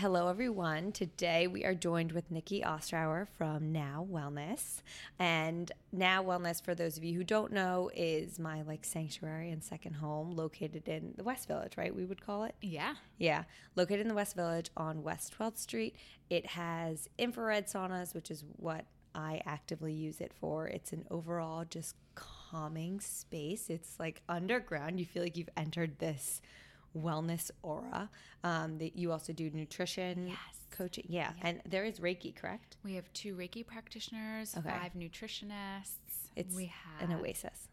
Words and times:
Hello, 0.00 0.28
everyone. 0.28 0.92
Today 0.92 1.46
we 1.46 1.62
are 1.66 1.74
joined 1.74 2.12
with 2.12 2.30
Nikki 2.30 2.62
Ostrower 2.62 3.28
from 3.36 3.70
Nao 3.70 4.08
Wellness. 4.10 4.80
And 5.18 5.70
Nao 5.92 6.22
Wellness, 6.22 6.64
for 6.64 6.74
those 6.74 6.96
of 6.96 7.04
you 7.04 7.18
who 7.18 7.22
don't 7.22 7.52
know, 7.52 7.90
is 7.94 8.38
my 8.38 8.62
like 8.62 8.86
sanctuary 8.86 9.50
and 9.50 9.62
second 9.62 9.92
home 9.96 10.30
located 10.30 10.88
in 10.88 11.12
the 11.18 11.22
West 11.22 11.46
Village, 11.46 11.76
right? 11.76 11.94
We 11.94 12.06
would 12.06 12.24
call 12.24 12.44
it. 12.44 12.54
Yeah. 12.62 12.94
Yeah, 13.18 13.44
located 13.76 14.00
in 14.00 14.08
the 14.08 14.14
West 14.14 14.34
Village 14.34 14.70
on 14.74 15.02
West 15.02 15.36
12th 15.38 15.58
Street. 15.58 15.96
It 16.30 16.46
has 16.46 17.06
infrared 17.18 17.66
saunas, 17.66 18.14
which 18.14 18.30
is 18.30 18.42
what 18.56 18.86
I 19.14 19.42
actively 19.44 19.92
use 19.92 20.22
it 20.22 20.32
for. 20.32 20.66
It's 20.66 20.94
an 20.94 21.04
overall 21.10 21.66
just 21.68 21.94
calming 22.14 23.00
space. 23.00 23.68
It's 23.68 24.00
like 24.00 24.22
underground. 24.30 24.98
You 24.98 25.04
feel 25.04 25.22
like 25.22 25.36
you've 25.36 25.50
entered 25.58 25.98
this 25.98 26.40
wellness 26.96 27.50
aura. 27.62 28.08
Um, 28.42 28.78
that 28.78 28.96
you 28.96 29.12
also 29.12 29.32
do 29.32 29.50
nutrition 29.50 30.28
Yes. 30.28 30.38
coaching. 30.70 31.04
Yeah, 31.08 31.32
and 31.42 31.60
there 31.68 31.84
is 31.84 32.00
Reiki, 32.00 32.34
correct? 32.34 32.76
We 32.84 32.94
have 32.94 33.12
two 33.12 33.34
Reiki 33.36 33.66
practitioners, 33.66 34.56
Okay. 34.56 34.68
five 34.70 34.94
nutritionists. 34.94 36.30
It's 36.36 36.54
we 36.54 36.66
have 36.66 37.10
an 37.10 37.16
oasis. 37.16 37.68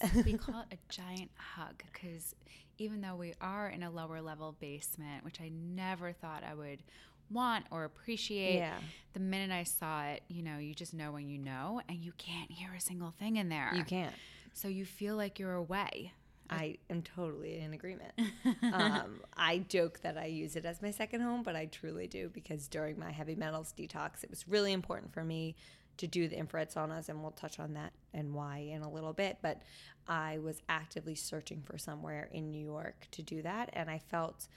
Yes, 0.00 0.14
we 0.24 0.32
call 0.34 0.60
it 0.62 0.72
a 0.78 0.92
giant 0.92 1.30
hug 1.36 1.82
because 1.92 2.34
even 2.78 3.00
though 3.02 3.14
we 3.14 3.34
are 3.40 3.68
in 3.68 3.82
a 3.82 3.90
lower 3.90 4.20
level 4.20 4.56
basement, 4.58 5.24
which 5.24 5.40
I 5.40 5.50
never 5.50 6.12
thought 6.12 6.42
I 6.42 6.54
would 6.54 6.82
want 7.30 7.66
or 7.70 7.84
appreciate, 7.84 8.56
Yeah. 8.56 8.78
the 9.12 9.20
minute 9.20 9.54
I 9.54 9.62
saw 9.64 10.04
it, 10.06 10.22
you 10.28 10.42
know, 10.42 10.58
you 10.58 10.74
just 10.74 10.94
know 10.94 11.12
when 11.12 11.28
you 11.28 11.38
know, 11.38 11.82
and 11.88 11.98
you 11.98 12.12
can't 12.18 12.50
hear 12.50 12.72
a 12.74 12.80
single 12.80 13.12
thing 13.18 13.36
in 13.36 13.48
there. 13.48 13.70
You 13.74 13.84
can't. 13.84 14.14
So 14.54 14.66
you 14.66 14.84
feel 14.84 15.14
like 15.14 15.38
you're 15.38 15.54
away. 15.54 16.12
I 16.50 16.78
am 16.90 17.02
totally 17.02 17.60
in 17.60 17.72
agreement. 17.72 18.12
um, 18.72 19.20
I 19.36 19.58
joke 19.58 20.00
that 20.02 20.18
I 20.18 20.26
use 20.26 20.56
it 20.56 20.64
as 20.64 20.82
my 20.82 20.90
second 20.90 21.20
home, 21.20 21.42
but 21.42 21.54
I 21.54 21.66
truly 21.66 22.08
do 22.08 22.28
because 22.28 22.66
during 22.66 22.98
my 22.98 23.12
heavy 23.12 23.36
metals 23.36 23.72
detox, 23.78 24.24
it 24.24 24.30
was 24.30 24.48
really 24.48 24.72
important 24.72 25.14
for 25.14 25.22
me 25.22 25.54
to 25.98 26.06
do 26.06 26.28
the 26.28 26.36
infrared 26.36 26.72
saunas, 26.72 27.08
and 27.08 27.22
we'll 27.22 27.30
touch 27.30 27.60
on 27.60 27.74
that 27.74 27.92
and 28.12 28.34
why 28.34 28.58
in 28.58 28.82
a 28.82 28.90
little 28.90 29.12
bit. 29.12 29.38
But 29.42 29.62
I 30.08 30.38
was 30.38 30.60
actively 30.68 31.14
searching 31.14 31.62
for 31.62 31.78
somewhere 31.78 32.28
in 32.32 32.50
New 32.50 32.64
York 32.64 33.06
to 33.12 33.22
do 33.22 33.42
that, 33.42 33.70
and 33.72 33.88
I 33.88 33.98
felt 33.98 34.48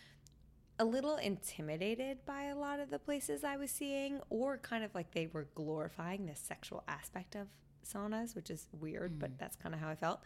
a 0.80 0.86
little 0.86 1.18
intimidated 1.18 2.26
by 2.26 2.46
a 2.46 2.56
lot 2.56 2.80
of 2.80 2.90
the 2.90 2.98
places 2.98 3.44
I 3.44 3.58
was 3.58 3.70
seeing, 3.70 4.20
or 4.32 4.58
kind 4.58 4.84
of 4.84 4.96
like 4.96 5.12
they 5.12 5.28
were 5.28 5.48
glorifying 5.54 6.26
the 6.26 6.36
sexual 6.36 6.84
aspect 6.88 7.36
of 7.36 7.48
saunas, 7.86 8.36
which 8.36 8.50
is 8.50 8.68
weird, 8.80 9.20
but 9.20 9.38
that's 9.38 9.56
kind 9.56 9.76
of 9.76 9.82
how 9.82 9.90
I 9.90 9.96
felt. 9.96 10.22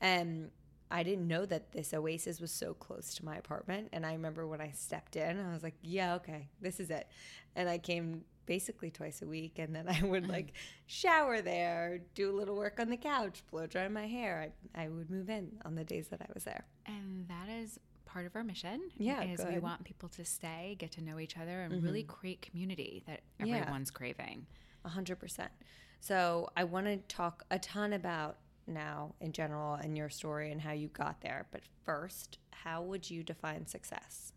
And 0.00 0.50
I 0.90 1.02
didn't 1.02 1.28
know 1.28 1.46
that 1.46 1.72
this 1.72 1.94
oasis 1.94 2.40
was 2.40 2.50
so 2.50 2.74
close 2.74 3.14
to 3.14 3.24
my 3.24 3.36
apartment. 3.36 3.88
And 3.92 4.04
I 4.04 4.12
remember 4.12 4.46
when 4.46 4.60
I 4.60 4.72
stepped 4.72 5.16
in, 5.16 5.38
I 5.38 5.52
was 5.52 5.62
like, 5.62 5.76
yeah, 5.82 6.14
okay, 6.16 6.48
this 6.60 6.80
is 6.80 6.90
it. 6.90 7.08
And 7.54 7.68
I 7.68 7.78
came 7.78 8.24
basically 8.46 8.90
twice 8.90 9.22
a 9.22 9.26
week. 9.26 9.58
And 9.58 9.74
then 9.74 9.88
I 9.88 10.04
would 10.04 10.24
mm. 10.24 10.30
like 10.30 10.52
shower 10.86 11.40
there, 11.40 12.00
do 12.14 12.30
a 12.30 12.36
little 12.36 12.56
work 12.56 12.80
on 12.80 12.90
the 12.90 12.96
couch, 12.96 13.42
blow 13.50 13.66
dry 13.66 13.86
my 13.88 14.06
hair. 14.06 14.52
I, 14.74 14.84
I 14.84 14.88
would 14.88 15.10
move 15.10 15.30
in 15.30 15.52
on 15.64 15.76
the 15.76 15.84
days 15.84 16.08
that 16.08 16.20
I 16.20 16.26
was 16.34 16.44
there. 16.44 16.64
And 16.86 17.28
that 17.28 17.48
is 17.48 17.78
part 18.04 18.26
of 18.26 18.34
our 18.34 18.42
mission. 18.42 18.80
Yeah, 18.96 19.22
is 19.22 19.44
we 19.48 19.60
want 19.60 19.84
people 19.84 20.08
to 20.10 20.24
stay, 20.24 20.76
get 20.78 20.90
to 20.92 21.04
know 21.04 21.20
each 21.20 21.36
other, 21.38 21.62
and 21.62 21.82
really 21.82 22.02
mm-hmm. 22.02 22.10
create 22.10 22.42
community 22.42 23.04
that 23.06 23.20
Yeah. 23.38 23.58
everyone's 23.58 23.90
craving. 23.90 24.46
A 24.84 24.88
hundred 24.88 25.20
percent. 25.20 25.52
So 26.00 26.50
I 26.56 26.64
want 26.64 26.86
to 26.86 26.96
talk 27.14 27.44
a 27.50 27.58
ton 27.58 27.92
about 27.92 28.38
Nao 28.66 29.14
in 29.20 29.32
general 29.32 29.74
and 29.74 29.96
your 29.96 30.08
story 30.08 30.52
and 30.52 30.60
how 30.60 30.72
you 30.72 30.88
got 30.88 31.20
there. 31.20 31.46
But 31.50 31.62
first, 31.84 32.38
how 32.50 32.82
would 32.82 33.10
you 33.10 33.22
define 33.22 33.66
success? 33.66 34.32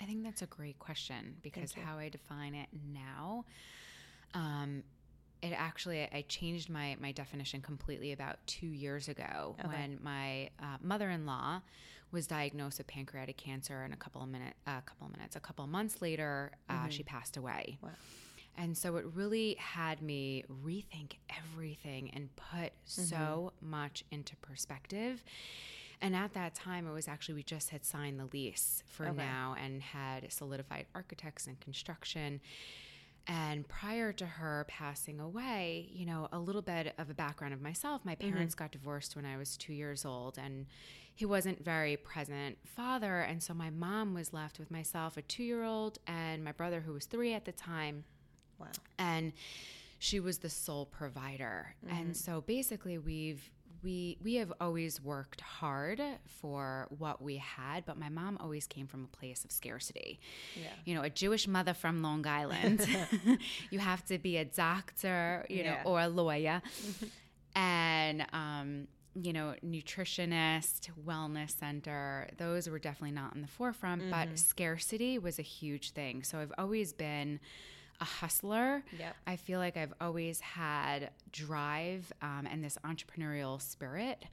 I 0.00 0.04
think 0.04 0.22
that's 0.22 0.42
a 0.42 0.46
great 0.46 0.78
question 0.78 1.36
because 1.42 1.72
how 1.72 1.98
I 1.98 2.08
define 2.08 2.54
it 2.54 2.68
now, 2.92 3.44
um, 4.34 4.84
it 5.42 5.52
actually 5.56 6.02
I 6.02 6.24
changed 6.28 6.68
my 6.70 6.96
my 7.00 7.12
definition 7.12 7.60
completely 7.60 8.12
about 8.12 8.38
two 8.46 8.66
years 8.66 9.08
ago 9.08 9.56
when 9.64 9.98
my 10.02 10.50
uh, 10.60 10.76
mother-in-law 10.80 11.62
was 12.10 12.26
diagnosed 12.26 12.78
with 12.78 12.86
pancreatic 12.86 13.36
cancer, 13.36 13.82
and 13.82 13.92
a 13.92 13.96
couple 13.96 14.22
of 14.22 14.28
minute, 14.28 14.54
a 14.66 14.82
couple 14.82 15.06
of 15.06 15.12
minutes, 15.12 15.36
a 15.36 15.40
couple 15.40 15.64
of 15.64 15.70
months 15.70 16.00
later, 16.00 16.52
uh, 16.68 16.88
she 16.88 17.02
passed 17.02 17.36
away. 17.36 17.78
Wow. 17.82 17.90
And 18.58 18.76
so 18.76 18.96
it 18.96 19.06
really 19.14 19.54
had 19.54 20.02
me 20.02 20.44
rethink 20.64 21.12
everything 21.30 22.10
and 22.12 22.28
put 22.34 22.72
so 22.84 23.16
mm-hmm. 23.16 23.70
much 23.70 24.04
into 24.10 24.34
perspective. 24.36 25.22
And 26.00 26.14
at 26.14 26.34
that 26.34 26.54
time, 26.54 26.86
it 26.86 26.92
was 26.92 27.08
actually, 27.08 27.36
we 27.36 27.42
just 27.44 27.70
had 27.70 27.84
signed 27.84 28.18
the 28.18 28.26
lease 28.32 28.82
for 28.86 29.06
Okay. 29.06 29.16
Nao 29.16 29.54
and 29.54 29.80
had 29.80 30.32
solidified 30.32 30.86
architects 30.94 31.46
and 31.46 31.58
construction. 31.60 32.40
And 33.28 33.68
prior 33.68 34.12
to 34.12 34.26
her 34.26 34.64
passing 34.68 35.20
away, 35.20 35.88
you 35.92 36.06
know, 36.06 36.28
a 36.32 36.38
little 36.38 36.62
bit 36.62 36.94
of 36.98 37.10
a 37.10 37.14
background 37.14 37.54
of 37.54 37.60
myself. 37.60 38.04
My 38.04 38.16
mm-hmm. 38.16 38.30
parents 38.32 38.54
got 38.54 38.72
divorced 38.72 39.14
when 39.14 39.24
I 39.24 39.36
was 39.36 39.56
two 39.56 39.74
years 39.74 40.04
old, 40.04 40.38
and 40.38 40.66
he 41.14 41.26
wasn't 41.26 41.64
very 41.64 41.96
present 41.96 42.58
father. 42.64 43.20
And 43.20 43.42
so 43.42 43.52
my 43.52 43.70
mom 43.70 44.14
was 44.14 44.32
left 44.32 44.58
with 44.58 44.70
myself, 44.70 45.16
a 45.16 45.22
two 45.22 45.42
year 45.42 45.62
old, 45.62 45.98
and 46.06 46.42
my 46.42 46.52
brother, 46.52 46.80
who 46.80 46.92
was 46.92 47.06
three 47.06 47.34
at 47.34 47.44
the 47.44 47.52
time 47.52 48.04
Wow. 48.58 48.66
and 48.98 49.32
she 49.98 50.20
was 50.20 50.38
the 50.38 50.50
sole 50.50 50.86
provider 50.86 51.74
and 51.88 52.16
so 52.16 52.40
basically 52.40 52.98
we've 52.98 53.50
we 53.82 54.16
we 54.22 54.34
have 54.36 54.52
always 54.60 55.00
worked 55.00 55.40
hard 55.40 56.00
for 56.26 56.86
what 56.98 57.22
we 57.22 57.36
had 57.36 57.84
but 57.84 57.96
my 57.96 58.08
mom 58.08 58.36
always 58.40 58.66
came 58.66 58.86
from 58.88 59.04
a 59.04 59.16
place 59.16 59.44
of 59.44 59.50
scarcity 59.52 60.18
Yeah. 60.56 60.68
you 60.84 60.94
know 60.94 61.02
a 61.02 61.10
jewish 61.10 61.46
mother 61.46 61.74
from 61.74 62.02
long 62.02 62.26
island 62.26 62.84
you 63.70 63.78
have 63.78 64.04
to 64.06 64.18
be 64.18 64.36
a 64.36 64.44
doctor 64.44 65.46
you 65.48 65.58
Yeah. 65.62 65.82
know 65.84 65.90
or 65.90 66.00
a 66.00 66.08
lawyer 66.08 66.60
and 67.54 68.26
um 68.32 68.88
you 69.14 69.32
know 69.32 69.54
nutritionist 69.64 70.90
wellness 71.06 71.58
center 71.58 72.28
those 72.36 72.68
were 72.68 72.78
definitely 72.78 73.12
not 73.14 73.34
in 73.34 73.42
the 73.42 73.48
forefront 73.48 74.02
Mm-hmm. 74.02 74.10
but 74.10 74.38
scarcity 74.38 75.18
was 75.18 75.38
a 75.38 75.42
huge 75.42 75.90
thing 75.90 76.22
so 76.22 76.38
i've 76.38 76.52
always 76.58 76.92
been 76.92 77.40
a 78.00 78.04
hustler 78.04 78.82
Yep. 78.98 79.16
i 79.26 79.36
feel 79.36 79.58
like 79.58 79.76
i've 79.76 79.92
always 80.00 80.40
had 80.40 81.10
drive 81.32 82.12
um, 82.22 82.46
and 82.50 82.62
this 82.64 82.78
entrepreneurial 82.84 83.60
spirit 83.60 84.24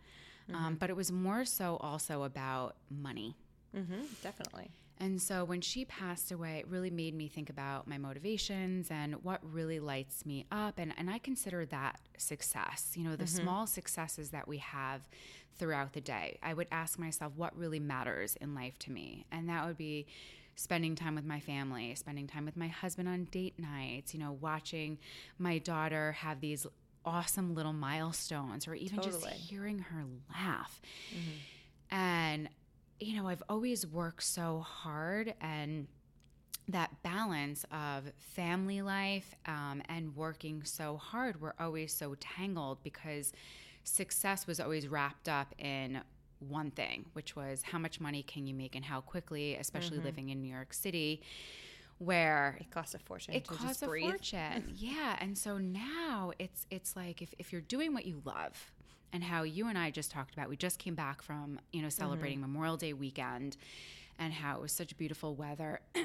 Mm-hmm. 0.50 0.64
um, 0.64 0.76
but 0.76 0.92
it 0.92 0.96
was 0.96 1.12
more 1.12 1.44
so 1.44 1.78
also 1.82 2.22
about 2.24 2.76
money 2.90 3.36
Mm-hmm, 3.76 4.04
definitely. 4.24 4.70
And 5.00 5.22
so 5.22 5.44
when 5.44 5.60
she 5.60 5.84
passed 5.84 6.32
away, 6.32 6.60
it 6.60 6.68
really 6.70 6.90
made 6.90 7.14
me 7.14 7.28
think 7.28 7.50
about 7.50 7.88
my 7.90 7.98
motivations 7.98 8.88
and 8.90 9.16
what 9.24 9.42
really 9.44 9.82
lights 9.82 10.26
me 10.26 10.46
up. 10.52 10.80
And, 10.80 10.94
and 10.98 11.10
I 11.10 11.18
consider 11.18 11.66
that 11.66 12.00
success, 12.18 12.94
you 12.96 13.04
know, 13.04 13.18
the 13.18 13.28
small 13.28 13.68
successes 13.68 14.30
that 14.30 14.48
we 14.48 14.60
have 14.60 15.02
throughout 15.58 15.92
the 15.92 16.00
day. 16.00 16.38
I 16.42 16.54
would 16.54 16.68
ask 16.72 16.98
myself, 16.98 17.34
what 17.36 17.58
really 17.58 17.80
matters 17.80 18.38
in 18.40 18.56
life 18.56 18.80
to 18.80 18.92
me? 18.92 19.26
And 19.34 19.50
that 19.50 19.66
would 19.68 19.78
be 19.78 20.06
spending 20.56 20.96
time 20.96 21.16
with 21.16 21.25
my 21.25 21.40
family, 21.40 21.94
spending 21.96 22.28
time 22.28 22.46
with 22.46 22.56
my 22.57 22.68
husband 22.68 23.07
on 23.10 23.25
date 23.25 23.60
nights, 23.60 24.13
you 24.13 24.19
know, 24.19 24.38
watching 24.40 24.98
my 25.38 25.57
daughter 25.57 26.13
have 26.13 26.40
these 26.42 26.66
awesome 27.06 27.54
little 27.54 27.74
milestones, 27.74 28.68
or 28.68 28.74
even 28.75 28.98
just 29.02 29.22
hearing 29.34 29.80
her 29.80 30.04
laugh. 30.34 30.81
And, 31.92 32.50
you 33.00 33.16
know, 33.22 33.28
I've 33.28 33.44
always 33.50 33.86
worked 33.86 34.24
so 34.24 34.60
hard 34.62 35.34
and 35.42 35.88
that 36.68 37.04
balance 37.04 37.63
of 37.72 38.12
family 38.18 38.81
life 38.81 39.36
um, 39.46 39.84
and 39.88 40.16
working 40.16 40.63
so 40.63 40.98
hard 40.98 41.40
were 41.40 41.54
always 41.60 41.94
so 41.94 42.16
tangled 42.19 42.81
because 42.81 43.34
success 43.84 44.48
was 44.48 44.60
always 44.60 44.88
wrapped 44.88 45.30
up 45.30 45.54
in 45.60 46.02
one 46.50 46.71
thing, 46.71 47.06
which 47.13 47.36
was 47.36 47.62
how 47.63 47.77
much 47.80 48.00
money 48.00 48.24
can 48.24 48.47
you 48.47 48.53
make 48.53 48.75
and 48.75 48.86
how 48.86 49.01
quickly, 49.01 49.56
especially 49.56 50.00
living 50.00 50.30
in 50.30 50.42
New 50.42 50.51
York 50.53 50.74
City, 50.74 51.21
where 51.97 52.57
It 52.59 52.71
costs 52.71 52.94
a 52.94 53.00
fortune 53.00 53.36
it 53.36 53.45
to 53.45 53.50
costs 53.51 53.65
just 53.65 53.83
a 53.83 53.88
breathe. 53.88 54.09
fortune. 54.09 54.63
yeah, 54.75 55.15
and 55.19 55.38
so 55.38 55.57
now 55.57 56.31
it's 56.39 56.65
it's 56.69 56.95
like 56.95 57.21
if 57.21 57.33
if 57.39 57.51
you're 57.51 57.62
doing 57.62 57.94
what 57.94 58.06
you 58.06 58.21
love, 58.25 58.71
and 59.13 59.24
how 59.24 59.44
you 59.44 59.68
and 59.68 59.77
I 59.77 59.92
just 59.92 60.12
talked 60.12 60.33
about, 60.33 60.50
we 60.50 60.57
just 60.57 60.77
came 60.80 60.95
back 60.95 61.21
from 61.21 61.59
you 61.71 61.81
know 61.81 61.89
celebrating 61.89 62.39
Mm-hmm. 62.39 62.51
Memorial 62.53 62.77
Day 62.77 62.94
weekend, 62.94 63.56
and 64.19 64.33
how 64.33 64.56
it 64.57 64.62
was 64.62 64.71
such 64.71 64.97
beautiful 64.97 65.36
weather, 65.36 65.80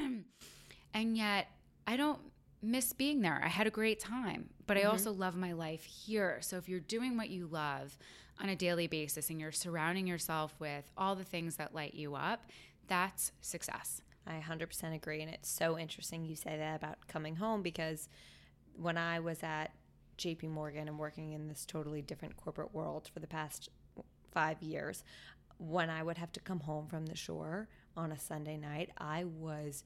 and 0.94 1.16
yet 1.16 1.48
I 1.86 1.96
don't 1.96 2.20
miss 2.62 2.92
being 2.92 3.20
there. 3.22 3.40
I 3.42 3.48
had 3.48 3.66
a 3.66 3.70
great 3.70 3.98
time, 4.00 4.50
but 4.66 4.76
Mm-hmm. 4.76 4.86
I 4.86 4.90
also 4.90 5.12
love 5.12 5.34
my 5.36 5.52
life 5.52 5.84
here. 5.84 6.38
So 6.40 6.56
if 6.56 6.68
you're 6.68 6.78
doing 6.80 7.16
what 7.16 7.30
you 7.30 7.46
love 7.46 7.96
on 8.40 8.48
a 8.48 8.56
daily 8.56 8.86
basis 8.86 9.30
and 9.30 9.40
you're 9.40 9.52
surrounding 9.52 10.06
yourself 10.06 10.54
with 10.58 10.90
all 10.96 11.14
the 11.14 11.24
things 11.24 11.56
that 11.56 11.74
light 11.74 11.94
you 11.94 12.14
up, 12.14 12.50
that's 12.88 13.32
success. 13.40 14.00
I 14.26 14.42
100% 14.46 14.94
agree. 14.94 15.22
And 15.22 15.30
it's 15.30 15.50
so 15.50 15.78
interesting 15.78 16.24
you 16.24 16.36
say 16.36 16.56
that 16.56 16.76
about 16.76 17.06
coming 17.08 17.36
home 17.36 17.62
because 17.62 18.08
when 18.74 18.96
I 18.96 19.20
was 19.20 19.42
at 19.42 19.72
JP 20.18 20.50
Morgan 20.50 20.88
and 20.88 20.98
working 20.98 21.32
in 21.32 21.48
this 21.48 21.64
totally 21.66 22.02
different 22.02 22.36
corporate 22.36 22.74
world 22.74 23.10
for 23.12 23.20
the 23.20 23.26
past 23.26 23.68
five 24.30 24.62
years, 24.62 25.04
when 25.58 25.90
I 25.90 26.02
would 26.02 26.18
have 26.18 26.32
to 26.32 26.40
come 26.40 26.60
home 26.60 26.86
from 26.86 27.06
the 27.06 27.16
shore 27.16 27.68
on 27.96 28.12
a 28.12 28.18
Sunday 28.18 28.56
night, 28.56 28.90
I 28.96 29.24
was 29.24 29.84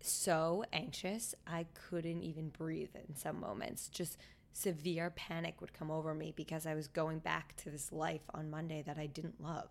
so 0.00 0.64
anxious 0.72 1.34
I 1.46 1.66
couldn't 1.74 2.22
even 2.22 2.48
breathe 2.48 2.94
in 3.08 3.14
some 3.16 3.40
moments. 3.40 3.88
Just 3.88 4.16
severe 4.52 5.10
panic 5.10 5.60
would 5.60 5.72
come 5.72 5.90
over 5.90 6.14
me 6.14 6.32
because 6.34 6.66
I 6.66 6.74
was 6.74 6.88
going 6.88 7.18
back 7.18 7.56
to 7.56 7.70
this 7.70 7.92
life 7.92 8.22
on 8.34 8.50
Monday 8.50 8.82
that 8.86 8.98
I 8.98 9.06
didn't 9.06 9.42
love. 9.42 9.68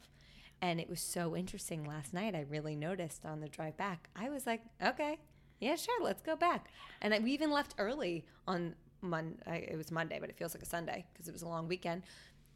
And 0.62 0.80
it 0.80 0.90
was 0.90 1.00
so 1.00 1.36
interesting 1.36 1.86
last 1.86 2.14
night. 2.14 2.36
I 2.36 2.46
really 2.50 2.76
noticed 2.76 3.26
on 3.26 3.40
the 3.40 3.48
drive 3.48 3.78
back. 3.78 4.10
I 4.16 4.30
was 4.30 4.46
like, 4.46 4.62
okay, 4.84 5.18
yeah, 5.60 5.76
sure, 5.76 6.04
let's 6.04 6.22
go 6.22 6.36
back. 6.36 6.68
And 7.02 7.14
I, 7.14 7.20
we 7.20 7.32
even 7.32 7.52
left 7.52 7.76
early 7.78 8.26
on 8.48 8.76
Monday. 9.02 9.68
It 9.72 9.78
was 9.78 9.92
Monday, 9.92 10.18
but 10.20 10.30
it 10.30 10.38
feels 10.38 10.54
like 10.54 10.64
a 10.64 10.68
Sunday 10.68 11.06
because 11.14 11.28
it 11.28 11.32
was 11.32 11.42
a 11.42 11.48
long 11.48 11.68
weekend. 11.68 12.04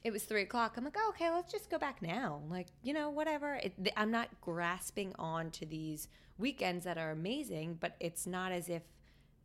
It 0.03 0.11
was 0.11 0.23
three 0.23 0.41
o'clock. 0.41 0.73
I'm 0.75 0.83
like, 0.83 0.97
oh, 0.97 1.13
okay, 1.15 1.29
let's 1.29 1.51
just 1.51 1.69
go 1.69 1.77
back 1.77 2.01
now. 2.01 2.41
Like, 2.49 2.67
you 2.81 2.93
know, 2.93 3.09
whatever. 3.09 3.55
It, 3.55 3.73
I'm 3.95 4.11
not 4.11 4.29
grasping 4.41 5.13
on 5.17 5.51
to 5.51 5.65
these 5.65 6.09
weekends 6.37 6.83
that 6.83 6.97
are 6.97 7.11
amazing, 7.11 7.77
but 7.79 7.95
it's 8.01 8.27
not 8.27 8.51
as 8.51 8.67
if 8.67 8.83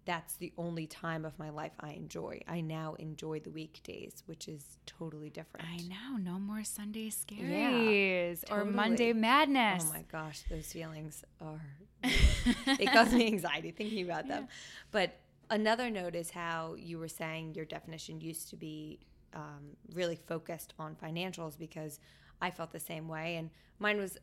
that's 0.09 0.37
the 0.37 0.55
only 0.57 0.87
time 0.87 1.27
of 1.27 1.39
my 1.39 1.51
life 1.51 1.73
I 1.81 1.91
enjoy. 1.91 2.41
I 2.49 2.63
now 2.63 2.95
enjoy 2.99 3.41
the 3.41 3.51
weekdays, 3.51 4.23
which 4.25 4.49
is 4.49 4.65
totally 4.87 5.29
different. 5.29 5.67
I 5.69 5.77
know, 5.83 6.17
no 6.17 6.39
more 6.39 6.65
Sunday 6.65 7.11
Yeah, 7.29 7.73
scaries 7.73 8.43
or. 8.51 8.65
Monday 8.65 9.13
madness. 9.13 9.85
Oh 9.87 9.93
my 9.93 10.05
gosh, 10.11 10.45
those 10.49 10.73
feelings 10.73 11.25
are. 11.43 11.61
it 12.03 12.91
causes 12.91 13.13
me 13.13 13.27
anxiety 13.27 13.71
thinking 13.71 14.03
about 14.03 14.27
them. 14.29 14.49
But 14.93 15.15
another 15.51 15.91
note 15.91 16.15
is 16.15 16.31
how 16.31 16.75
you 16.79 16.99
were 16.99 17.09
saying 17.09 17.55
your 17.55 17.67
definition 17.67 18.19
used 18.19 18.49
to 18.49 18.57
be 18.57 19.01
um, 19.35 19.77
really 19.93 20.17
focused 20.17 20.73
on 20.79 20.97
financials 20.97 21.59
because 21.59 22.01
I 22.41 22.51
felt 22.51 22.73
the 22.73 22.81
same 22.81 23.09
way. 23.09 23.37
And 23.37 23.51
mine 23.79 23.99
was, 23.99 24.17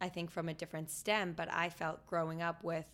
I 0.00 0.10
think, 0.10 0.30
from 0.30 0.48
a 0.48 0.54
different 0.54 0.92
stem, 0.92 1.32
but 1.36 1.52
I 1.52 1.70
felt 1.70 2.06
growing 2.06 2.40
up 2.40 2.62
with 2.62 2.86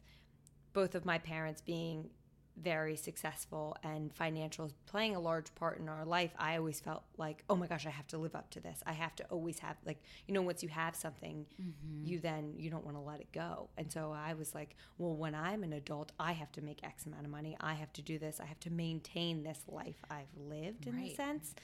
both 0.72 0.94
of 0.94 1.04
my 1.04 1.18
parents 1.18 1.60
being 1.60 2.08
very 2.56 2.96
successful 2.96 3.76
and 3.82 4.12
financial 4.14 4.70
playing 4.86 5.16
a 5.16 5.20
large 5.20 5.54
part 5.54 5.78
in 5.78 5.88
our 5.88 6.04
life, 6.04 6.32
I 6.38 6.56
always 6.56 6.80
felt 6.80 7.02
like, 7.16 7.44
oh 7.48 7.56
my 7.56 7.66
gosh, 7.66 7.86
I 7.86 7.90
have 7.90 8.06
to 8.08 8.18
live 8.18 8.34
up 8.34 8.50
to 8.50 8.60
this. 8.60 8.82
I 8.86 8.92
have 8.92 9.16
to 9.16 9.24
always 9.24 9.58
have 9.60 9.76
like, 9.84 10.02
you 10.26 10.34
know, 10.34 10.42
once 10.42 10.62
you 10.62 10.68
have 10.68 10.94
something, 10.94 11.46
mm-hmm. 11.60 12.06
you 12.06 12.18
then 12.18 12.54
you 12.56 12.70
don't 12.70 12.84
want 12.84 12.96
to 12.96 13.02
let 13.02 13.20
it 13.20 13.32
go. 13.32 13.68
And 13.76 13.90
so 13.90 14.14
I 14.16 14.34
was 14.34 14.54
like, 14.54 14.76
well, 14.98 15.16
when 15.16 15.34
I'm 15.34 15.62
an 15.62 15.72
adult, 15.72 16.12
I 16.18 16.32
have 16.32 16.52
to 16.52 16.62
make 16.62 16.84
X 16.84 17.06
amount 17.06 17.24
of 17.24 17.30
money. 17.30 17.56
I 17.60 17.74
have 17.74 17.92
to 17.94 18.02
do 18.02 18.18
this. 18.18 18.40
I 18.40 18.46
have 18.46 18.60
to 18.60 18.70
maintain 18.70 19.42
this 19.42 19.60
life 19.68 19.96
I've 20.10 20.34
lived 20.36 20.86
in 20.86 20.98
a 20.98 21.14
sense. 21.14 21.54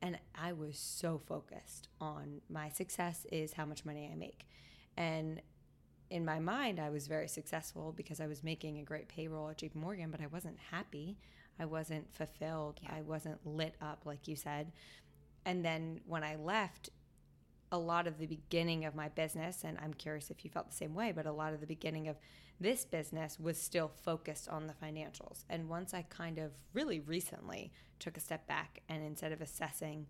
And 0.00 0.18
I 0.40 0.52
was 0.52 0.78
so 0.78 1.20
focused 1.26 1.88
on 2.00 2.40
my 2.48 2.68
success 2.68 3.26
is 3.32 3.52
how 3.52 3.64
much 3.64 3.84
money 3.84 4.08
I 4.10 4.14
make. 4.14 4.46
And 4.96 5.40
in 6.10 6.24
my 6.24 6.38
mind, 6.38 6.80
I 6.80 6.90
was 6.90 7.06
very 7.06 7.28
successful 7.28 7.92
because 7.96 8.20
I 8.20 8.26
was 8.26 8.42
making 8.42 8.78
a 8.78 8.82
great 8.82 9.08
payroll 9.08 9.50
at 9.50 9.58
JP 9.58 9.74
Morgan, 9.74 10.10
but 10.10 10.20
I 10.20 10.26
wasn't 10.26 10.58
happy. 10.70 11.18
I 11.60 11.64
wasn't 11.64 12.14
fulfilled. 12.14 12.80
I 12.88 13.02
wasn't 13.02 13.44
lit 13.46 13.74
up, 13.82 14.02
like 14.06 14.26
you 14.26 14.36
said. 14.36 14.72
And 15.44 15.64
then 15.64 16.00
when 16.06 16.24
I 16.24 16.36
left, 16.36 16.90
a 17.70 17.78
lot 17.78 18.06
of 18.06 18.18
the 18.18 18.26
beginning 18.26 18.84
of 18.84 18.94
my 18.94 19.08
business, 19.08 19.64
and 19.64 19.76
I'm 19.82 19.92
curious 19.92 20.30
if 20.30 20.44
you 20.44 20.50
felt 20.50 20.70
the 20.70 20.76
same 20.76 20.94
way, 20.94 21.12
but 21.12 21.26
a 21.26 21.32
lot 21.32 21.52
of 21.52 21.60
the 21.60 21.66
beginning 21.66 22.08
of 22.08 22.16
this 22.60 22.84
business 22.84 23.38
was 23.38 23.58
still 23.58 23.90
focused 24.04 24.48
on 24.48 24.66
the 24.66 24.72
financials. 24.72 25.44
And 25.50 25.68
once 25.68 25.94
I 25.94 26.02
kind 26.08 26.38
of 26.38 26.52
really 26.72 27.00
recently 27.00 27.72
took 27.98 28.16
a 28.16 28.20
step 28.20 28.46
back 28.46 28.80
and 28.88 29.04
instead 29.04 29.32
of 29.32 29.40
assessing 29.40 30.06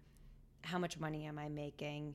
how 0.63 0.79
much 0.79 0.99
money 0.99 1.27
am 1.27 1.39
I 1.39 1.49
making, 1.49 2.15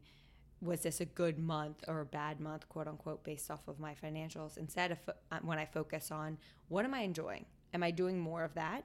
was 0.63 0.81
this 0.81 1.01
a 1.01 1.06
good 1.06 1.38
month 1.38 1.83
or 1.88 2.00
a 2.00 2.06
bad 2.06 2.39
month, 2.39 2.68
quote 2.69 2.88
unquote, 2.88 3.24
based 3.24 3.51
off 3.51 3.68
of 3.68 3.80
my 3.80 3.95
financials? 3.95 4.57
Instead 4.57 4.92
of 4.92 4.98
uh, 5.31 5.39
when 5.42 5.60
I 5.60 5.65
focus 5.65 6.12
on 6.12 6.38
what 6.69 6.86
am 6.86 6.94
I 6.94 7.01
enjoying? 7.01 7.45
Am 7.74 7.83
I 7.83 7.92
doing 7.92 8.19
more 8.19 8.44
of 8.44 8.54
that? 8.56 8.83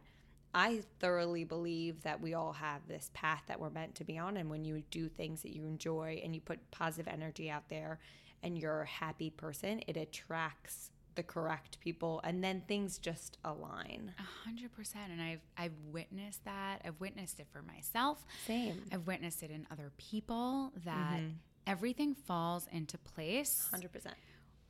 I 0.55 0.83
thoroughly 0.99 1.45
believe 1.45 2.03
that 2.03 2.21
we 2.21 2.35
all 2.35 2.53
have 2.55 2.81
this 2.89 3.11
path 3.13 3.43
that 3.49 3.61
we're 3.61 3.71
meant 3.71 3.95
to 3.97 4.05
be 4.05 4.19
on. 4.19 4.39
And 4.39 4.49
when 4.49 4.65
you 4.65 4.83
do 4.91 5.09
things 5.09 5.43
that 5.43 5.55
you 5.55 5.65
enjoy 5.65 6.21
and 6.25 6.35
you 6.35 6.41
put 6.41 6.71
positive 6.71 7.07
energy 7.13 7.51
out 7.51 7.69
there 7.69 8.01
and 8.43 8.59
you're 8.59 8.83
a 8.83 8.87
happy 8.87 9.31
person, 9.31 9.83
it 9.87 9.97
attracts 9.97 10.91
the 11.17 11.23
correct 11.25 11.81
people 11.81 12.21
and 12.23 12.43
then 12.43 12.63
things 12.69 12.97
just 12.97 13.39
align. 13.45 14.15
A 14.19 14.47
hundred 14.47 14.73
percent. 14.73 15.11
And 15.13 15.21
I've 15.21 15.43
I've 15.57 15.75
witnessed 15.93 16.45
that. 16.45 16.81
I've 16.85 16.99
witnessed 17.01 17.41
it 17.41 17.49
for 17.53 17.61
myself. 17.63 18.25
Same. 18.47 18.83
I've 18.93 19.07
witnessed 19.07 19.43
it 19.43 19.51
in 19.51 19.67
other 19.71 19.93
people 19.99 20.73
that 20.85 21.21
everything 21.69 22.15
falls 22.15 22.67
into 22.73 22.99
place 22.99 23.69
100%. 23.73 24.07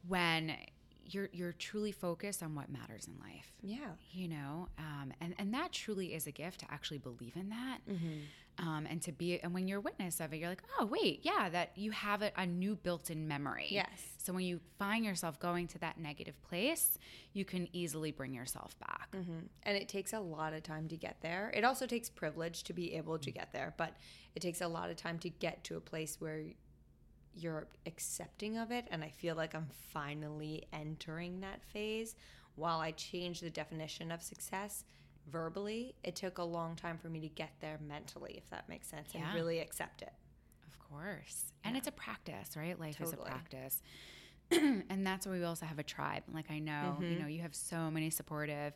when 0.07 0.55
you're 1.11 1.31
you're 1.33 1.52
truly 1.52 1.90
focused 1.93 2.43
on 2.43 2.55
what 2.55 2.69
matters 2.71 3.07
in 3.09 3.14
life. 3.19 3.50
Yeah. 3.62 3.93
You 4.12 4.28
know, 4.28 4.69
um, 4.78 5.12
and 5.23 5.35
and 5.38 5.55
that 5.55 5.73
truly 5.73 6.12
is 6.14 6.26
a 6.26 6.31
gift 6.33 6.61
to 6.61 6.67
actually 6.71 6.99
believe 6.99 7.35
in 7.37 7.49
that, 7.49 7.78
Mm-hmm. 7.90 8.69
um, 8.69 8.87
and 8.90 9.00
to 9.02 9.12
be 9.12 9.40
and 9.40 9.55
when 9.55 9.67
you're 9.69 9.78
a 9.78 9.81
witness 9.81 10.21
of 10.21 10.35
it, 10.35 10.37
you're 10.37 10.50
like, 10.50 10.62
oh 10.78 10.85
wait, 10.85 11.21
yeah, 11.23 11.49
that 11.49 11.71
you 11.76 11.93
have 11.93 12.21
a, 12.21 12.31
a 12.37 12.45
new 12.45 12.76
built-in 12.76 13.26
memory. 13.26 13.69
Yes. 13.71 13.88
So 14.19 14.35
when 14.35 14.45
you 14.45 14.61
find 14.78 15.02
yourself 15.02 15.40
going 15.40 15.67
to 15.69 15.78
that 15.78 15.99
negative 15.99 16.35
place, 16.43 16.99
you 17.33 17.47
can 17.47 17.69
easily 17.73 18.11
bring 18.12 18.35
yourself 18.35 18.78
back. 18.78 19.09
And 19.62 19.76
it 19.78 19.88
takes 19.88 20.12
a 20.12 20.21
lot 20.21 20.52
of 20.52 20.62
time 20.62 20.88
to 20.88 20.97
get 20.99 21.17
there. 21.23 21.50
It 21.55 21.64
also 21.64 21.87
takes 21.87 22.11
privilege 22.11 22.64
to 22.64 22.75
be 22.75 22.93
able 22.97 23.19
to 23.21 23.31
get 23.31 23.50
there, 23.55 23.73
but 23.78 23.95
it 24.35 24.40
takes 24.40 24.61
a 24.61 24.69
lot 24.69 24.90
of 24.90 24.97
time 24.97 25.19
to 25.21 25.31
get 25.31 25.64
to 25.64 25.78
a 25.78 25.81
place 25.81 26.21
where 26.21 26.43
you're 27.38 27.66
accepting 27.87 28.59
of 28.59 28.71
it. 28.71 28.87
And 28.90 29.02
I 29.02 29.11
feel 29.11 29.37
like 29.37 29.54
I'm 29.54 29.68
finally 29.92 30.66
entering 30.73 31.40
that 31.40 31.62
phase. 31.62 32.14
While 32.57 32.80
I 32.80 32.90
changed 32.92 33.42
the 33.42 33.50
definition 33.50 34.11
of 34.11 34.23
success 34.23 34.85
verbally, 35.30 35.95
it 36.02 36.16
took 36.16 36.38
a 36.38 36.45
long 36.45 36.75
time 36.75 36.99
for 36.99 37.09
me 37.09 37.21
to 37.21 37.28
get 37.28 37.50
there 37.61 37.78
mentally, 37.87 38.35
if 38.37 38.49
that 38.50 38.68
makes 38.68 38.88
sense, 38.88 39.11
Yeah. 39.14 39.26
and 39.26 39.35
really 39.35 39.61
accept 39.61 40.02
it. 40.02 40.12
Of 40.66 40.78
course. 40.78 41.52
And 41.64 41.76
it's 41.76 41.87
a 41.87 41.92
practice, 41.92 42.57
right? 42.57 42.78
Life 42.78 43.00
is 43.00 43.12
a 43.12 43.16
practice. 43.16 43.83
and 44.50 45.07
that's 45.07 45.26
why 45.26 45.33
we 45.33 45.45
also 45.45 45.66
have 45.66 45.78
a 45.78 45.83
tribe. 45.83 46.23
Like 46.33 46.50
I 46.50 46.59
know, 46.59 46.97
you 47.00 47.07
mm-hmm. 47.07 47.23
know, 47.23 47.28
you 47.28 47.42
have 47.42 47.54
so 47.54 47.90
many 47.90 48.11
supportive 48.11 48.73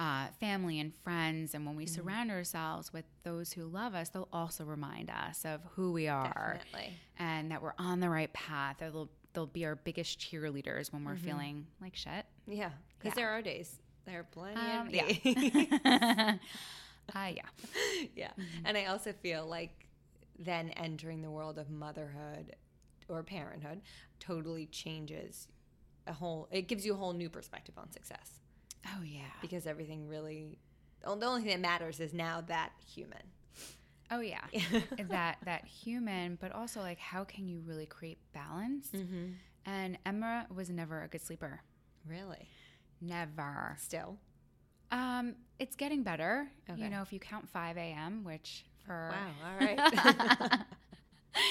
uh, 0.00 0.26
family 0.40 0.78
and 0.80 0.94
friends. 1.02 1.54
And 1.54 1.66
when 1.66 1.74
we 1.76 1.86
surround 1.86 2.30
ourselves 2.30 2.92
with 2.92 3.04
those 3.24 3.52
who 3.52 3.64
love 3.64 3.94
us, 3.94 4.08
they'll 4.10 4.28
also 4.32 4.64
remind 4.64 5.10
us 5.10 5.44
of 5.44 5.60
who 5.74 5.92
we 5.92 6.06
are 6.08 6.58
Definitely. 6.58 6.94
and 7.18 7.50
that 7.50 7.62
we're 7.62 7.74
on 7.78 8.00
the 8.00 8.08
right 8.08 8.32
path. 8.32 8.80
Or 8.82 8.90
they'll 8.90 9.10
they'll 9.34 9.46
be 9.46 9.64
our 9.66 9.76
biggest 9.76 10.18
cheerleaders 10.20 10.92
when 10.92 11.04
we're 11.04 11.14
Mm-hmm. 11.14 11.24
feeling 11.26 11.66
like 11.80 11.94
shit. 11.96 12.24
Yeah, 12.46 12.70
because 12.98 13.16
Yeah. 13.16 13.22
there 13.22 13.30
are 13.30 13.42
days. 13.42 13.80
There 14.06 14.20
are 14.20 14.24
plenty 14.24 14.60
Um, 14.60 14.86
of 14.88 14.94
yeah. 14.94 15.06
days. 15.06 16.38
Uh, 17.14 17.30
yeah. 17.34 17.42
yeah. 18.16 18.30
And 18.66 18.76
I 18.76 18.84
also 18.84 19.14
feel 19.14 19.46
like 19.46 19.86
then 20.38 20.68
entering 20.70 21.22
the 21.22 21.30
world 21.30 21.58
of 21.58 21.70
motherhood 21.70 22.54
or 23.08 23.22
parenthood 23.22 23.80
totally 24.20 24.66
changes 24.66 25.48
a 26.06 26.12
whole, 26.12 26.48
it 26.50 26.68
gives 26.68 26.84
you 26.84 26.92
a 26.92 26.96
whole 26.96 27.14
new 27.14 27.30
perspective 27.30 27.74
on 27.78 27.90
success 27.92 28.40
Oh 28.86 29.02
yeah. 29.02 29.20
because 29.40 29.66
everything 29.66 30.08
really, 30.08 30.58
the 31.02 31.08
only 31.08 31.42
thing 31.42 31.50
that 31.50 31.60
matters 31.60 32.00
is 32.00 32.12
now 32.12 32.42
that 32.42 32.72
human. 32.94 33.22
Oh 34.10 34.20
yeah. 34.20 34.44
that 35.10 35.38
that 35.44 35.66
human, 35.66 36.38
but 36.40 36.52
also 36.52 36.80
like 36.80 36.98
how 36.98 37.24
can 37.24 37.46
you 37.46 37.60
really 37.66 37.86
create 37.86 38.18
balance? 38.32 38.88
Mm-hmm. 38.94 39.32
And 39.66 39.98
Emma 40.06 40.46
was 40.54 40.70
never 40.70 41.02
a 41.02 41.08
good 41.08 41.20
sleeper. 41.20 41.60
Really? 42.06 42.48
Never. 43.00 43.76
Still? 43.78 44.16
Um, 44.90 45.34
it's 45.58 45.76
getting 45.76 46.02
better. 46.02 46.48
Okay. 46.70 46.82
You 46.82 46.88
know, 46.88 47.02
if 47.02 47.12
you 47.12 47.20
count 47.20 47.48
5 47.48 47.76
a.m., 47.76 48.24
which 48.24 48.64
for 48.86 49.12
Wow. 49.12 49.50
All 49.50 49.66
right. 49.66 50.52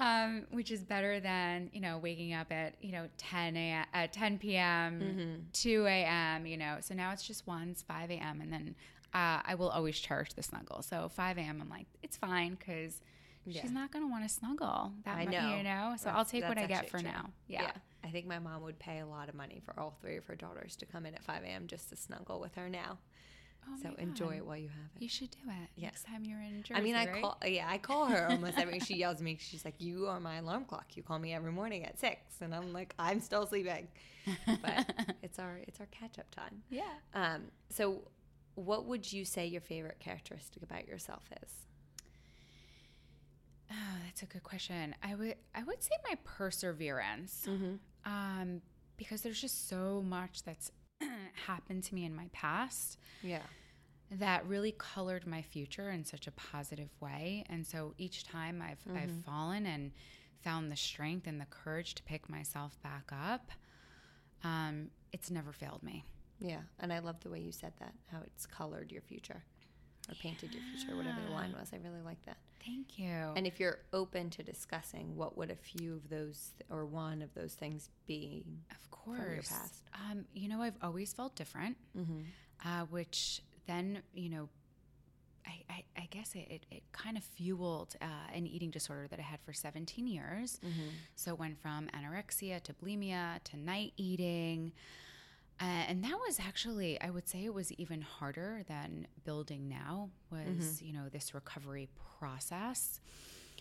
um, 0.00 0.46
which 0.50 0.70
is 0.70 0.82
better 0.82 1.20
than 1.20 1.70
you 1.72 1.80
know 1.80 1.98
waking 1.98 2.32
up 2.32 2.50
at 2.50 2.74
you 2.80 2.92
know 2.92 3.06
10 3.18 3.56
a.m. 3.56 3.84
at 3.92 4.12
10 4.12 4.38
p.m. 4.38 5.00
Mm-hmm. 5.00 5.34
2 5.52 5.86
a.m. 5.86 6.46
You 6.46 6.56
know, 6.56 6.78
so 6.80 6.94
now 6.94 7.12
it's 7.12 7.22
just 7.26 7.46
once 7.46 7.82
5 7.86 8.10
a.m. 8.10 8.40
and 8.40 8.52
then 8.52 8.74
uh, 9.14 9.40
I 9.44 9.54
will 9.56 9.68
always 9.70 9.98
cherish 9.98 10.32
the 10.32 10.42
snuggle. 10.42 10.82
So 10.82 11.08
5 11.08 11.38
a.m. 11.38 11.60
I'm 11.60 11.68
like 11.68 11.86
it's 12.02 12.16
fine 12.16 12.56
because 12.58 13.00
Yeah. 13.44 13.62
she's 13.62 13.72
not 13.72 13.90
gonna 13.92 14.08
want 14.08 14.22
to 14.24 14.28
snuggle 14.28 14.92
that 15.04 15.16
I 15.18 15.24
much, 15.24 15.32
know. 15.34 15.56
you 15.56 15.62
know. 15.62 15.94
So 15.96 16.04
That's- 16.06 16.18
I'll 16.18 16.24
take 16.24 16.44
what 16.48 16.58
I 16.58 16.66
get 16.66 16.88
for 16.90 16.98
true. 17.00 17.08
now. 17.08 17.30
Yeah. 17.48 17.70
I 18.02 18.08
think 18.08 18.26
my 18.26 18.38
mom 18.38 18.62
would 18.62 18.78
pay 18.78 19.00
a 19.00 19.06
lot 19.06 19.28
of 19.28 19.34
money 19.34 19.60
for 19.64 19.78
all 19.78 19.94
three 20.00 20.16
of 20.16 20.24
her 20.24 20.34
daughters 20.34 20.74
to 20.76 20.86
come 20.86 21.04
in 21.04 21.14
at 21.14 21.22
5 21.22 21.42
a.m. 21.44 21.66
just 21.66 21.90
to 21.90 21.96
snuggle 21.96 22.40
with 22.40 22.54
her 22.54 22.68
now. 22.70 22.98
Oh 23.68 23.76
so 23.82 23.94
enjoy 23.98 24.36
it 24.36 24.46
while 24.46 24.56
you 24.56 24.68
have 24.68 24.90
it. 24.96 25.02
You 25.02 25.08
should 25.08 25.30
do 25.30 25.38
it 25.48 25.68
Yeah. 25.76 25.86
next 25.88 26.04
time 26.04 26.24
you're 26.24 26.40
in 26.40 26.62
Jersey. 26.62 26.80
I 26.80 26.82
mean, 26.82 26.94
I 26.96 27.06
right? 27.06 27.22
call, 27.22 27.38
yeah, 27.46 27.66
I 27.68 27.78
call 27.78 28.06
her 28.06 28.28
almost 28.28 28.58
every. 28.58 28.80
She 28.80 28.96
yells 28.96 29.16
at 29.16 29.22
me. 29.22 29.36
She's 29.40 29.64
like, 29.64 29.74
"You 29.78 30.06
are 30.08 30.18
my 30.20 30.36
alarm 30.36 30.64
clock. 30.64 30.96
You 30.96 31.02
call 31.02 31.18
me 31.18 31.32
every 31.34 31.52
morning 31.52 31.84
at 31.84 31.98
six, 31.98 32.18
and 32.40 32.54
I'm 32.54 32.72
like, 32.72 32.94
I'm 32.98 33.20
still 33.20 33.46
sleeping, 33.46 33.88
but 34.62 34.92
it's 35.22 35.38
our 35.38 35.58
it's 35.68 35.78
our 35.80 35.86
catch 35.86 36.18
up 36.18 36.30
time. 36.30 36.62
Yeah. 36.70 36.82
Um, 37.14 37.44
so, 37.70 38.02
what 38.54 38.86
would 38.86 39.10
you 39.12 39.24
say 39.24 39.46
your 39.46 39.60
favorite 39.60 39.98
characteristic 40.00 40.62
about 40.62 40.86
yourself 40.88 41.22
is? 41.42 41.52
Oh, 43.70 43.96
that's 44.04 44.22
a 44.22 44.26
good 44.26 44.42
question. 44.42 44.94
I 45.02 45.14
would 45.14 45.36
I 45.54 45.62
would 45.62 45.82
say 45.82 45.92
my 46.08 46.16
perseverance, 46.24 47.46
Mm-hmm. 47.48 47.74
um, 48.10 48.62
because 48.96 49.22
there's 49.22 49.40
just 49.40 49.68
so 49.68 50.02
much 50.06 50.42
that's 50.42 50.70
happened 51.46 51.82
to 51.84 51.94
me 51.94 52.04
in 52.04 52.14
my 52.14 52.28
past 52.32 52.98
Yeah, 53.22 53.42
that 54.10 54.44
really 54.46 54.72
colored 54.76 55.26
my 55.26 55.42
future 55.42 55.90
in 55.90 56.04
such 56.04 56.26
a 56.26 56.32
positive 56.32 56.90
way. 57.00 57.44
And 57.48 57.66
so 57.66 57.94
each 57.98 58.24
time 58.24 58.62
I've 58.62 58.82
I've 58.96 59.24
fallen 59.24 59.66
and 59.66 59.92
found 60.42 60.70
the 60.72 60.76
strength 60.76 61.26
and 61.26 61.40
the 61.40 61.46
courage 61.46 61.94
to 61.96 62.02
pick 62.02 62.28
myself 62.28 62.78
back 62.82 63.10
up, 63.12 63.50
um, 64.42 64.90
it's 65.12 65.30
never 65.30 65.52
failed 65.52 65.82
me. 65.82 66.04
yeah, 66.40 66.60
and 66.78 66.92
I 66.92 66.98
love 67.00 67.20
the 67.20 67.30
way 67.30 67.40
you 67.40 67.52
said 67.52 67.72
that. 67.78 67.94
How 68.10 68.18
it's 68.24 68.46
colored 68.46 68.90
your 68.90 69.02
future, 69.02 69.44
or 70.10 70.14
painted 70.22 70.52
your 70.52 70.62
future, 70.74 70.96
whatever 70.96 71.18
the 71.26 71.32
line 71.32 71.52
was. 71.58 71.70
I 71.72 71.76
really 71.86 72.02
like 72.04 72.24
that. 72.26 72.36
Thank 72.64 72.98
you. 72.98 73.32
And 73.36 73.46
if 73.46 73.58
you're 73.60 73.78
open 73.92 74.28
to 74.30 74.42
discussing, 74.42 75.16
what 75.16 75.36
would 75.38 75.50
a 75.50 75.56
few 75.56 75.94
of 75.94 76.08
those 76.10 76.50
or 76.70 76.84
one 76.84 77.22
of 77.22 77.32
those 77.34 77.54
things 77.54 77.88
be? 78.06 78.44
Of 78.70 78.90
course. 78.90 79.18
from 79.20 79.32
your 79.34 79.42
past? 79.42 79.82
Um, 80.10 80.24
you 80.34 80.48
know, 80.48 80.60
I've 80.62 80.76
always 80.82 81.12
felt 81.12 81.34
different, 81.36 81.76
Mm-hmm. 81.96 82.20
uh, 82.68 82.84
which 82.86 83.42
then, 83.66 84.02
you 84.14 84.28
know, 84.28 84.48
I, 85.46 85.62
I, 85.70 85.84
I 85.96 86.08
guess 86.10 86.34
it, 86.34 86.46
it, 86.50 86.66
it 86.70 86.82
kind 86.92 87.16
of 87.16 87.24
fueled 87.24 87.96
uh, 88.02 88.04
an 88.34 88.46
eating 88.46 88.70
disorder 88.70 89.06
that 89.08 89.18
I 89.18 89.22
had 89.22 89.40
for 89.40 89.52
17 89.54 90.06
years. 90.06 90.60
So 91.16 91.32
it 91.32 91.38
went 91.38 91.58
from 91.60 91.88
anorexia 91.88 92.62
to 92.64 92.72
bulimia 92.74 93.42
to 93.44 93.56
night 93.56 93.92
eating. 93.96 94.72
Uh, 95.60 95.64
and 95.88 96.02
that 96.04 96.18
was 96.26 96.38
actually, 96.40 97.00
I 97.00 97.10
would 97.10 97.28
say 97.28 97.44
it 97.44 97.52
was 97.52 97.70
even 97.72 98.00
harder 98.00 98.62
than 98.66 99.06
building 99.24 99.68
Nao, 99.68 100.08
was, 100.30 100.80
you 100.82 100.92
know, 100.92 101.08
this 101.10 101.34
recovery 101.34 101.88
process. 102.18 103.00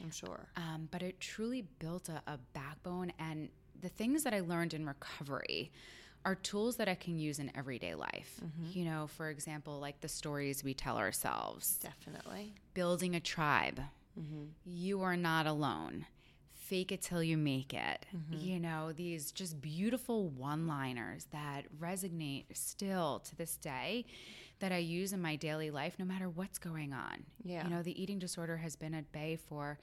I'm 0.02 0.12
sure. 0.12 0.48
Um, 0.56 0.88
but 0.92 1.02
it 1.02 1.20
truly 1.20 1.66
built 1.80 2.08
a, 2.08 2.22
a 2.26 2.38
backbone. 2.54 3.12
And 3.20 3.50
the 3.82 3.90
things 3.90 4.24
that 4.24 4.34
I 4.34 4.40
learned 4.40 4.74
in 4.74 4.86
recovery 4.86 5.72
are 6.26 6.36
tools 6.36 6.78
that 6.78 6.88
I 6.88 6.96
can 6.96 7.18
use 7.18 7.40
in 7.40 7.52
everyday 7.56 7.96
life. 7.96 8.40
You 8.74 8.86
know, 8.86 9.08
for 9.08 9.30
example, 9.30 9.80
like 9.80 10.00
the 10.02 10.08
stories 10.10 10.64
we 10.64 10.74
tell 10.74 10.98
ourselves, 10.98 11.80
Definitely. 11.82 12.54
building 12.74 13.16
a 13.16 13.20
tribe. 13.20 13.82
You 14.66 15.02
are 15.02 15.16
not 15.16 15.48
alone. 15.48 16.06
Fake 16.70 16.92
it 16.92 17.02
till 17.02 17.24
you 17.24 17.36
make 17.36 17.74
it. 17.74 18.06
You 18.40 18.60
know, 18.60 18.92
these 18.92 19.32
just 19.32 19.60
beautiful 19.60 20.30
one 20.30 20.68
liners 20.68 21.26
that 21.32 21.64
resonate 21.80 22.46
still 22.54 23.20
to 23.26 23.36
this 23.36 23.58
day 23.58 24.06
that 24.60 24.72
I 24.72 24.78
use 24.78 25.12
in 25.14 25.22
my 25.22 25.36
daily 25.36 25.72
life, 25.72 25.96
no 25.98 26.06
matter 26.06 26.30
what's 26.30 26.60
going 26.60 26.94
on. 26.94 27.24
Yeah. 27.44 27.64
You 27.64 27.70
know, 27.74 27.82
the 27.82 28.00
eating 28.02 28.20
disorder 28.20 28.58
has 28.58 28.76
been 28.76 28.94
at 28.94 29.12
bay 29.12 29.38
for 29.50 29.80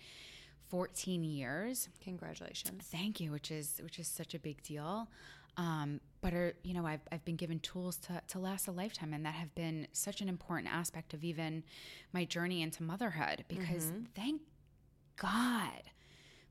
14 0.71 1.25
years. 1.25 1.89
Congratulations. 2.05 2.85
Thank 2.85 3.19
you, 3.21 3.33
which 3.33 3.51
is 3.51 3.81
which 3.83 3.99
is 3.99 4.07
such 4.07 4.35
a 4.35 4.39
big 4.39 4.63
deal. 4.63 5.09
Um, 5.57 6.01
but 6.21 6.35
are, 6.35 6.55
you 6.63 6.75
know, 6.75 6.87
I've 6.87 7.01
I've 7.11 7.25
been 7.25 7.37
given 7.37 7.59
tools 7.61 7.97
to 7.99 8.21
to 8.29 8.39
last 8.39 8.69
a 8.69 8.73
lifetime, 8.73 9.13
and 9.13 9.25
that 9.25 9.35
have 9.35 9.55
been 9.55 9.89
such 9.93 10.21
an 10.21 10.29
important 10.29 10.73
aspect 10.73 11.15
of 11.15 11.25
even 11.25 11.65
my 12.13 12.25
journey 12.25 12.63
into 12.63 12.83
motherhood. 12.83 13.45
Because 13.49 13.91
thank 14.15 14.43
God, 15.17 15.83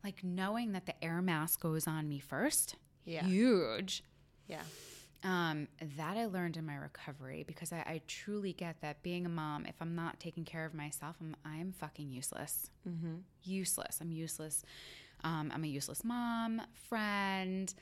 like 0.06 0.24
knowing 0.24 0.72
that 0.72 0.86
the 0.86 1.04
air 1.04 1.22
mask 1.22 1.60
goes 1.60 1.88
on 1.88 2.08
me 2.08 2.20
first, 2.20 2.76
Yeah. 3.06 3.26
huge. 3.26 4.04
Yeah. 4.48 4.62
Um, 5.24 5.68
that 5.98 6.16
I 6.18 6.28
learned 6.28 6.56
in 6.56 6.66
my 6.68 6.76
recovery 6.76 7.44
because 7.48 7.74
I, 7.74 7.78
I 7.78 8.02
truly 8.08 8.54
get 8.54 8.80
that 8.82 9.02
being 9.02 9.26
a 9.26 9.30
mom, 9.30 9.66
if 9.66 9.74
I'm 9.82 9.96
not 9.96 10.20
taking 10.20 10.46
care 10.46 10.66
of 10.66 10.74
myself, 10.76 11.16
I'm 11.20 11.36
I'm 11.44 11.72
fucking 11.72 12.12
useless. 12.12 12.70
Mm-hmm. 12.88 13.16
Useless. 13.44 13.98
I'm 14.02 14.12
useless. 14.12 14.64
Um, 15.24 15.52
I'm 15.54 15.64
a 15.64 15.68
useless 15.68 16.04
mom, 16.04 16.62
friend, 16.88 17.74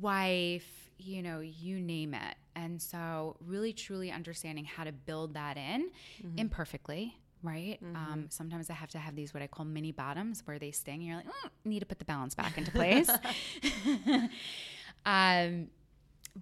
wife. 0.00 0.90
You 0.98 1.22
know, 1.22 1.38
you 1.38 1.80
name 1.80 2.12
it. 2.14 2.34
And 2.56 2.82
so, 2.82 3.36
really, 3.46 3.72
truly 3.72 4.10
understanding 4.10 4.64
how 4.64 4.82
to 4.82 4.90
build 4.90 5.34
that 5.34 5.56
in 5.56 5.90
imperfectly. 6.36 7.16
Right. 7.42 7.78
Um, 7.82 8.26
sometimes 8.30 8.68
I 8.70 8.72
have 8.72 8.90
to 8.90 8.98
have 8.98 9.14
these 9.14 9.32
what 9.32 9.42
I 9.42 9.46
call 9.46 9.64
mini 9.64 9.92
bottoms 9.92 10.42
where 10.44 10.58
they 10.58 10.70
sting. 10.70 11.00
And 11.00 11.04
you're 11.04 11.16
like, 11.16 11.26
mm, 11.26 11.50
need 11.64 11.80
to 11.80 11.86
put 11.86 11.98
the 11.98 12.04
balance 12.04 12.34
back 12.34 12.58
into 12.58 12.70
place. 12.72 13.08
um, 15.06 15.68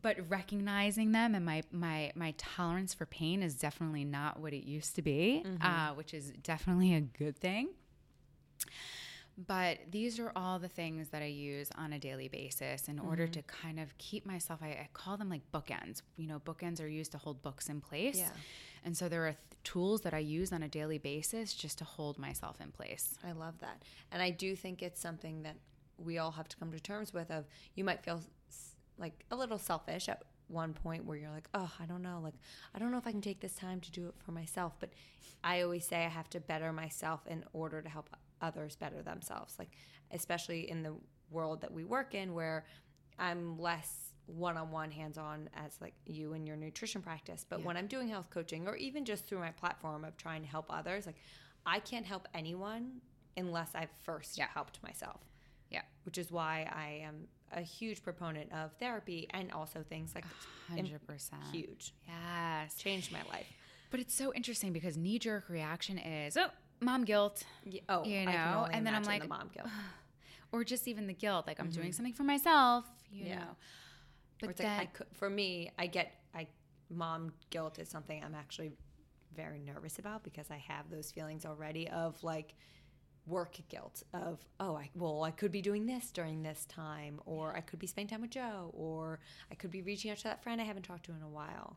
but 0.02 0.16
recognizing 0.28 1.12
them 1.12 1.34
and 1.34 1.44
my 1.44 1.62
my 1.70 2.12
my 2.14 2.34
tolerance 2.36 2.92
for 2.94 3.06
pain 3.06 3.42
is 3.42 3.54
definitely 3.56 4.04
not 4.04 4.40
what 4.40 4.52
it 4.52 4.64
used 4.64 4.94
to 4.96 5.02
be, 5.02 5.44
uh, 5.60 5.90
which 5.90 6.12
is 6.12 6.32
definitely 6.42 6.94
a 6.94 7.00
good 7.00 7.36
thing. 7.36 7.68
But 9.38 9.78
these 9.90 10.18
are 10.18 10.32
all 10.34 10.58
the 10.58 10.68
things 10.68 11.10
that 11.10 11.20
I 11.20 11.26
use 11.26 11.68
on 11.76 11.92
a 11.92 11.98
daily 11.98 12.28
basis 12.28 12.88
in 12.88 12.98
order 12.98 13.24
mm-hmm. 13.24 13.32
to 13.32 13.42
kind 13.42 13.78
of 13.78 13.96
keep 13.98 14.24
myself. 14.24 14.60
I, 14.62 14.68
I 14.68 14.88
call 14.94 15.18
them 15.18 15.28
like 15.28 15.42
bookends. 15.52 16.00
You 16.16 16.26
know, 16.26 16.40
bookends 16.40 16.82
are 16.82 16.88
used 16.88 17.12
to 17.12 17.18
hold 17.18 17.42
books 17.42 17.68
in 17.68 17.82
place. 17.82 18.16
Yeah. 18.16 18.30
And 18.82 18.96
so 18.96 19.10
there 19.10 19.26
are 19.26 19.32
th- 19.32 19.38
tools 19.62 20.00
that 20.02 20.14
I 20.14 20.18
use 20.18 20.52
on 20.52 20.62
a 20.62 20.68
daily 20.68 20.96
basis 20.96 21.52
just 21.52 21.76
to 21.78 21.84
hold 21.84 22.18
myself 22.18 22.60
in 22.62 22.70
place. 22.70 23.18
I 23.26 23.32
love 23.32 23.58
that. 23.60 23.82
And 24.10 24.22
I 24.22 24.30
do 24.30 24.56
think 24.56 24.82
it's 24.82 25.00
something 25.00 25.42
that 25.42 25.56
we 25.98 26.16
all 26.16 26.30
have 26.30 26.48
to 26.48 26.56
come 26.56 26.72
to 26.72 26.80
terms 26.80 27.12
with 27.12 27.30
of 27.30 27.44
you 27.74 27.84
might 27.84 28.02
feel 28.02 28.22
s- 28.48 28.76
like 28.96 29.24
a 29.30 29.36
little 29.36 29.58
selfish 29.58 30.08
at 30.08 30.22
one 30.48 30.72
point 30.72 31.04
where 31.04 31.16
you're 31.16 31.30
like, 31.30 31.48
"Oh, 31.52 31.70
I 31.80 31.86
don't 31.86 32.02
know. 32.02 32.20
Like 32.22 32.34
I 32.74 32.78
don't 32.78 32.90
know 32.90 32.98
if 32.98 33.06
I 33.06 33.10
can 33.10 33.20
take 33.20 33.40
this 33.40 33.54
time 33.54 33.80
to 33.80 33.90
do 33.90 34.06
it 34.06 34.14
for 34.24 34.32
myself." 34.32 34.74
But 34.78 34.90
I 35.42 35.62
always 35.62 35.84
say 35.84 36.04
I 36.04 36.08
have 36.08 36.30
to 36.30 36.40
better 36.40 36.72
myself 36.72 37.26
in 37.26 37.44
order 37.52 37.82
to 37.82 37.88
help 37.88 38.08
others 38.42 38.76
better 38.76 39.02
themselves. 39.02 39.58
Like 39.58 39.70
especially 40.12 40.70
in 40.70 40.82
the 40.82 40.94
world 41.30 41.60
that 41.62 41.72
we 41.72 41.84
work 41.84 42.14
in 42.14 42.32
where 42.34 42.64
I'm 43.18 43.58
less 43.58 44.12
one-on-one 44.26 44.90
hands-on 44.90 45.48
as 45.54 45.80
like 45.80 45.94
you 46.04 46.32
and 46.32 46.46
your 46.48 46.56
nutrition 46.56 47.00
practice 47.00 47.46
but 47.48 47.62
when 47.62 47.76
i'm 47.76 47.86
doing 47.86 48.08
health 48.08 48.28
coaching 48.28 48.66
or 48.66 48.74
even 48.74 49.04
just 49.04 49.24
through 49.24 49.38
my 49.38 49.52
platform 49.52 50.04
of 50.04 50.16
trying 50.16 50.42
to 50.42 50.48
help 50.48 50.66
others 50.68 51.06
like 51.06 51.14
i 51.64 51.78
can't 51.78 52.04
help 52.04 52.26
anyone 52.34 53.00
unless 53.36 53.70
i've 53.76 53.90
first 54.02 54.36
helped 54.52 54.82
myself 54.82 55.20
Yeah. 55.70 55.82
which 56.02 56.18
is 56.18 56.32
why 56.32 56.68
i 56.74 57.04
am 57.04 57.28
a 57.52 57.60
huge 57.60 58.02
proponent 58.02 58.52
of 58.52 58.72
therapy 58.80 59.28
and 59.30 59.52
also 59.52 59.84
things 59.88 60.12
like 60.12 60.24
100%. 60.72 60.98
huge 61.52 61.94
Yes. 62.08 62.74
changed 62.76 63.12
my 63.12 63.22
life 63.30 63.46
But 63.92 64.00
it's 64.00 64.14
so 64.14 64.34
interesting 64.34 64.72
because 64.72 64.96
knee 64.96 65.20
jerk 65.20 65.48
reaction 65.48 65.98
is, 65.98 66.36
oh, 66.36 66.48
mom 66.80 67.04
guilt. 67.04 67.44
Ye- 67.64 67.82
oh 67.88 68.04
You 68.04 68.24
know, 68.26 68.66
and 68.72 68.86
then 68.86 68.94
I'm 68.94 69.04
like, 69.04 69.22
the 69.22 69.28
mom 69.28 69.50
guilt 69.52 69.68
Or 70.52 70.64
just 70.64 70.86
even 70.88 71.06
the 71.06 71.12
guilt, 71.14 71.46
like 71.46 71.58
I'm 71.60 71.70
doing 71.70 71.92
something 71.92 72.14
for 72.14 72.22
myself, 72.24 72.84
you 73.10 73.24
Mm-hmm. 73.24 73.32
Yeah. 73.32 73.38
know. 73.40 73.56
But 74.40 74.56
then, 74.56 74.78
like 74.78 74.80
I 74.80 74.86
could, 74.86 75.06
for 75.14 75.28
me, 75.30 75.70
I 75.78 75.86
get 75.86 76.12
I 76.34 76.46
mom 76.90 77.32
guilt 77.50 77.78
is 77.78 77.88
something 77.88 78.22
I'm 78.22 78.34
actually 78.34 78.72
very 79.34 79.58
nervous 79.58 79.98
about 79.98 80.22
because 80.22 80.50
I 80.50 80.56
have 80.58 80.88
those 80.90 81.10
feelings 81.10 81.44
already 81.44 81.88
of 81.88 82.22
like 82.22 82.54
work 83.26 83.58
guilt 83.68 84.02
of 84.14 84.38
oh 84.60 84.76
I 84.76 84.88
well 84.94 85.24
I 85.24 85.32
could 85.32 85.50
be 85.50 85.60
doing 85.60 85.84
this 85.86 86.10
during 86.12 86.42
this 86.42 86.64
time 86.66 87.20
or 87.26 87.56
I 87.56 87.60
could 87.60 87.78
be 87.80 87.86
spending 87.88 88.08
time 88.08 88.20
with 88.22 88.30
Joe 88.30 88.70
or 88.72 89.18
I 89.50 89.56
could 89.56 89.70
be 89.72 89.82
reaching 89.82 90.10
out 90.12 90.18
to 90.18 90.24
that 90.24 90.42
friend 90.44 90.60
I 90.60 90.64
haven't 90.64 90.84
talked 90.84 91.06
to 91.06 91.12
in 91.12 91.22
a 91.22 91.28
while, 91.28 91.76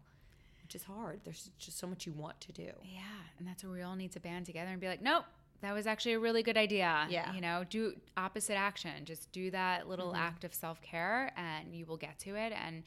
which 0.69 0.75
is 0.75 0.83
hard. 0.83 1.19
There's 1.23 1.49
just 1.57 1.79
so 1.79 1.87
much 1.87 2.05
you 2.05 2.11
want 2.13 2.39
to 2.41 2.51
do. 2.51 2.69
yeah, 2.83 3.01
and 3.39 3.47
that's 3.47 3.63
where 3.63 3.73
we 3.73 3.81
all 3.81 3.95
need 3.95 4.11
to 4.11 4.19
band 4.19 4.45
together 4.45 4.69
and 4.69 4.79
be 4.79 4.87
like, 4.87 5.01
nope. 5.01 5.23
That 5.61 5.73
was 5.73 5.87
actually 5.87 6.13
a 6.13 6.19
really 6.19 6.41
good 6.43 6.55
idea. 6.57 7.05
Yeah. 7.09 7.33
You 7.33 7.41
know, 7.41 7.65
do 7.69 7.93
opposite 8.15 8.53
action. 8.55 9.03
Just 9.03 9.29
do 9.33 9.49
that 9.51 9.89
little 9.89 10.09
Mm-hmm. 10.13 10.21
act 10.21 10.43
of 10.45 10.53
self 10.53 10.79
care 10.81 11.33
and 11.35 11.75
you 11.75 11.85
will 11.87 11.97
get 11.97 12.17
to 12.19 12.35
it. 12.35 12.53
And 12.53 12.83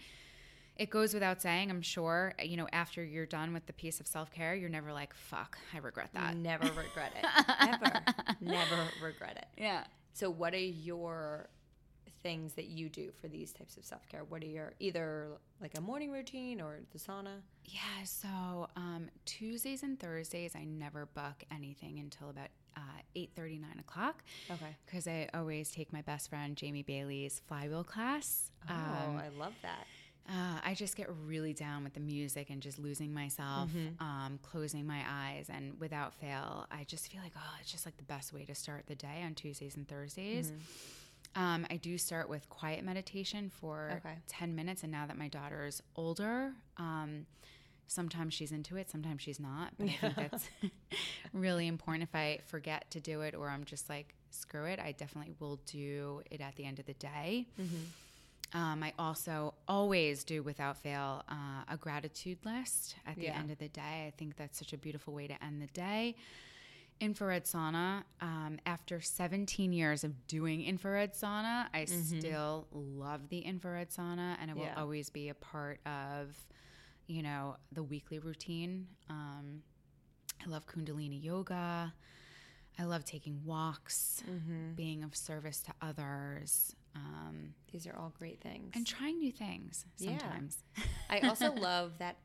it 0.77 0.89
goes 0.89 1.13
without 1.13 1.43
saying, 1.43 1.71
I'm 1.71 1.83
sure, 1.83 2.33
you 2.43 2.57
know, 2.57 2.69
after 2.73 3.05
you're 3.05 3.27
done 3.27 3.53
with 3.53 3.67
the 3.67 3.75
piece 3.75 3.99
of 4.01 4.07
self 4.07 4.31
care, 4.33 4.55
you're 4.55 4.71
never 4.71 4.91
like, 4.93 5.13
fuck, 5.13 5.59
I 5.75 5.79
regret 5.79 6.11
that. 6.15 6.35
Never 6.37 6.65
regret 6.69 7.13
it. 7.21 7.27
Ever. 7.61 8.01
Never 8.41 8.89
regret 9.03 9.37
it. 9.37 9.61
Yeah. 9.61 9.85
So, 10.15 10.31
what 10.31 10.55
are 10.55 10.59
your 10.59 11.49
things 12.23 12.55
that 12.55 12.67
you 12.67 12.89
do 12.89 13.11
for 13.21 13.29
these 13.29 13.53
types 13.53 13.77
of 13.77 13.85
self 13.85 14.09
care? 14.09 14.23
What 14.25 14.43
are 14.43 14.47
your 14.47 14.73
either 14.81 15.27
like 15.61 15.77
a 15.77 15.81
morning 15.83 16.11
routine 16.11 16.59
or 16.61 16.79
the 16.93 16.99
sauna? 16.99 17.41
Yeah, 17.65 18.05
so 18.05 18.69
um, 18.77 19.09
Tuesdays 19.25 19.83
and 19.83 19.99
Thursdays, 19.99 20.55
I 20.55 20.65
never 20.65 21.07
book 21.07 21.45
anything 21.51 21.99
until 22.01 22.31
about 22.31 22.49
uh, 22.77 22.81
8 23.15 23.31
9 23.37 23.61
o'clock. 23.79 24.23
Okay. 24.51 24.77
Because 24.85 25.07
I 25.07 25.29
always 25.35 25.71
take 25.71 25.93
my 25.93 26.03
best 26.03 26.29
friend 26.31 26.57
Jamie 26.57 26.83
Bailey's 26.83 27.41
flywheel 27.47 27.85
class. 27.85 28.51
Oh, 28.69 28.73
Um, 28.75 29.17
I 29.19 29.29
love 29.39 29.55
that. 29.63 29.87
uh, 30.29 30.61
I 30.65 30.75
just 30.75 30.97
get 30.97 31.09
really 31.27 31.53
down 31.53 31.85
with 31.85 31.95
the 31.95 32.01
music 32.01 32.51
and 32.51 32.61
just 32.63 32.79
losing 32.79 33.13
myself, 33.15 33.71
um, 34.01 34.39
closing 34.43 34.87
my 34.87 35.03
eyes, 35.09 35.47
and 35.49 35.79
without 35.81 36.15
fail, 36.15 36.67
I 36.71 36.85
just 36.85 37.11
feel 37.11 37.21
like, 37.23 37.33
oh, 37.37 37.55
it's 37.61 37.71
just 37.73 37.87
like 37.87 37.97
the 37.97 38.05
best 38.05 38.33
way 38.33 38.45
to 38.45 38.55
start 38.55 38.85
the 38.87 38.95
day 38.97 39.23
on 39.25 39.35
Tuesdays 39.35 39.77
and 39.77 39.87
Thursdays. 39.89 40.53
Um, 41.35 41.67
I 41.71 41.77
do 41.77 41.97
start 41.97 42.29
with 42.29 42.49
quiet 42.51 42.85
meditation 42.85 43.49
for 43.49 44.01
Okay. 44.05 44.17
10 44.29 44.55
minutes. 44.55 44.83
And 44.83 44.93
now 44.93 45.07
that 45.07 45.17
my 45.17 45.29
daughter's 45.29 45.81
older, 45.97 46.53
um, 46.77 47.25
sometimes 47.87 48.35
she's 48.35 48.53
into 48.53 48.77
it, 48.77 48.91
sometimes 48.91 49.23
she's 49.23 49.41
not. 49.41 49.73
But 49.79 49.89
I 49.89 49.93
think 50.01 50.17
that's 50.17 50.45
really 51.33 51.67
important. 51.67 52.03
If 52.05 52.15
I 52.15 52.39
forget 52.47 52.91
to 52.93 53.01
do 53.01 53.21
it 53.23 53.35
or 53.35 53.49
I'm 53.49 53.65
just 53.65 53.89
like, 53.89 54.15
screw 54.31 54.65
it, 54.65 54.79
I 54.81 54.93
definitely 54.93 55.35
will 55.41 55.61
do 55.67 56.23
it 56.31 56.41
at 56.41 56.57
the 56.57 56.65
end 56.65 56.79
of 56.79 56.87
the 56.87 56.95
day. 56.95 57.47
Um, 58.55 58.83
I 58.83 58.93
also 58.99 59.55
always 59.67 60.25
do, 60.25 60.43
without 60.43 60.77
fail, 60.77 61.23
uh, 61.29 61.65
a 61.71 61.77
gratitude 61.79 62.39
list 62.45 62.97
at 63.07 63.17
the 63.17 63.25
Yeah. 63.25 63.39
end 63.39 63.51
of 63.51 63.59
the 63.59 63.69
day. 63.69 64.05
I 64.07 64.13
think 64.17 64.37
that's 64.37 64.59
such 64.59 64.73
a 64.75 64.79
beautiful 64.79 65.15
way 65.15 65.27
to 65.27 65.43
end 65.43 65.63
the 65.63 65.69
day. 65.69 66.17
Infrared 67.01 67.45
sauna. 67.47 68.05
Um, 68.21 68.59
after 68.67 69.01
17 69.01 69.73
years 69.73 70.05
of 70.05 70.27
doing 70.27 70.63
infrared 70.63 71.15
sauna, 71.15 71.67
I 71.75 71.87
still 71.87 72.69
love 72.73 73.29
the 73.31 73.39
infrared 73.39 73.89
sauna, 73.91 74.37
and 74.41 74.51
it 74.51 74.57
will 74.57 74.65
Yeah. 74.65 74.81
always 74.81 75.09
be 75.09 75.31
a 75.31 75.35
part 75.35 75.81
of, 75.87 76.37
you 77.13 77.23
know, 77.23 77.57
the 77.73 77.83
weekly 77.83 78.19
routine. 78.19 78.87
Um, 79.11 79.63
I 80.45 80.49
love 80.49 80.67
Kundalini 80.67 81.23
yoga. 81.23 81.93
I 82.79 82.85
love 82.85 83.05
taking 83.05 83.45
walks, 83.45 84.23
being 84.77 85.05
of 85.05 85.15
service 85.15 85.61
to 85.65 85.73
others, 85.83 86.75
um, 86.97 87.53
These 87.71 87.87
are 87.87 87.95
all 87.95 88.15
great 88.19 88.41
things. 88.41 88.73
and 88.75 88.87
trying 88.87 89.19
new 89.19 89.31
things 89.33 89.85
Yeah. 89.99 90.19
sometimes. 90.19 90.65
I 91.11 91.21
also 91.21 91.53
love 91.71 91.99
that 91.99 92.17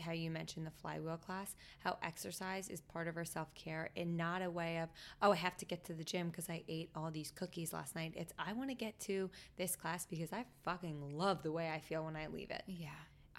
how 0.00 0.12
you 0.12 0.30
mentioned 0.32 0.66
the 0.66 0.70
flywheel 0.72 1.16
class, 1.16 1.54
how 1.78 1.96
exercise 2.02 2.68
is 2.68 2.80
part 2.80 3.06
of 3.08 3.16
our 3.16 3.24
self 3.24 3.54
care 3.54 3.90
and 3.96 4.16
not 4.16 4.42
a 4.42 4.50
way 4.50 4.78
of, 4.80 4.88
oh, 5.22 5.30
I 5.32 5.36
have 5.36 5.56
to 5.58 5.64
get 5.64 5.84
to 5.84 5.94
the 5.94 6.04
gym 6.04 6.28
because 6.28 6.50
I 6.50 6.64
ate 6.68 6.90
all 6.96 7.10
these 7.12 7.30
cookies 7.30 7.72
last 7.72 7.94
night. 7.94 8.12
It's, 8.16 8.32
I 8.38 8.52
want 8.54 8.70
to 8.70 8.74
get 8.74 8.98
to 9.02 9.30
this 9.56 9.76
class 9.76 10.06
because 10.06 10.32
I 10.32 10.44
fucking 10.64 11.16
love 11.16 11.42
the 11.44 11.52
way 11.52 11.70
I 11.70 11.78
feel 11.78 12.04
when 12.04 12.16
I 12.16 12.26
leave 12.26 12.50
it. 12.50 12.64
Yeah. 12.66 12.88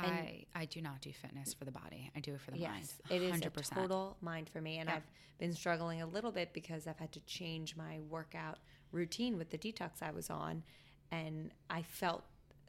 I, 0.07 0.45
I 0.55 0.65
do 0.65 0.81
not 0.81 1.01
do 1.01 1.11
fitness 1.11 1.53
for 1.53 1.65
the 1.65 1.71
body. 1.71 2.11
I 2.15 2.19
do 2.19 2.33
it 2.33 2.41
for 2.41 2.51
the 2.51 2.57
Yes, 2.59 2.69
mind. 2.71 2.87
it 3.09 3.21
is 3.21 3.41
100%. 3.41 3.71
a 3.71 3.75
total 3.75 4.17
mind 4.21 4.49
for 4.49 4.61
me, 4.61 4.77
and 4.77 4.89
Yeah. 4.89 4.95
I've 4.97 5.11
been 5.39 5.53
struggling 5.53 6.01
a 6.01 6.07
little 6.07 6.31
bit 6.31 6.53
because 6.53 6.87
I've 6.87 6.99
had 6.99 7.11
to 7.13 7.19
change 7.21 7.75
my 7.75 7.99
workout 8.09 8.57
routine 8.91 9.37
with 9.37 9.49
the 9.49 9.57
detox 9.57 10.01
I 10.01 10.11
was 10.11 10.29
on, 10.29 10.63
and 11.11 11.51
I 11.69 11.81
felt 11.81 12.23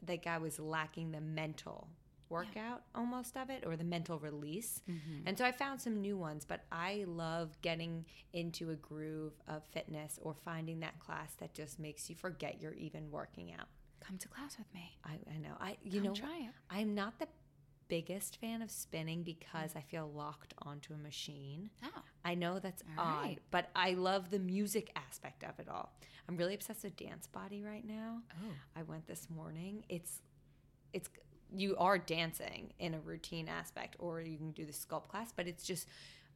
like 0.07 0.27
I 0.27 0.37
was 0.37 0.59
lacking 0.59 1.11
the 1.11 1.21
mental 1.21 1.87
workout 2.29 2.81
almost 2.95 3.35
of 3.35 3.49
it 3.49 3.65
or 3.67 3.75
the 3.75 3.83
mental 3.83 4.17
release. 4.17 4.81
Mm-hmm. 4.89 5.27
And 5.27 5.37
so 5.37 5.43
I 5.43 5.51
found 5.51 5.81
some 5.81 5.99
new 5.99 6.15
ones, 6.17 6.45
but 6.45 6.61
I 6.71 7.03
love 7.05 7.61
getting 7.61 8.05
into 8.31 8.69
a 8.71 8.75
groove 8.75 9.33
of 9.49 9.65
fitness 9.65 10.17
or 10.21 10.33
finding 10.33 10.79
that 10.79 10.97
class 10.99 11.33
that 11.39 11.53
just 11.53 11.77
makes 11.77 12.09
you 12.09 12.15
forget 12.15 12.61
you're 12.61 12.73
even 12.75 13.11
working 13.11 13.51
out. 13.59 13.67
Come 14.11 14.17
to 14.17 14.27
class 14.27 14.57
with 14.57 14.67
me. 14.73 14.97
I, 15.05 15.11
I 15.33 15.37
know. 15.37 15.53
I 15.61 15.77
you 15.83 16.01
Come 16.01 16.09
know 16.09 16.13
try 16.13 16.37
it. 16.39 16.53
I'm 16.69 16.93
not 16.93 17.17
the 17.17 17.29
biggest 17.87 18.41
fan 18.41 18.61
of 18.61 18.69
spinning 18.69 19.23
because 19.23 19.73
I 19.73 19.79
feel 19.79 20.11
locked 20.13 20.53
onto 20.63 20.93
a 20.93 20.97
machine. 20.97 21.69
Oh. 21.81 22.01
I 22.25 22.35
know 22.35 22.59
that's 22.59 22.83
All 22.97 23.05
odd, 23.05 23.21
right. 23.23 23.37
but 23.51 23.69
I 23.73 23.93
love 23.93 24.29
the 24.29 24.39
music 24.39 24.91
aspect 24.97 25.45
of 25.45 25.57
it 25.59 25.69
all. 25.69 25.93
I'm 26.27 26.35
really 26.35 26.55
obsessed 26.55 26.83
with 26.83 26.97
dance 26.97 27.27
body 27.27 27.63
right 27.63 27.87
now. 27.87 28.17
Oh. 28.43 28.53
I 28.75 28.83
went 28.83 29.07
this 29.07 29.29
morning. 29.33 29.85
It's 29.87 30.19
it's 30.91 31.09
you 31.55 31.77
are 31.77 31.97
dancing 31.97 32.73
in 32.79 32.93
a 32.95 32.99
routine 32.99 33.47
aspect 33.47 33.95
or 33.97 34.19
you 34.19 34.37
can 34.37 34.51
do 34.51 34.65
the 34.65 34.73
sculpt 34.73 35.07
class, 35.07 35.31
but 35.33 35.47
it's 35.47 35.63
just 35.63 35.87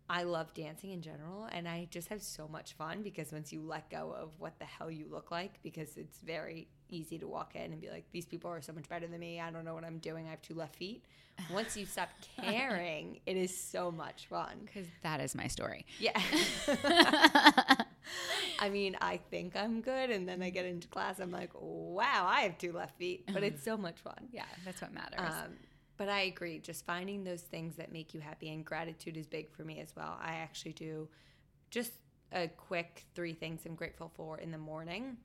I 0.10 0.24
love 0.24 0.54
dancing 0.54 0.92
in 0.92 1.02
general 1.02 1.50
and 1.52 1.68
I 1.68 1.90
just 1.92 2.08
have 2.08 2.22
so 2.22 2.48
much 2.48 2.72
fun 2.72 3.02
because 3.02 3.34
once 3.34 3.52
you 3.52 3.62
let 3.62 3.90
go 3.90 4.16
of 4.18 4.30
what 4.40 4.60
the 4.60 4.66
hell 4.66 4.90
you 4.90 5.08
look 5.12 5.30
like 5.30 5.62
because 5.62 5.98
it's 5.98 6.20
very 6.20 6.70
easy 6.90 7.18
to 7.20 7.28
walk 7.28 7.56
in 7.56 7.72
and 7.72 7.82
be 7.82 7.90
like 7.90 8.06
these 8.12 8.26
people 8.26 8.50
are 8.52 8.62
so 8.62 8.74
much 8.74 8.88
better 8.90 9.08
than 9.08 9.20
me. 9.20 9.40
I 9.40 9.52
don't 9.52 9.66
know 9.66 9.74
what 9.74 9.84
I'm 9.84 10.00
doing. 10.00 10.28
I 10.28 10.32
have 10.32 10.42
two 10.42 10.56
left 10.56 10.76
feet. 10.76 11.04
Once 11.52 11.76
you 11.76 11.86
stop 11.86 12.10
caring, 12.42 13.20
it 13.26 13.38
is 13.38 13.56
so 13.56 13.92
much 13.92 14.28
fun. 14.28 14.60
Because 14.66 14.88
that 15.04 15.20
is 15.20 15.36
my 15.36 15.48
story. 15.48 15.86
Yeah. 16.00 16.20
I 18.60 18.70
mean, 18.70 18.96
I 19.02 19.18
think 19.18 19.56
I'm 19.56 19.82
good, 19.82 20.10
and 20.10 20.28
then 20.28 20.42
I 20.42 20.50
get 20.50 20.66
into 20.66 20.88
class, 20.88 21.20
I'm 21.20 21.32
like, 21.32 21.52
wow, 21.54 22.26
I 22.26 22.42
have 22.42 22.58
two 22.58 22.72
left 22.72 22.98
feet, 22.98 23.26
but 23.34 23.44
it's 23.44 23.64
so 23.64 23.78
much 23.78 24.00
fun. 24.00 24.14
Yeah, 24.32 24.46
that's 24.64 24.82
what 24.82 24.94
matters. 24.94 25.20
Um, 25.20 25.54
but 25.98 26.10
I 26.10 26.22
agree, 26.22 26.60
just 26.60 26.86
finding 26.86 27.24
those 27.24 27.42
things 27.42 27.76
that 27.76 27.92
make 27.92 28.14
you 28.14 28.20
happy, 28.20 28.50
and 28.52 28.66
gratitude 28.66 29.18
is 29.18 29.28
big 29.28 29.52
for 29.52 29.64
me 29.64 29.80
as 29.80 29.96
well. 29.96 30.18
I 30.22 30.36
actually 30.36 30.74
do 30.74 31.08
just 31.70 31.92
a 32.32 32.48
quick 32.48 33.06
three 33.16 33.34
things 33.34 33.62
I'm 33.66 33.76
grateful 33.76 34.12
for 34.16 34.38
in 34.38 34.52
the 34.52 34.58
morning, 34.58 35.18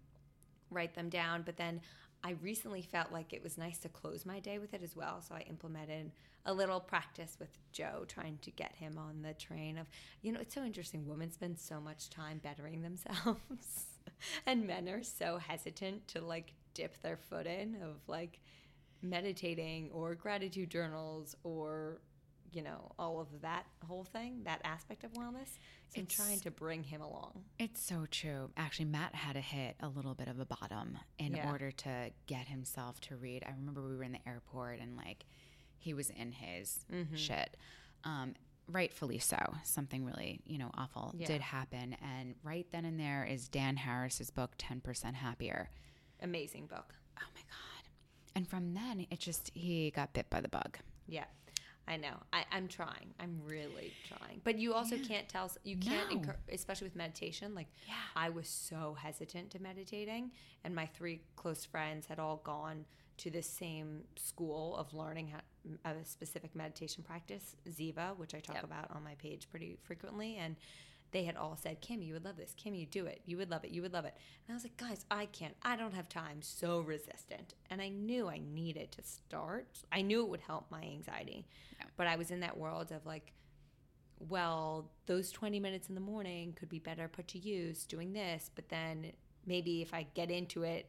write 0.70 0.94
them 0.94 1.08
down, 1.08 1.42
but 1.42 1.56
then 1.56 1.80
I 2.22 2.32
recently 2.42 2.82
felt 2.82 3.12
like 3.12 3.32
it 3.32 3.42
was 3.42 3.56
nice 3.56 3.78
to 3.78 3.88
close 3.88 4.26
my 4.26 4.40
day 4.40 4.58
with 4.58 4.74
it 4.74 4.82
as 4.82 4.94
well. 4.94 5.22
So 5.26 5.34
I 5.34 5.44
implemented 5.48 6.12
a 6.44 6.52
little 6.52 6.80
practice 6.80 7.36
with 7.38 7.50
Joe, 7.72 8.04
trying 8.08 8.38
to 8.42 8.50
get 8.50 8.74
him 8.74 8.98
on 8.98 9.22
the 9.22 9.34
train 9.34 9.78
of, 9.78 9.86
you 10.22 10.32
know, 10.32 10.40
it's 10.40 10.54
so 10.54 10.64
interesting. 10.64 11.06
Women 11.06 11.30
spend 11.30 11.58
so 11.58 11.80
much 11.80 12.10
time 12.10 12.38
bettering 12.42 12.82
themselves, 12.82 13.86
and 14.46 14.66
men 14.66 14.88
are 14.88 15.02
so 15.02 15.38
hesitant 15.38 16.08
to 16.08 16.20
like 16.20 16.52
dip 16.74 17.00
their 17.02 17.16
foot 17.16 17.46
in 17.46 17.76
of 17.82 17.96
like 18.06 18.40
meditating 19.02 19.90
or 19.92 20.14
gratitude 20.14 20.70
journals 20.70 21.34
or 21.42 22.00
you 22.52 22.62
know 22.62 22.90
all 22.98 23.20
of 23.20 23.28
that 23.42 23.64
whole 23.86 24.04
thing 24.04 24.42
that 24.44 24.60
aspect 24.64 25.04
of 25.04 25.12
wellness 25.12 25.58
so 25.88 26.00
i'm 26.00 26.06
trying 26.06 26.40
to 26.40 26.50
bring 26.50 26.82
him 26.82 27.00
along 27.00 27.44
It's 27.58 27.80
so 27.82 28.06
true. 28.10 28.50
Actually, 28.56 28.86
Matt 28.86 29.14
had 29.14 29.34
to 29.34 29.40
hit 29.40 29.76
a 29.80 29.88
little 29.88 30.14
bit 30.14 30.28
of 30.28 30.38
a 30.40 30.44
bottom 30.46 30.98
in 31.18 31.34
Yeah. 31.34 31.50
order 31.50 31.70
to 31.72 32.10
get 32.26 32.46
himself 32.48 33.00
to 33.02 33.16
read. 33.16 33.44
I 33.46 33.50
remember 33.52 33.82
we 33.86 33.96
were 33.96 34.02
in 34.04 34.12
the 34.12 34.28
airport 34.28 34.80
and 34.80 34.96
like 34.96 35.24
he 35.78 35.92
was 35.94 36.10
in 36.10 36.32
his 36.32 36.84
Mm-hmm. 36.92 37.14
shit. 37.16 37.56
Um, 38.04 38.34
rightfully 38.68 39.18
so. 39.18 39.36
Something 39.64 40.04
really, 40.04 40.40
you 40.46 40.58
know, 40.58 40.70
awful 40.74 41.12
Yeah. 41.18 41.26
did 41.26 41.40
happen. 41.40 41.96
And 42.00 42.34
right 42.44 42.66
then 42.70 42.84
and 42.84 42.98
there 43.00 43.24
is 43.24 43.48
Dan 43.48 43.76
Harris's 43.76 44.30
book, 44.30 44.52
10% 44.58 45.14
Happier. 45.14 45.70
amazing 46.22 46.66
book 46.66 46.94
Oh 47.18 47.26
my 47.34 47.42
God. 47.42 47.88
And 48.36 48.48
from 48.48 48.74
then, 48.74 49.06
it 49.10 49.18
just, 49.18 49.50
he 49.54 49.90
got 49.90 50.12
bit 50.12 50.30
by 50.30 50.40
the 50.40 50.48
bug. 50.48 50.78
yeah 51.08 51.24
i 51.90 51.96
know 51.96 52.14
I, 52.32 52.44
i'm 52.52 52.68
trying 52.68 53.12
i'm 53.20 53.38
really 53.46 53.92
trying 54.08 54.40
but 54.44 54.58
you 54.58 54.72
also 54.74 54.96
can't 54.96 55.28
tell 55.28 55.50
you 55.64 55.76
can't 55.76 56.10
No. 56.10 56.16
encour- 56.18 56.36
especially 56.52 56.86
with 56.86 56.96
meditation 56.96 57.54
like 57.54 57.66
Yeah. 57.86 57.94
i 58.16 58.30
was 58.30 58.48
so 58.48 58.96
hesitant 58.98 59.50
to 59.50 59.60
meditating 59.62 60.30
and 60.64 60.74
my 60.74 60.86
three 60.86 61.20
close 61.36 61.64
friends 61.64 62.06
had 62.06 62.18
all 62.18 62.40
gone 62.44 62.84
to 63.18 63.30
the 63.30 63.42
same 63.42 64.04
school 64.16 64.76
of 64.76 64.94
learning 64.94 65.28
how, 65.28 65.40
a 65.90 66.04
specific 66.04 66.54
meditation 66.56 67.02
practice 67.02 67.56
ziva 67.68 68.16
which 68.16 68.34
i 68.34 68.40
talk 68.40 68.56
Yep. 68.56 68.64
about 68.64 68.90
on 68.94 69.02
my 69.04 69.14
page 69.16 69.48
pretty 69.50 69.76
frequently 69.82 70.36
and 70.36 70.56
they 71.12 71.24
had 71.24 71.34
all 71.36 71.56
said, 71.60 71.80
Kim, 71.80 72.02
you 72.02 72.12
would 72.14 72.24
love 72.24 72.36
this. 72.36 72.54
Kim, 72.56 72.72
you 72.72 72.86
do 72.86 73.06
it. 73.06 73.20
You 73.26 73.36
would 73.38 73.50
love 73.50 73.64
it. 73.64 73.72
You 73.72 73.82
would 73.82 73.92
love 73.92 74.04
it. 74.04 74.14
And 74.46 74.52
I 74.52 74.54
was 74.54 74.62
like, 74.62 74.76
guys, 74.76 75.04
I 75.10 75.26
can't. 75.26 75.56
I 75.64 75.74
don't 75.74 75.92
have 75.92 76.08
time. 76.08 76.40
So 76.40 76.82
resistant. 76.82 77.54
And 77.68 77.82
I 77.82 77.88
knew 77.88 78.28
I 78.28 78.38
needed 78.38 78.92
to 78.92 79.02
start. 79.02 79.80
I 79.90 80.02
knew 80.02 80.22
it 80.22 80.28
would 80.28 80.42
help 80.46 80.70
my 80.70 80.82
anxiety. 80.82 81.48
But 82.00 82.06
I 82.06 82.16
was 82.16 82.30
in 82.30 82.40
that 82.40 82.56
world 82.56 82.92
of 82.92 83.04
like, 83.04 83.34
well, 84.18 84.90
those 85.04 85.30
20 85.30 85.60
minutes 85.60 85.90
in 85.90 85.94
the 85.94 86.00
morning 86.00 86.54
could 86.58 86.70
be 86.70 86.78
better 86.78 87.08
put 87.08 87.28
to 87.28 87.38
use 87.38 87.84
doing 87.84 88.14
this. 88.14 88.50
But 88.54 88.70
then 88.70 89.12
maybe 89.44 89.82
if 89.82 89.92
I 89.92 90.06
get 90.14 90.30
into 90.30 90.62
it, 90.62 90.88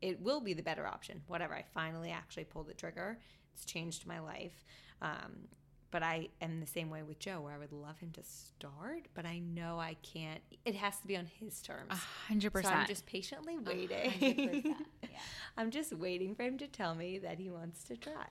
it 0.00 0.18
will 0.22 0.40
be 0.40 0.54
the 0.54 0.62
better 0.62 0.86
option. 0.86 1.20
Whatever. 1.26 1.52
I 1.52 1.66
finally 1.74 2.10
actually 2.10 2.44
pulled 2.44 2.68
the 2.68 2.72
trigger. 2.72 3.18
It's 3.52 3.66
changed 3.66 4.06
my 4.06 4.18
life. 4.18 4.64
Um, 5.02 5.48
but 5.90 6.02
I 6.02 6.28
am 6.40 6.58
the 6.60 6.66
same 6.66 6.88
way 6.88 7.02
with 7.02 7.18
Joe, 7.18 7.42
where 7.42 7.52
I 7.52 7.58
would 7.58 7.72
love 7.72 7.98
him 7.98 8.12
to 8.12 8.22
start, 8.22 9.08
but 9.12 9.26
I 9.26 9.40
know 9.40 9.78
I 9.78 9.98
can't. 10.02 10.40
It 10.64 10.74
has 10.74 10.98
to 11.00 11.06
be 11.06 11.18
on 11.18 11.26
his 11.26 11.60
terms. 11.60 11.90
A 11.90 11.96
hundred 11.96 12.52
So 12.64 12.70
I'm 12.70 12.86
just 12.86 13.04
patiently 13.04 13.58
waiting. 13.58 14.10
percent, 14.10 14.66
yeah. 15.02 15.08
I'm 15.58 15.70
just 15.70 15.92
waiting 15.92 16.34
for 16.34 16.44
him 16.44 16.56
to 16.56 16.66
tell 16.66 16.94
me 16.94 17.18
that 17.18 17.38
he 17.38 17.50
wants 17.50 17.84
to 17.84 17.98
try. 17.98 18.28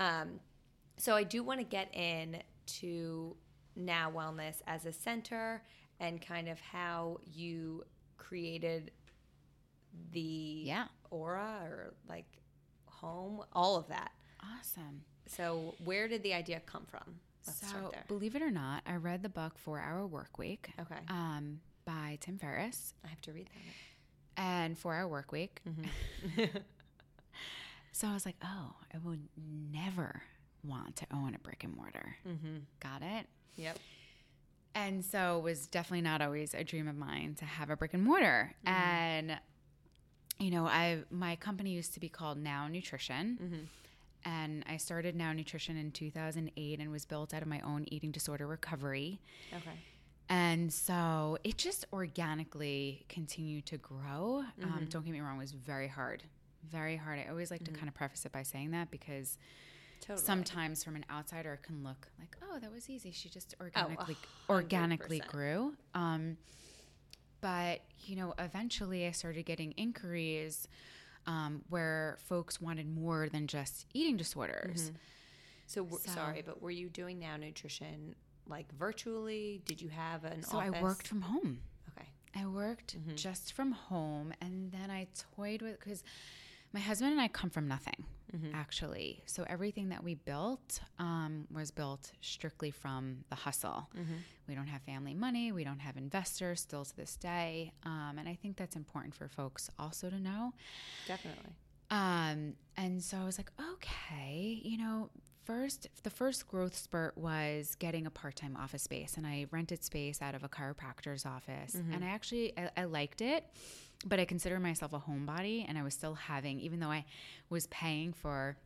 Um, 0.00 0.40
so 0.98 1.14
I 1.14 1.22
do 1.24 1.42
want 1.42 1.60
to 1.60 1.64
get 1.64 1.94
in 1.94 2.42
to 2.80 3.36
Nao 3.76 4.10
Wellness 4.10 4.56
as 4.66 4.84
a 4.86 4.92
center 4.92 5.62
and 6.00 6.20
kind 6.20 6.48
of 6.48 6.60
how 6.60 7.20
you 7.24 7.84
created 8.18 8.90
the 10.12 10.62
Yeah. 10.66 10.86
aura 11.10 11.60
or 11.62 11.94
like 12.08 12.26
home, 12.86 13.42
all 13.52 13.76
of 13.76 13.88
that. 13.88 14.12
Awesome. 14.42 15.02
So 15.26 15.74
where 15.84 16.08
did 16.08 16.22
the 16.22 16.34
idea 16.34 16.60
come 16.66 16.84
from? 16.86 17.16
Let's 17.46 17.60
so, 17.60 17.66
start 17.66 17.92
there. 17.92 18.04
believe 18.08 18.34
it 18.36 18.42
or 18.42 18.50
not, 18.50 18.82
I 18.86 18.96
read 18.96 19.22
the 19.22 19.28
book 19.28 19.58
Four 19.58 19.80
Hour 19.80 20.06
Work 20.06 20.38
Week 20.38 20.70
Okay. 20.80 21.00
um, 21.08 21.60
by 21.84 22.18
Tim 22.20 22.38
Ferriss 22.38 22.92
I 23.04 23.08
have 23.08 23.20
to 23.22 23.32
read 23.32 23.48
that. 23.48 24.42
and 24.42 24.76
Four 24.78 24.94
Hour 24.94 25.08
Work 25.08 25.32
Week. 25.32 25.60
Mm-hmm. 25.66 26.44
so 27.92 28.08
I 28.08 28.12
was 28.14 28.26
like, 28.26 28.36
oh, 28.44 28.74
I 28.94 28.98
will 28.98 29.16
never 29.72 30.22
want 30.64 30.96
to 30.96 31.06
own 31.12 31.34
a 31.34 31.38
brick 31.38 31.64
and 31.64 31.74
mortar. 31.74 32.16
Mm-hmm. 32.26 32.56
Got 32.80 33.02
it? 33.02 33.26
Yep. 33.56 33.78
And 34.74 35.04
so 35.04 35.38
it 35.38 35.42
was 35.42 35.66
definitely 35.66 36.02
not 36.02 36.20
always 36.22 36.54
a 36.54 36.62
dream 36.62 36.88
of 36.88 36.96
mine 36.96 37.34
to 37.38 37.44
have 37.44 37.70
a 37.70 37.76
brick 37.76 37.94
and 37.94 38.04
mortar. 38.04 38.54
And 38.64 39.38
you 40.38 40.50
know, 40.52 40.66
I 40.66 41.00
my 41.10 41.36
company 41.36 41.70
used 41.70 41.94
to 41.94 42.00
be 42.00 42.08
called 42.08 42.38
Nao 42.38 42.68
Nutrition. 42.68 43.38
And 44.24 44.64
I 44.68 44.76
started 44.76 45.16
Nao 45.16 45.32
Nutrition 45.32 45.76
in 45.76 45.90
2008 45.90 46.80
and 46.80 46.90
was 46.90 47.04
built 47.04 47.32
out 47.32 47.42
of 47.42 47.48
my 47.48 47.60
own 47.60 47.86
eating 47.88 48.10
disorder 48.10 48.46
recovery. 48.46 49.20
Okay. 49.52 49.76
And 50.28 50.72
so 50.72 51.38
it 51.42 51.56
just 51.56 51.86
organically 51.92 53.06
continued 53.08 53.64
to 53.66 53.78
grow. 53.78 54.44
Um, 54.62 54.86
don't 54.90 55.04
get 55.04 55.12
me 55.12 55.20
wrong, 55.20 55.36
it 55.36 55.40
was 55.40 55.52
very 55.52 55.88
hard. 55.88 56.22
Very 56.70 56.96
hard. 56.96 57.18
I 57.18 57.30
always 57.30 57.50
like 57.50 57.64
to 57.64 57.70
kind 57.70 57.88
of 57.88 57.94
preface 57.94 58.26
it 58.26 58.32
by 58.32 58.42
saying 58.42 58.72
that 58.72 58.90
because 58.90 59.38
Totally. 60.00 60.24
sometimes 60.24 60.82
from 60.84 60.96
an 60.96 61.04
outsider 61.10 61.52
it 61.54 61.62
can 61.62 61.82
look 61.84 62.08
like, 62.18 62.36
oh, 62.50 62.58
that 62.58 62.72
was 62.72 62.88
easy. 62.88 63.10
She 63.10 63.28
just 63.28 63.54
organically 63.60 64.16
a 64.48 64.52
organically 64.52 65.20
grew. 65.20 65.74
Um, 65.94 66.36
but 67.40 67.80
you 68.00 68.16
know, 68.16 68.34
eventually 68.38 69.06
I 69.06 69.10
started 69.12 69.44
getting 69.44 69.72
inquiries 69.72 70.66
um, 71.26 71.62
where 71.68 72.16
folks 72.26 72.60
wanted 72.60 72.88
more 72.88 73.28
than 73.28 73.46
just 73.46 73.86
eating 73.92 74.16
disorders. 74.16 74.92
So, 75.66 75.82
w- 75.84 76.02
So- 76.04 76.12
sorry, 76.12 76.42
but 76.44 76.62
were 76.62 76.70
you 76.70 76.88
doing 76.88 77.18
Nao 77.18 77.36
nutrition 77.36 78.14
like 78.46 78.72
virtually? 78.74 79.60
Did 79.66 79.82
you 79.82 79.90
have 79.90 80.24
an 80.24 80.42
So 80.42 80.58
office? 80.58 80.74
I 80.74 80.82
worked 80.82 81.06
from 81.06 81.20
home. 81.20 81.60
Okay. 81.96 82.08
I 82.34 82.46
worked 82.46 82.96
Mm-hmm. 82.98 83.16
just 83.16 83.52
from 83.52 83.72
home, 83.72 84.32
and 84.40 84.72
then 84.72 84.90
I 84.90 85.06
toyed 85.36 85.60
with 85.60 85.78
because 85.78 86.02
my 86.72 86.80
husband 86.80 87.12
and 87.12 87.20
I 87.20 87.28
come 87.28 87.50
from 87.50 87.68
nothing, 87.68 88.04
Mm-hmm. 88.36 88.54
actually. 88.54 89.22
So 89.24 89.44
everything 89.48 89.88
that 89.88 90.04
we 90.04 90.14
built 90.14 90.80
um, 90.98 91.46
was 91.50 91.70
built 91.70 92.12
strictly 92.20 92.70
from 92.70 93.24
the 93.30 93.36
hustle. 93.36 93.88
Mm-hmm. 93.96 94.16
We 94.46 94.54
don't 94.54 94.66
have 94.66 94.82
family 94.82 95.14
money, 95.14 95.50
we 95.50 95.64
don't 95.64 95.78
have 95.80 95.96
investors 95.96 96.60
still 96.60 96.84
to 96.84 96.96
this 96.96 97.16
day, 97.16 97.72
um, 97.84 98.16
and 98.18 98.28
I 98.28 98.34
think 98.34 98.56
that's 98.56 98.76
important 98.76 99.14
for 99.14 99.28
folks 99.28 99.70
also 99.78 100.10
to 100.10 100.20
know. 100.20 100.52
Definitely. 101.06 101.52
Um, 101.90 102.54
and 102.76 103.02
so 103.02 103.16
I 103.16 103.24
was 103.24 103.38
like, 103.38 103.50
okay, 103.72 104.60
you 104.62 104.76
know, 104.76 105.10
first, 105.44 105.88
the 106.02 106.10
first 106.10 106.46
growth 106.46 106.76
spurt 106.76 107.16
was 107.16 107.74
getting 107.76 108.06
a 108.06 108.10
part 108.10 108.36
time 108.36 108.56
office 108.56 108.82
space. 108.82 109.16
And 109.16 109.26
I 109.26 109.46
rented 109.50 109.82
space 109.82 110.20
out 110.20 110.34
of 110.34 110.44
a 110.44 110.48
chiropractor's 110.48 111.24
office. 111.24 111.74
And 111.94 112.04
I 112.04 112.08
actually, 112.08 112.52
I, 112.58 112.70
I 112.76 112.84
liked 112.84 113.22
it, 113.22 113.46
but 114.06 114.20
I 114.20 114.24
consider 114.24 114.60
myself 114.60 114.92
a 114.92 115.00
homebody. 115.00 115.64
And 115.68 115.76
I 115.78 115.82
was 115.82 115.94
still 115.94 116.14
having, 116.14 116.60
even 116.60 116.80
though 116.80 116.90
I 116.90 117.04
was 117.50 117.66
paying 117.68 118.12
for 118.12 118.56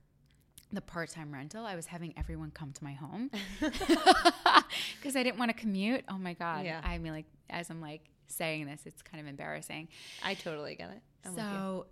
the 0.73 0.81
part 0.81 1.11
time 1.11 1.33
rental, 1.33 1.65
I 1.65 1.77
was 1.77 1.87
having 1.87 2.15
everyone 2.17 2.51
come 2.51 2.73
to 2.73 2.85
my 2.85 2.93
home 2.93 3.31
because 3.61 5.17
I 5.17 5.23
didn't 5.23 5.39
want 5.39 5.51
to 5.51 5.57
commute. 5.57 6.05
Oh 6.09 6.19
my 6.19 6.35
God. 6.35 6.65
Yeah. 6.65 6.81
I 6.83 6.99
mean, 6.99 7.13
like, 7.13 7.27
as 7.51 7.71
I'm 7.71 7.81
like 7.81 8.03
saying 8.27 8.67
this, 8.67 8.83
it's 8.87 9.03
kind 9.03 9.21
of 9.21 9.29
embarrassing. 9.29 9.89
I 10.23 10.35
totally 10.35 10.75
get 10.75 10.91
it. 10.91 11.03
I'm. 11.25 11.37
So 11.37 11.87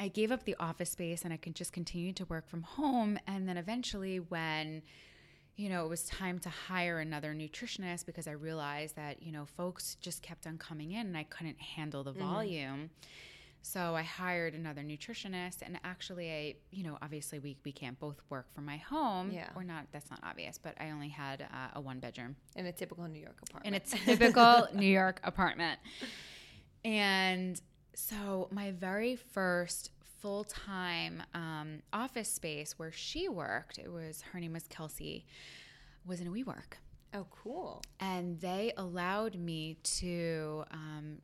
I 0.00 0.08
gave 0.08 0.32
up 0.32 0.44
the 0.44 0.56
office 0.58 0.90
space 0.90 1.22
and 1.22 1.32
I 1.32 1.36
could 1.36 1.54
just 1.54 1.72
continue 1.72 2.12
to 2.14 2.24
work 2.26 2.48
from 2.48 2.62
home. 2.62 3.18
And 3.26 3.48
then 3.48 3.56
eventually, 3.56 4.18
when 4.18 4.82
you 5.56 5.68
know, 5.68 5.84
it 5.84 5.88
was 5.88 6.04
time 6.04 6.38
to 6.40 6.48
hire 6.48 6.98
another 7.00 7.32
nutritionist 7.34 8.06
because 8.06 8.26
I 8.26 8.32
realized 8.32 8.96
that, 8.96 9.22
you 9.22 9.30
know, 9.32 9.44
folks 9.46 9.96
just 10.00 10.20
kept 10.22 10.46
on 10.46 10.58
coming 10.58 10.90
in 10.92 11.06
and 11.06 11.16
I 11.16 11.22
couldn't 11.24 11.60
handle 11.60 12.02
the 12.04 12.10
Mm-hmm. 12.12 12.20
volume. 12.28 12.90
So 13.62 13.94
I 13.94 14.02
hired 14.02 14.52
another 14.54 14.82
nutritionist 14.82 15.62
and 15.62 15.78
actually 15.84 16.30
I, 16.30 16.54
you 16.70 16.82
know, 16.84 16.98
obviously 17.00 17.38
we, 17.38 17.56
we 17.64 17.72
can't 17.72 17.98
both 17.98 18.20
work 18.28 18.52
from 18.52 18.66
my 18.66 18.76
home 18.76 19.30
Yeah. 19.32 19.48
or 19.56 19.64
not, 19.64 19.86
that's 19.90 20.10
not 20.10 20.20
obvious, 20.22 20.58
but 20.58 20.74
I 20.78 20.90
only 20.90 21.08
had 21.08 21.42
uh, 21.42 21.68
a 21.74 21.80
one 21.80 21.98
bedroom 21.98 22.36
In 22.56 22.66
a 22.66 22.72
typical 22.72 23.06
New 23.08 23.20
York 23.20 23.38
apartment. 23.48 23.66
in 23.66 23.74
a 23.74 24.04
typical 24.06 24.66
New 24.74 24.86
York 24.86 25.20
apartment. 25.24 25.78
And 26.84 27.60
so 27.94 28.48
my 28.50 28.72
very 28.72 29.16
first 29.16 29.90
full 30.24 30.44
time 30.44 31.22
um, 31.34 31.80
office 31.92 32.30
space 32.30 32.78
where 32.78 32.90
she 32.90 33.28
worked, 33.28 33.76
it 33.76 33.92
was 33.92 34.22
her 34.32 34.40
name 34.40 34.54
was 34.54 34.64
Kelsey, 34.68 35.26
was 36.06 36.18
in 36.22 36.26
a 36.26 36.30
WeWork. 36.30 36.78
oh, 37.12 37.26
cool. 37.30 37.82
And 38.00 38.40
they 38.40 38.72
allowed 38.78 39.34
me 39.34 39.76
to 40.00 40.64
um, 40.70 41.18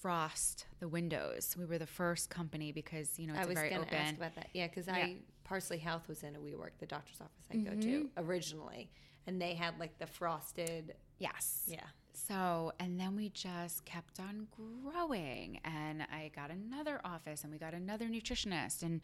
frost 0.00 0.66
the 0.78 0.86
windows. 0.86 1.56
We 1.58 1.64
were 1.64 1.78
the 1.78 1.86
first 1.86 2.30
company 2.30 2.70
because, 2.70 3.18
you 3.18 3.26
know, 3.26 3.34
it's 3.34 3.42
I 3.44 3.46
was 3.46 3.54
very 3.58 3.70
to 3.70 3.74
ask 3.74 3.86
open. 3.92 4.14
about 4.16 4.34
that. 4.36 4.46
Yeah, 4.54 4.68
because 4.68 4.86
Yeah. 4.86 4.94
I 4.94 5.16
Parsley 5.42 5.78
Health 5.78 6.06
was 6.08 6.22
in 6.22 6.36
a 6.36 6.38
WeWork, 6.38 6.78
the 6.78 6.86
doctor's 6.86 7.20
office 7.20 7.46
I 7.52 7.56
go 7.56 7.74
to 7.78 8.08
originally, 8.16 8.88
and 9.26 9.42
they 9.42 9.54
had 9.54 9.74
like 9.80 9.98
the 9.98 10.06
frosted. 10.06 10.94
Yes. 11.18 11.64
Yeah. 11.66 11.80
So, 12.16 12.72
and 12.78 12.98
then 12.98 13.16
we 13.16 13.28
just 13.30 13.84
kept 13.84 14.20
on 14.20 14.46
growing, 14.82 15.60
and 15.64 16.02
I 16.02 16.30
got 16.34 16.50
another 16.50 17.00
office, 17.04 17.42
and 17.42 17.52
we 17.52 17.58
got 17.58 17.74
another 17.74 18.06
nutritionist, 18.06 18.82
and 18.82 19.00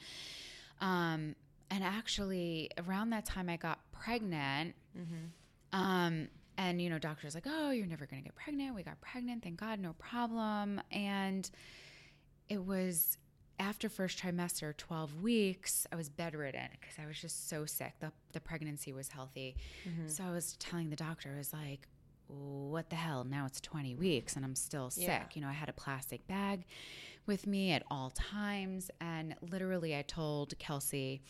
um, 0.81 1.35
and 1.71 1.85
actually 1.85 2.71
around 2.87 3.11
that 3.11 3.27
time 3.27 3.49
I 3.49 3.57
got 3.57 3.81
pregnant, 3.93 4.75
um, 5.73 6.29
and 6.57 6.81
you 6.81 6.89
know, 6.89 6.99
doctors 6.99 7.35
like, 7.35 7.47
oh, 7.49 7.71
you're 7.71 7.87
never 7.87 8.07
gonna 8.07 8.23
get 8.23 8.35
pregnant. 8.37 8.75
We 8.75 8.83
got 8.83 9.01
pregnant, 9.01 9.43
thank 9.43 9.59
God, 9.59 9.81
no 9.81 9.93
problem, 9.95 10.81
and 10.93 11.51
it 12.49 12.65
was 12.65 13.19
after 13.59 13.89
first 13.91 14.19
trimester 14.19 14.75
12 14.79 15.21
weeks 15.21 15.87
i 15.93 15.95
was 15.95 16.09
bedridden 16.09 16.69
because 16.81 16.95
i 16.99 17.07
was 17.07 17.21
just 17.21 17.49
so 17.51 17.67
sick. 17.67 17.93
The, 18.01 18.11
the 18.33 18.41
pregnancy 18.41 18.93
was 18.93 19.09
healthy. 19.09 19.55
So 20.07 20.25
i 20.25 20.31
was 20.31 20.57
telling 20.59 20.89
the 20.91 20.97
doctor 20.97 21.33
i 21.35 21.37
was 21.39 21.53
like 21.53 21.87
what 22.31 22.89
the 22.91 22.97
hell 22.97 23.25
now 23.25 23.45
it's 23.47 23.61
20 23.61 23.95
weeks 23.97 24.37
and 24.37 24.45
i'm 24.45 24.55
still 24.55 24.91
sick 24.91 25.05
Yeah. 25.05 25.25
you 25.35 25.41
know 25.41 25.49
i 25.49 25.53
had 25.53 25.69
a 25.69 25.73
plastic 25.73 26.27
bag 26.27 26.65
with 27.27 27.47
me 27.47 27.73
at 27.73 27.83
all 27.91 28.11
times 28.11 28.91
and 29.01 29.35
literally 29.43 29.97
i 29.97 30.03
told 30.03 30.59
kelsey 30.59 31.21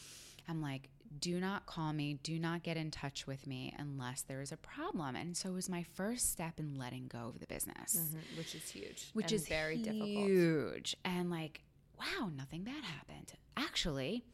i'm 0.49 0.61
like 0.63 0.89
do 1.19 1.41
not 1.41 1.67
call 1.67 1.93
me 1.93 2.15
do 2.23 2.39
not 2.39 2.63
get 2.63 2.77
in 2.77 2.91
touch 2.91 3.27
with 3.27 3.47
me 3.47 3.75
unless 3.79 4.23
there 4.23 4.41
is 4.41 4.53
a 4.53 4.57
problem 4.57 5.17
and 5.17 5.37
so 5.37 5.49
it 5.49 5.53
was 5.55 5.69
my 5.69 5.83
first 5.95 6.31
step 6.31 6.61
in 6.61 6.77
letting 6.77 7.09
go 7.09 7.29
of 7.35 7.41
the 7.41 7.47
business 7.47 7.97
Mhm, 8.15 8.37
Which 8.39 8.55
is 8.55 8.71
huge. 8.71 9.11
which 9.13 9.33
is 9.33 9.49
very 9.49 9.79
difficult. 9.79 10.09
huge. 10.09 10.97
And 11.05 11.29
like, 11.31 11.63
wow, 11.99 12.31
nothing 12.35 12.63
bad 12.63 12.85
happened. 12.85 13.33
Actually, 13.57 14.25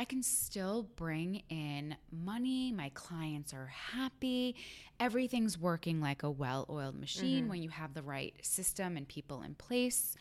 I 0.00 0.04
can 0.04 0.22
still 0.22 0.88
bring 0.94 1.42
in 1.48 1.96
money. 2.12 2.70
My 2.72 2.90
clients 2.94 3.52
are 3.52 3.66
happy. 3.66 4.54
Everything's 5.00 5.58
working 5.58 6.00
like 6.00 6.22
a 6.22 6.30
well-oiled 6.30 6.94
machine 6.98 7.40
Mm-hmm. 7.42 7.48
when 7.50 7.62
you 7.62 7.70
have 7.70 7.94
the 7.94 8.02
right 8.02 8.34
system 8.42 8.96
and 8.96 9.08
people 9.08 9.42
in 9.42 9.54
place. 9.56 10.14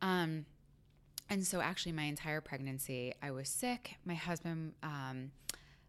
Um, 0.00 0.46
and 1.28 1.46
so, 1.46 1.60
actually, 1.60 1.92
my 1.92 2.04
entire 2.04 2.40
pregnancy, 2.40 3.12
I 3.22 3.30
was 3.30 3.48
sick. 3.48 3.96
My 4.06 4.14
husband 4.14 4.72
um, 4.82 5.32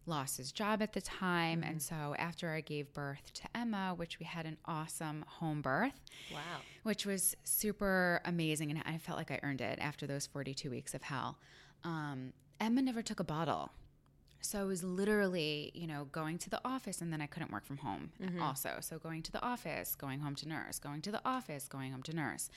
lost 0.06 0.38
his 0.38 0.52
job 0.52 0.82
at 0.82 0.92
the 0.94 1.02
time. 1.02 1.64
And 1.64 1.82
so 1.82 2.16
after 2.20 2.52
I 2.52 2.62
gave 2.62 2.94
birth 2.94 3.32
to 3.36 3.44
Emma, 3.56 3.94
which 3.96 4.20
we 4.20 4.26
had 4.26 4.46
an 4.46 4.58
awesome 4.66 5.24
home 5.28 5.62
birth, 5.62 6.00
Wow. 6.34 6.40
which 6.84 7.06
was 7.06 7.36
super 7.46 8.22
amazing. 8.26 8.72
And 8.72 8.82
I 8.86 8.98
felt 8.98 9.18
like 9.18 9.32
I 9.32 9.40
earned 9.42 9.62
it 9.62 9.80
after 9.82 10.06
those 10.06 10.26
42 10.28 10.70
weeks 10.70 10.94
of 10.94 11.02
hell. 11.02 11.38
Um, 11.84 12.34
Emma 12.60 12.82
never 12.82 13.02
took 13.02 13.20
a 13.20 13.24
bottle. 13.24 13.72
So 14.42 14.62
I 14.62 14.64
was 14.64 14.84
literally, 14.84 15.72
you 15.74 15.88
know, 15.88 16.06
going 16.12 16.38
to 16.40 16.50
the 16.50 16.62
office 16.64 17.02
and 17.02 17.12
then 17.12 17.20
I 17.20 17.26
couldn't 17.26 17.52
work 17.52 17.66
from 17.66 17.78
home 17.78 18.12
mm-hmm. 18.22 18.42
also. 18.42 18.78
So 18.80 19.00
going 19.00 19.24
to 19.24 19.32
the 19.32 19.44
office, 19.44 19.96
going 19.96 20.20
home 20.20 20.36
to 20.36 20.48
nurse, 20.48 20.78
going 20.78 21.02
to 21.02 21.12
the 21.12 21.22
office, 21.26 21.68
going 21.68 21.92
home 21.92 22.04
to 22.04 22.16
nurse. 22.16 22.50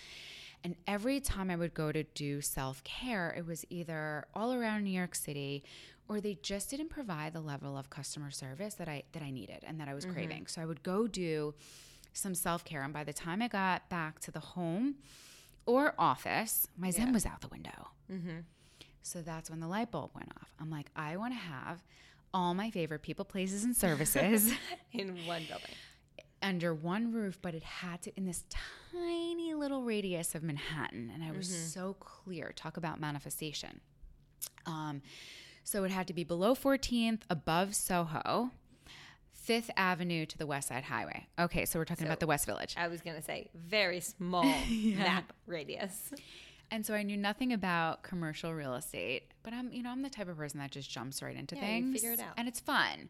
And 0.62 0.76
every 0.86 1.18
time 1.20 1.50
I 1.50 1.56
would 1.56 1.72
go 1.72 1.90
to 1.92 2.02
do 2.02 2.40
self 2.42 2.84
care, 2.84 3.34
it 3.36 3.46
was 3.46 3.64
either 3.70 4.26
all 4.34 4.52
around 4.52 4.84
New 4.84 4.90
York 4.90 5.14
City 5.14 5.64
or 6.08 6.20
they 6.20 6.38
just 6.42 6.70
didn't 6.70 6.88
provide 6.88 7.32
the 7.32 7.40
level 7.40 7.76
of 7.76 7.90
customer 7.90 8.30
service 8.30 8.74
that 8.74 8.88
I 8.88 9.04
that 9.12 9.22
I 9.22 9.30
needed 9.30 9.62
and 9.66 9.80
that 9.80 9.88
I 9.88 9.94
was 9.94 10.04
mm-hmm. 10.04 10.14
craving. 10.14 10.46
So 10.46 10.60
I 10.60 10.66
would 10.66 10.82
go 10.82 11.06
do 11.06 11.54
some 12.12 12.34
self 12.34 12.64
care, 12.64 12.82
and 12.82 12.92
by 12.92 13.04
the 13.04 13.12
time 13.12 13.42
I 13.42 13.48
got 13.48 13.88
back 13.88 14.18
to 14.20 14.30
the 14.30 14.40
home 14.40 14.96
or 15.66 15.94
office, 15.98 16.66
my 16.76 16.90
Zen 16.90 17.12
was 17.12 17.26
out 17.26 17.40
the 17.40 17.48
window. 17.48 17.88
Mm-hmm. 18.10 18.38
So 19.08 19.22
that's 19.22 19.48
when 19.50 19.60
the 19.60 19.66
light 19.68 19.90
bulb 19.90 20.10
went 20.14 20.30
off. 20.40 20.52
I'm 20.60 20.70
like, 20.70 20.90
I 20.94 21.16
want 21.16 21.32
to 21.32 21.38
have 21.38 21.82
all 22.34 22.52
my 22.52 22.70
favorite 22.70 23.00
people, 23.02 23.24
places, 23.24 23.64
and 23.64 23.74
services 23.74 24.52
In 24.92 25.16
one 25.26 25.44
building. 25.48 25.70
under 26.42 26.74
one 26.74 27.12
roof, 27.12 27.38
but 27.40 27.54
it 27.54 27.62
had 27.62 28.02
to 28.02 28.12
in 28.16 28.26
this 28.26 28.44
tiny 28.92 29.54
little 29.54 29.82
radius 29.82 30.34
of 30.34 30.42
Manhattan. 30.42 31.10
And 31.14 31.24
I 31.24 31.32
was 31.32 31.48
so 31.48 31.94
clear. 31.98 32.52
Talk 32.54 32.76
about 32.76 33.00
manifestation. 33.00 33.80
Um, 34.66 35.00
so 35.64 35.84
it 35.84 35.90
had 35.90 36.06
to 36.08 36.12
be 36.12 36.24
below 36.24 36.54
14th, 36.54 37.22
above 37.30 37.74
Soho, 37.74 38.50
Fifth 39.32 39.70
Avenue 39.76 40.26
to 40.26 40.36
the 40.36 40.46
West 40.46 40.68
Side 40.68 40.84
Highway. 40.84 41.26
Okay, 41.38 41.64
so 41.64 41.78
we're 41.78 41.86
talking 41.86 42.06
about 42.06 42.20
the 42.20 42.26
West 42.26 42.44
Village. 42.44 42.74
I 42.76 42.88
was 42.88 43.00
gonna 43.00 43.22
say 43.22 43.48
very 43.54 44.00
small 44.00 44.44
map 44.70 45.32
radius. 45.46 46.12
And 46.70 46.84
so 46.84 46.94
I 46.94 47.02
knew 47.02 47.16
nothing 47.16 47.52
about 47.52 48.02
commercial 48.02 48.52
real 48.52 48.74
estate, 48.74 49.24
but 49.42 49.52
I'm, 49.54 49.72
you 49.72 49.82
know, 49.82 49.90
I'm 49.90 50.02
the 50.02 50.10
type 50.10 50.28
of 50.28 50.36
person 50.36 50.60
that 50.60 50.70
just 50.70 50.90
jumps 50.90 51.22
right 51.22 51.34
into 51.36 51.54
Yeah, 51.56 51.62
you 51.62 51.82
things. 51.82 51.94
figure 51.94 52.12
it 52.12 52.20
out. 52.20 52.34
And 52.36 52.46
it's 52.46 52.60
fun. 52.60 53.08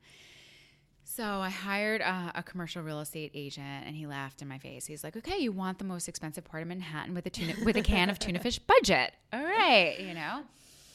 So 1.04 1.24
I 1.24 1.48
hired 1.48 2.00
a, 2.02 2.32
a 2.36 2.42
commercial 2.42 2.82
real 2.82 3.00
estate 3.00 3.30
agent, 3.34 3.86
and 3.86 3.96
he 3.96 4.06
laughed 4.06 4.42
in 4.42 4.48
my 4.48 4.58
face. 4.58 4.84
He's 4.86 5.02
like, 5.02 5.16
"Okay, 5.16 5.38
you 5.38 5.52
want 5.52 5.78
the 5.78 5.84
most 5.84 6.06
expensive 6.06 6.44
part 6.44 6.62
of 6.62 6.68
Manhattan 6.68 7.14
with 7.14 7.24
a 7.26 7.30
tuna, 7.30 7.54
with 7.64 7.76
a 7.76 7.82
can 7.82 8.10
of 8.10 8.18
tuna 8.24 8.38
fish 8.38 8.58
budget? 8.58 9.12
All 9.32 9.42
right, 9.42 9.98
you 9.98 10.12
know." 10.14 10.42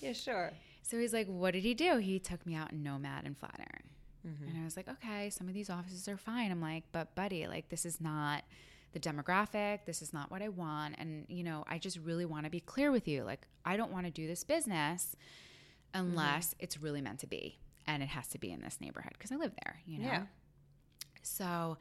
Yeah, 0.01 0.13
sure. 0.13 0.51
So 0.83 0.99
he's 0.99 1.13
like, 1.13 1.27
"What 1.27 1.51
did 1.51 1.63
he 1.63 1.73
do?" 1.73 1.97
He 1.97 2.19
took 2.19 2.45
me 2.45 2.53
out 2.55 2.71
in 2.71 2.83
Nomad 2.83 3.25
and 3.25 3.35
Flatiron, 3.37 3.83
Mm-hmm. 4.25 4.47
and 4.47 4.61
I 4.61 4.63
was 4.63 4.77
like, 4.77 4.87
"Okay, 4.87 5.29
some 5.31 5.47
of 5.49 5.53
these 5.55 5.69
offices 5.71 6.07
are 6.07 6.15
fine." 6.17 6.51
I'm 6.51 6.61
like, 6.61 6.83
"But 6.91 7.15
buddy, 7.15 7.47
like 7.47 7.69
this 7.69 7.83
is 7.85 7.99
not." 7.99 8.43
The 8.93 8.99
demographic 8.99 9.79
this 9.85 10.01
is 10.01 10.13
not 10.13 10.31
what 10.31 10.41
i 10.41 10.47
want 10.49 10.95
and 10.97 11.25
you 11.27 11.43
know 11.43 11.63
i 11.67 11.77
just 11.77 11.97
really 11.99 12.25
want 12.25 12.45
to 12.45 12.49
be 12.49 12.59
clear 12.59 12.91
with 12.91 13.07
you 13.07 13.23
like 13.23 13.47
i 13.65 13.75
don't 13.75 13.91
want 13.91 14.05
to 14.05 14.11
do 14.11 14.27
this 14.27 14.43
business 14.43 15.15
unless 15.93 16.49
Mm-hmm. 16.49 16.63
it's 16.63 16.81
really 16.81 17.01
meant 17.01 17.19
to 17.19 17.27
be 17.27 17.59
and 17.85 18.01
it 18.01 18.09
has 18.09 18.27
to 18.29 18.37
be 18.39 18.51
in 18.51 18.61
this 18.61 18.79
neighborhood 18.81 19.13
because 19.13 19.31
i 19.31 19.35
live 19.35 19.51
there 19.63 19.77
you 19.85 19.99
know 19.99 20.05
Yeah. 20.07 20.23
so 21.21 21.77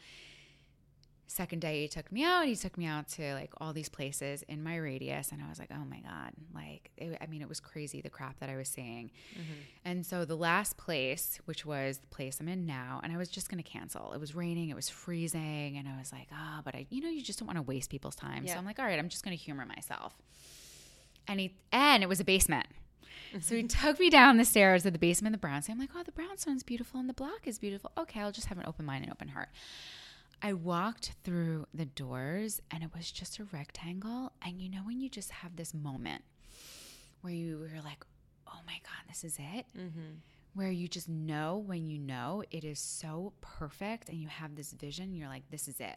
second 1.27 1.61
day 1.61 1.83
he 1.83 1.89
took 1.89 2.13
me 2.13 2.25
out 2.25 2.45
he 2.45 2.55
took 2.55 2.77
me 2.77 2.85
out 2.85 3.09
to 3.09 3.33
like 3.35 3.51
all 3.59 3.73
these 3.73 3.89
places 3.89 4.43
in 4.49 4.63
my 4.63 4.77
radius 4.77 5.33
and 5.33 5.43
i 5.43 5.49
was 5.49 5.59
like 5.59 5.71
oh 5.73 5.85
my 5.89 5.99
god 6.01 6.33
like 6.55 6.91
it, 6.99 7.17
i 7.23 7.27
mean 7.27 7.41
it 7.41 7.49
was 7.49 7.59
crazy 7.59 8.03
the 8.03 8.11
crap 8.11 8.39
that 8.41 8.51
i 8.51 8.57
was 8.57 8.69
seeing. 8.69 9.11
And 9.85 10.05
so 10.05 10.25
the 10.25 10.37
last 10.37 10.77
place 10.77 11.41
which 11.47 11.65
was 11.65 11.99
the 11.99 12.07
place 12.09 12.39
i'm 12.39 12.49
in 12.49 12.67
now 12.67 13.01
and 13.03 13.13
i 13.13 13.17
was 13.17 13.29
just 13.29 13.49
going 13.51 13.63
to 13.63 13.69
cancel. 13.69 14.13
It 14.13 14.21
was 14.21 14.35
raining 14.35 14.69
it 14.69 14.77
was 14.77 14.89
freezing 14.91 15.77
and 15.79 15.89
i 15.89 15.99
was 15.99 16.13
like 16.13 16.29
ah 16.33 16.61
but 16.65 16.75
i 16.75 16.87
you 16.91 17.01
know 17.01 17.09
you 17.09 17.23
just 17.23 17.39
don't 17.39 17.47
want 17.47 17.57
to 17.57 17.63
waste 17.63 17.89
people's 17.91 18.15
time. 18.17 18.47
So 18.47 18.59
i'm 18.59 18.67
like 18.67 18.79
all 18.79 18.85
right 18.85 18.99
i'm 18.99 19.09
just 19.09 19.25
going 19.25 19.37
to 19.37 19.43
humor 19.43 19.65
myself. 19.65 20.17
And 21.27 21.41
he 21.41 21.55
and 21.73 22.03
it 22.03 22.09
was 22.09 22.21
a 22.21 22.25
basement. 22.25 22.67
So 23.41 23.55
he 23.55 23.63
took 23.63 23.99
me 23.99 24.11
down 24.11 24.37
the 24.37 24.45
stairs 24.45 24.85
of 24.85 24.93
the 24.93 24.99
basement 24.99 25.35
of 25.35 25.41
the 25.41 25.47
brownstone. 25.47 25.75
I'm 25.75 25.81
like, 25.81 25.91
oh, 25.97 26.03
the 26.03 26.13
brownstone's 26.13 26.63
beautiful 26.63 27.01
and 27.01 27.09
the 27.09 27.15
block 27.15 27.47
is 27.47 27.59
beautiful. 27.59 27.91
Okay, 27.97 28.21
I'll 28.21 28.33
just 28.33 28.49
have 28.49 28.59
an 28.59 28.65
open 28.67 28.85
mind 28.85 29.05
and 29.05 29.13
open 29.13 29.29
heart. 29.29 29.49
I 30.43 30.53
walked 30.55 31.13
through 31.23 31.67
the 31.73 31.85
doors 31.85 32.61
and 32.71 32.83
it 32.83 32.91
was 32.95 33.13
just 33.13 33.39
a 33.39 33.45
rectangle. 33.45 34.33
And 34.45 34.61
you 34.61 34.69
know, 34.69 34.81
when 34.85 35.01
you 35.01 35.09
just 35.09 35.31
have 35.31 35.57
this 35.57 35.73
moment 35.73 36.25
where 37.21 37.33
you 37.33 37.59
were 37.59 37.81
like, 37.83 38.05
oh 38.49 38.59
my 38.67 38.81
God, 38.83 39.09
this 39.09 39.23
is 39.23 39.39
it? 39.39 39.67
Mm-hmm. 39.79 40.17
Where 40.55 40.71
you 40.71 40.89
just 40.89 41.09
know 41.09 41.63
when 41.65 41.87
you 41.87 41.99
know 41.99 42.43
it 42.51 42.65
is 42.65 42.79
so 42.79 43.33
perfect 43.41 44.09
and 44.09 44.19
you 44.19 44.29
have 44.29 44.57
this 44.57 44.73
vision, 44.73 45.15
you're 45.15 45.29
like, 45.29 45.49
this 45.51 45.69
is 45.69 45.81
it. 45.81 45.97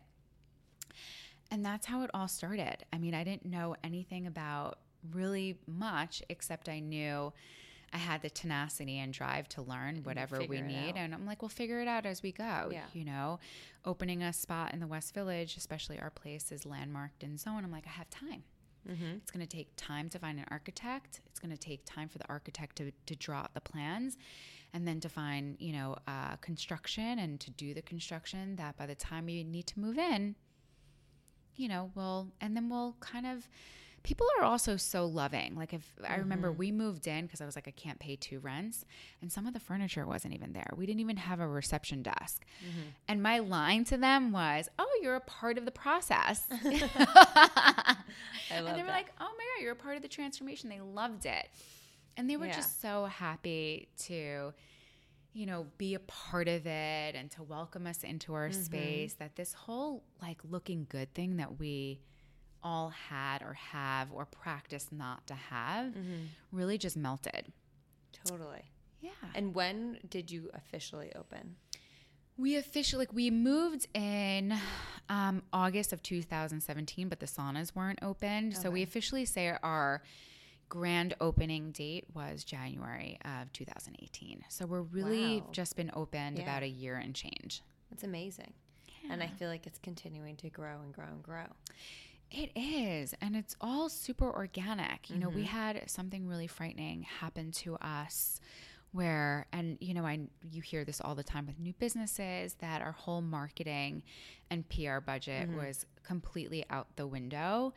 And 1.52 1.66
that's 1.66 1.88
how 1.88 2.04
it 2.04 2.12
all 2.14 2.28
started. 2.28 2.78
I 2.94 2.98
mean, 2.98 3.14
I 3.14 3.24
didn't 3.24 3.46
know 3.46 3.76
anything 3.84 4.28
about 4.28 4.80
really 5.12 5.58
much, 5.68 6.22
except 6.30 6.70
I 6.70 6.80
knew 6.80 7.34
I 7.96 7.98
had 7.98 8.22
the 8.22 8.30
tenacity 8.30 9.00
and 9.00 9.14
drive 9.14 9.48
to 9.50 9.62
learn 9.62 10.04
whatever 10.04 10.42
we 10.44 10.60
need. 10.60 10.98
And 10.98 11.14
I'm 11.14 11.26
like, 11.26 11.42
we'll 11.42 11.48
figure 11.48 11.80
it 11.80 11.88
out 11.88 12.06
as 12.06 12.22
we 12.22 12.34
go. 12.34 12.70
Yeah. 12.70 12.82
You 12.92 13.06
know, 13.06 13.40
opening 13.86 14.22
a 14.22 14.34
spot 14.34 14.74
in 14.74 14.82
the 14.82 14.88
West 14.88 15.14
Village, 15.14 15.56
especially 15.56 15.98
our 15.98 16.10
place 16.10 16.52
is 16.52 16.66
landmarked 16.66 17.24
and 17.24 17.40
so 17.40 17.52
zone. 17.52 17.64
I'm 17.64 17.72
like, 17.72 17.88
I 17.88 17.92
have 17.92 18.10
time. 18.10 18.44
Mm-hmm. 18.86 19.16
It's 19.16 19.32
going 19.32 19.48
to 19.48 19.58
take 19.58 19.70
time 19.78 20.10
to 20.10 20.20
find 20.20 20.40
an 20.40 20.46
architect. 20.52 21.22
It's 21.28 21.40
going 21.40 21.52
to 21.52 21.58
take 21.58 21.86
time 21.86 22.10
for 22.10 22.18
the 22.18 22.28
architect 22.28 22.76
to, 22.80 22.92
to 23.06 23.16
draw 23.16 23.40
out 23.40 23.54
the 23.54 23.62
plans 23.62 24.18
and 24.74 24.86
then 24.86 25.00
to 25.00 25.08
find, 25.08 25.56
you 25.60 25.72
know, 25.72 25.96
uh, 26.06 26.36
construction 26.42 27.20
and 27.20 27.40
to 27.40 27.50
do 27.52 27.74
the 27.74 27.82
construction 27.82 28.58
that 28.58 28.76
by 28.76 28.86
the 28.86 28.96
time 28.96 29.30
you 29.30 29.46
need 29.46 29.68
to 29.68 29.80
move 29.80 29.98
in, 29.98 30.36
you 31.56 31.70
know, 31.70 31.92
we'll, 31.96 32.28
and 32.42 32.58
then 32.58 32.68
we'll 32.68 32.98
kind 33.00 33.26
of, 33.26 33.48
people 34.06 34.28
are 34.40 34.44
also 34.46 34.78
so 34.78 35.06
loving. 35.06 35.56
Like 35.56 35.74
if 35.74 35.94
I 36.08 36.16
remember 36.18 36.52
we 36.54 36.72
moved 36.72 37.08
in 37.08 37.26
because 37.26 37.42
I 37.42 37.46
was 37.46 37.56
like, 37.56 37.68
I 37.68 37.72
can't 37.72 38.00
pay 38.00 38.16
two 38.16 38.40
rents 38.40 38.86
and 39.22 39.32
some 39.32 39.48
of 39.48 39.54
the 39.54 39.60
furniture 39.60 40.06
wasn't 40.06 40.34
even 40.36 40.54
there. 40.54 40.70
We 40.76 40.86
didn't 40.86 41.02
even 41.02 41.18
have 41.18 41.40
a 41.40 41.48
reception 41.48 42.04
desk. 42.04 42.46
And 43.08 43.22
my 43.22 43.40
line 43.40 43.84
to 43.86 43.98
them 43.98 44.32
was, 44.32 44.70
oh, 44.80 45.00
you're 45.02 45.16
a 45.16 45.20
part 45.22 45.58
of 45.58 45.66
the 45.66 45.72
process. 45.72 46.48
I 48.50 48.60
love 48.60 48.68
and 48.68 48.78
they 48.78 48.82
were 48.82 48.88
that. 48.88 48.94
like, 48.94 49.12
"Oh 49.20 49.26
my 49.38 49.44
god, 49.58 49.62
you're 49.64 49.72
a 49.74 49.76
part 49.76 49.96
of 49.98 50.02
the 50.02 50.08
transformation." 50.08 50.70
They 50.70 50.80
loved 50.80 51.26
it, 51.26 51.50
and 52.18 52.30
they 52.30 52.38
were 52.38 52.46
Yeah. 52.48 52.56
just 52.58 52.82
so 52.82 53.06
happy 53.06 53.90
to, 54.06 54.54
you 55.34 55.46
know, 55.46 55.66
be 55.78 55.96
a 55.96 56.00
part 56.00 56.48
of 56.48 56.66
it 56.68 57.16
and 57.16 57.30
to 57.32 57.44
welcome 57.44 57.88
us 57.88 58.04
into 58.04 58.34
our 58.34 58.50
Mm-hmm. 58.50 58.64
space. 58.64 59.14
That 59.16 59.36
this 59.36 59.54
whole 59.54 60.04
like 60.22 60.38
looking 60.50 60.86
good 60.90 61.14
thing 61.14 61.38
that 61.38 61.60
we 61.60 62.02
all 62.66 62.90
had 62.90 63.42
or 63.44 63.54
have 63.54 64.12
or 64.12 64.26
practice 64.26 64.88
not 64.92 65.26
to 65.28 65.36
have 65.36 65.94
Mm-hmm. 65.94 66.26
really 66.52 66.78
just 66.78 66.98
melted. 66.98 67.54
totally. 68.26 68.64
Yeah. 69.02 69.12
And 69.36 69.54
when 69.54 70.00
did 70.10 70.32
you 70.32 70.50
officially 70.54 71.12
open? 71.16 71.58
We 72.38 72.58
officially 72.58 73.06
like 73.06 73.14
we 73.14 73.30
moved 73.30 73.88
in 73.94 74.54
um, 75.10 75.44
August 75.54 75.94
of 75.94 76.02
2017, 76.02 77.08
but 77.08 77.20
the 77.20 77.28
saunas 77.28 77.76
weren't 77.76 78.00
open. 78.02 78.52
So 78.54 78.72
we 78.72 78.82
officially 78.84 79.26
say 79.26 79.56
our 79.62 80.02
grand 80.68 81.14
opening 81.22 81.72
date 81.72 82.06
was 82.16 82.44
January 82.44 83.20
of 83.24 83.54
2018. 83.54 84.44
So 84.50 84.66
we're 84.66 84.82
really 84.82 85.42
Wow. 85.42 85.50
just 85.52 85.76
been 85.76 85.92
opened 85.94 86.38
Yeah. 86.38 86.44
about 86.44 86.64
a 86.64 86.68
year 86.68 86.96
and 86.98 87.14
change. 87.16 87.62
That's 87.92 88.04
amazing. 88.04 88.54
And 89.08 89.22
I 89.22 89.28
feel 89.28 89.50
like 89.50 89.68
it's 89.68 89.78
continuing 89.78 90.36
to 90.38 90.50
grow 90.50 90.82
and 90.82 90.92
grow 90.92 91.06
and 91.06 91.22
grow. 91.22 91.46
It 92.32 92.52
is, 92.56 93.14
and 93.22 93.36
it's 93.36 93.56
all 93.62 93.88
super 93.88 94.30
organic. 94.30 95.10
You 95.10 95.18
know, 95.18 95.30
we 95.30 95.44
mm-hmm. 95.44 95.58
had 95.58 95.90
something 95.90 96.28
really 96.28 96.48
frightening 96.48 97.04
happen 97.04 97.52
to 97.52 97.76
us 97.78 98.42
where 98.92 99.46
and 99.52 99.78
you 99.82 99.94
know, 99.94 100.06
I 100.06 100.20
you 100.50 100.62
hear 100.62 100.86
this 100.86 101.02
all 101.02 101.16
the 101.16 101.24
time 101.24 101.46
with 101.46 101.60
new 101.60 101.74
businesses 101.74 102.56
that 102.56 102.82
our 102.82 102.94
whole 102.94 103.22
marketing 103.22 104.04
and 104.50 104.68
PR 104.70 105.00
budget 105.00 105.50
mm-hmm. 105.50 105.58
was 105.58 105.86
completely 106.04 106.66
out 106.70 106.88
the 106.96 107.06
window. 107.06 107.74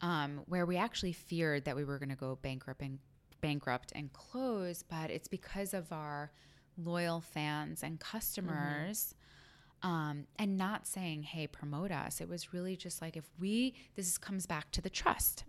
Um, 0.00 0.40
where 0.46 0.66
we 0.66 0.76
actually 0.76 1.12
feared 1.12 1.64
that 1.66 1.76
we 1.76 1.84
were 1.84 1.98
going 1.98 2.08
to 2.08 2.16
go 2.16 2.36
bankrupt 2.42 2.82
and 2.82 2.98
bankrupt 3.40 3.92
and 3.94 4.12
close, 4.12 4.82
but 4.82 5.10
it's 5.10 5.28
because 5.28 5.72
of 5.72 5.92
our 5.92 6.32
loyal 6.76 7.20
fans 7.20 7.82
and 7.82 8.00
mm-hmm. 8.00 8.16
customers 8.16 9.14
um, 9.84 10.26
and 10.38 10.56
not 10.56 10.86
saying, 10.86 11.22
hey, 11.24 11.46
promote 11.46 11.92
us. 11.92 12.20
It 12.20 12.28
was 12.28 12.52
really 12.54 12.74
just 12.74 13.00
like 13.02 13.16
if 13.16 13.24
we, 13.38 13.74
this 13.96 14.18
comes 14.18 14.46
back 14.46 14.70
to 14.72 14.80
the 14.82 14.90
trust. 14.90 15.44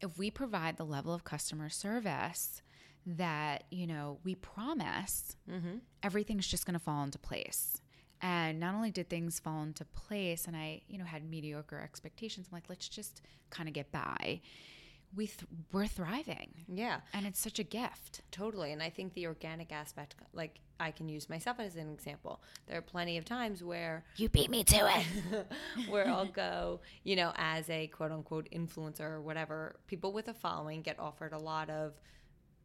If 0.00 0.16
we 0.16 0.30
provide 0.30 0.76
the 0.76 0.84
level 0.86 1.12
of 1.12 1.24
customer 1.24 1.68
service 1.68 2.62
that, 3.04 3.64
you 3.70 3.86
know, 3.86 4.18
we 4.24 4.36
promise, 4.36 5.36
everything's 6.02 6.46
just 6.46 6.64
going 6.64 6.74
to 6.78 6.80
fall 6.80 7.02
into 7.02 7.18
place. 7.18 7.80
And 8.22 8.60
not 8.60 8.74
only 8.74 8.90
did 8.90 9.08
things 9.10 9.40
fall 9.40 9.62
into 9.62 9.84
place, 9.84 10.46
and 10.46 10.54
I, 10.56 10.82
you 10.88 10.96
know, 10.98 11.04
had 11.04 11.28
mediocre 11.28 11.80
expectations, 11.82 12.46
I'm 12.50 12.56
like, 12.56 12.68
let's 12.68 12.88
just 12.88 13.20
kind 13.50 13.68
of 13.68 13.74
get 13.74 13.90
by. 13.90 14.40
We 15.14 15.26
th- 15.26 15.46
we're 15.72 15.86
thriving. 15.86 16.64
Yeah. 16.68 17.00
And 17.12 17.26
it's 17.26 17.40
such 17.40 17.58
a 17.58 17.64
gift. 17.64 18.22
Totally. 18.30 18.72
And 18.72 18.82
I 18.82 18.90
think 18.90 19.14
the 19.14 19.26
organic 19.26 19.72
aspect, 19.72 20.14
like 20.32 20.60
I 20.78 20.92
can 20.92 21.08
use 21.08 21.28
myself 21.28 21.58
as 21.58 21.76
an 21.76 21.90
example. 21.92 22.42
There 22.66 22.78
are 22.78 22.82
plenty 22.82 23.18
of 23.18 23.24
times 23.24 23.62
where 23.62 24.04
You 24.16 24.28
beat 24.28 24.50
me 24.50 24.62
to 24.64 25.04
it. 25.32 25.46
where 25.88 26.08
I'll 26.08 26.26
go, 26.26 26.80
you 27.02 27.16
know, 27.16 27.32
as 27.36 27.68
a 27.70 27.88
quote 27.88 28.12
unquote 28.12 28.48
influencer 28.50 29.00
or 29.00 29.20
whatever, 29.20 29.76
people 29.86 30.12
with 30.12 30.28
a 30.28 30.34
following 30.34 30.82
get 30.82 30.98
offered 30.98 31.32
a 31.32 31.38
lot 31.38 31.70
of 31.70 31.94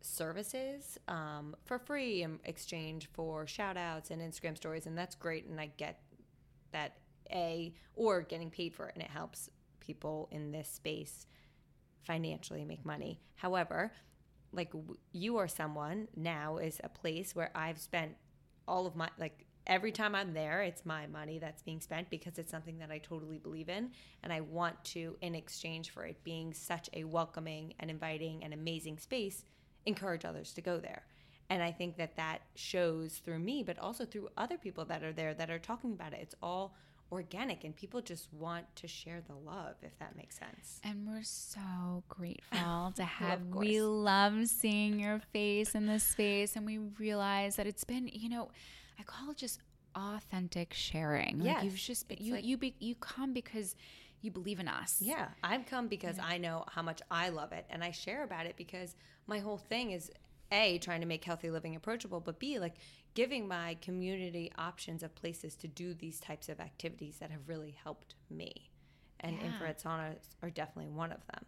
services 0.02 1.00
um, 1.08 1.56
for 1.66 1.80
free 1.80 2.22
in 2.22 2.40
exchange 2.46 3.10
for 3.14 3.48
shout 3.48 3.76
outs 3.76 4.12
and 4.12 4.22
Instagram 4.22 4.56
stories. 4.56 4.86
And 4.86 4.98
that's 4.98 5.16
great. 5.16 5.46
And 5.48 5.60
I 5.60 5.72
get 5.78 6.00
that 6.72 6.98
A, 7.32 7.74
or 7.96 8.22
getting 8.22 8.52
paid 8.52 8.74
for 8.76 8.88
it. 8.88 8.94
And 8.96 9.04
it 9.04 9.10
helps 9.10 9.50
people 9.80 10.28
in 10.32 10.52
this 10.52 10.68
space 10.70 11.26
financially 12.06 12.66
make 12.66 12.86
money. 12.86 13.20
However, 13.36 13.92
like 14.52 14.72
you 15.12 15.38
are 15.38 15.48
someone 15.48 16.08
Nao 16.16 16.58
is 16.58 16.80
a 16.84 16.90
place 16.90 17.36
where 17.36 17.52
I've 17.56 17.80
spent 17.80 18.14
all 18.68 18.86
of 18.86 18.96
my 18.96 19.10
like 19.18 19.46
every 19.68 19.92
time 19.92 20.14
I'm 20.16 20.34
there, 20.34 20.62
it's 20.62 20.86
my 20.86 21.08
money 21.08 21.40
that's 21.40 21.64
being 21.64 21.82
spent 21.82 22.10
because 22.10 22.38
it's 22.38 22.52
something 22.52 22.78
that 22.78 22.92
I 22.92 23.00
totally 23.00 23.40
believe 23.40 23.70
in 23.70 23.92
and 24.24 24.32
I 24.32 24.42
want 24.42 24.84
to 24.86 25.18
in 25.22 25.36
exchange 25.36 25.90
for 25.90 26.06
it 26.06 26.24
being 26.24 26.54
such 26.54 26.90
a 26.94 27.04
welcoming 27.04 27.74
and 27.80 27.90
inviting 27.90 28.44
and 28.44 28.54
amazing 28.54 29.00
space, 29.00 29.44
encourage 29.86 30.26
others 30.26 30.54
to 30.54 30.62
go 30.62 30.80
there. 30.80 31.04
And 31.50 31.62
I 31.62 31.72
think 31.72 31.98
that 31.98 32.16
that 32.16 32.42
shows 32.56 33.18
through 33.18 33.40
me 33.40 33.64
but 33.64 33.80
also 33.80 34.06
through 34.06 34.30
other 34.38 34.58
people 34.58 34.86
that 34.86 35.04
are 35.04 35.14
there 35.14 35.34
that 35.34 35.50
are 35.50 35.60
talking 35.60 35.94
about 35.94 36.14
it. 36.14 36.20
It's 36.22 36.36
all 36.42 36.76
organic 37.16 37.64
and 37.64 37.76
people 37.76 38.02
just 38.02 38.32
want 38.34 38.66
to 38.76 38.88
share 38.88 39.22
the 39.28 39.34
love 39.34 39.76
if 39.82 39.98
that 40.00 40.16
makes 40.16 40.38
sense. 40.38 40.80
And 40.84 41.08
we're 41.08 41.24
so 41.24 42.04
grateful 42.08 42.94
to 42.96 43.04
have. 43.04 43.42
of 43.42 43.56
we 43.56 43.82
love 43.82 44.48
seeing 44.48 45.00
your 45.00 45.20
face 45.34 45.74
in 45.74 45.88
this 45.88 46.04
space, 46.04 46.56
and 46.56 46.66
we 46.66 46.78
realize 46.78 47.56
that 47.56 47.66
it's 47.68 47.84
been, 47.84 48.10
you 48.14 48.30
know, 48.30 48.50
I 49.00 49.04
call 49.04 49.32
it 49.32 49.38
just 49.38 49.60
authentic 49.96 50.74
sharing. 50.74 51.40
Like 51.44 51.64
you've 51.64 51.76
just 51.76 52.08
been, 52.08 52.18
you 52.22 52.34
like- 52.36 52.46
you 52.46 52.58
be, 52.58 52.76
you 52.80 52.96
come 52.96 53.34
because 53.34 53.76
you 54.22 54.32
believe 54.32 54.60
in 54.60 54.68
us. 54.68 55.00
Yeah, 55.02 55.28
I've 55.44 55.66
come 55.66 55.88
because 55.88 56.18
I 56.20 56.38
know 56.38 56.66
how 56.70 56.82
much 56.82 57.02
I 57.12 57.30
love 57.30 57.52
it 57.52 57.66
and 57.70 57.84
I 57.84 57.92
share 57.92 58.24
about 58.24 58.46
it 58.46 58.56
because 58.58 58.96
my 59.28 59.40
whole 59.40 59.58
thing 59.58 59.92
is 59.92 60.12
A, 60.52 60.80
trying 60.80 61.02
to 61.02 61.08
make 61.08 61.24
healthy 61.24 61.50
living 61.50 61.76
approachable, 61.76 62.20
but 62.20 62.40
B, 62.40 62.60
like 62.60 62.76
giving 63.16 63.48
my 63.48 63.76
community 63.82 64.52
options 64.58 65.02
of 65.02 65.16
places 65.16 65.56
to 65.56 65.68
do 65.68 65.94
these 65.94 66.20
types 66.20 66.50
of 66.50 66.60
activities 66.60 67.18
that 67.18 67.32
have 67.32 67.50
really 67.50 67.72
helped 67.84 68.14
me. 68.30 68.70
And 69.22 69.38
Yeah. 69.38 69.46
infrared 69.48 69.80
saunas 69.80 70.36
are 70.44 70.52
definitely 70.52 70.92
one 70.92 71.12
of 71.12 71.26
them. 71.28 71.46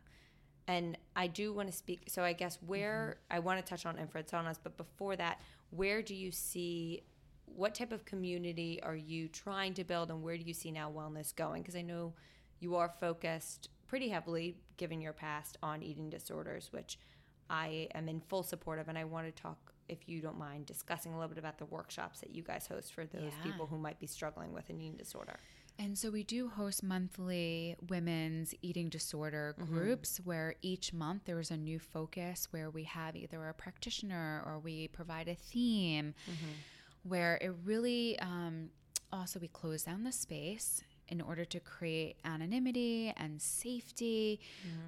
And 0.65 0.97
I 1.15 1.27
do 1.27 1.53
want 1.53 1.69
to 1.69 1.75
speak. 1.75 2.05
So 2.07 2.23
I 2.23 2.33
guess 2.33 2.61
where 2.61 3.19
mm-hmm. 3.19 3.35
I 3.35 3.39
want 3.39 3.63
to 3.63 3.69
touch 3.69 3.85
on 3.85 3.99
infrared 3.99 4.27
saunas, 4.27 4.57
but 4.61 4.75
before 4.75 5.15
that, 5.17 5.39
where 5.69 6.01
do 6.01 6.15
you 6.15 6.31
see 6.31 7.03
what 7.45 7.75
type 7.75 7.91
of 7.91 8.05
community 8.05 8.81
are 8.83 8.95
you 8.95 9.27
trying 9.27 9.73
to 9.75 9.83
build, 9.83 10.09
and 10.09 10.21
where 10.21 10.37
do 10.37 10.43
you 10.43 10.53
see 10.53 10.71
Nao 10.71 10.91
Wellness 10.91 11.35
going? 11.35 11.61
Because 11.61 11.75
I 11.75 11.81
know 11.81 12.13
you 12.59 12.75
are 12.75 12.89
focused 12.89 13.69
pretty 13.87 14.09
heavily, 14.09 14.57
given 14.75 14.99
your 14.99 15.13
past, 15.13 15.57
on 15.63 15.81
eating 15.81 16.09
disorders, 16.09 16.71
which 16.71 16.99
I 17.49 17.87
am 17.95 18.09
in 18.09 18.19
full 18.19 18.43
support 18.43 18.79
of, 18.79 18.89
and 18.89 18.97
I 18.97 19.05
want 19.05 19.27
to 19.27 19.41
talk. 19.41 19.66
If 19.89 20.07
you 20.09 20.21
don't 20.21 20.37
mind 20.37 20.65
discussing 20.65 21.13
a 21.13 21.15
little 21.17 21.29
bit 21.29 21.37
about 21.37 21.57
the 21.57 21.65
workshops 21.65 22.19
that 22.21 22.31
you 22.35 22.43
guys 22.43 22.67
host 22.67 22.93
for 22.93 23.05
those 23.05 23.31
Yeah. 23.37 23.43
people 23.43 23.67
who 23.67 23.77
might 23.77 23.99
be 23.99 24.07
struggling 24.07 24.53
with 24.53 24.69
an 24.69 24.79
eating 24.81 24.97
disorder. 24.97 25.39
And 25.79 25.95
so 25.95 26.09
we 26.09 26.23
do 26.23 26.49
host 26.49 26.81
monthly 26.81 27.75
women's 27.87 28.53
eating 28.63 28.89
disorder 28.89 29.55
groups 29.59 30.19
where 30.23 30.55
each 30.63 30.91
month 30.91 31.25
there 31.25 31.39
is 31.39 31.51
a 31.51 31.57
new 31.57 31.77
focus 31.77 32.47
where 32.51 32.71
we 32.71 32.83
have 32.83 33.15
either 33.15 33.47
a 33.47 33.53
practitioner 33.53 34.41
or 34.45 34.57
we 34.59 34.87
provide 34.87 35.27
a 35.27 35.35
theme 35.35 36.15
where 37.03 37.37
it 37.41 37.53
really 37.63 38.17
um, 38.19 38.69
also 39.11 39.39
we 39.39 39.47
close 39.47 39.83
down 39.83 40.03
the 40.03 40.11
space 40.11 40.83
in 41.09 41.21
order 41.21 41.45
to 41.45 41.59
create 41.59 42.17
anonymity 42.25 43.13
and 43.17 43.41
safety 43.41 44.39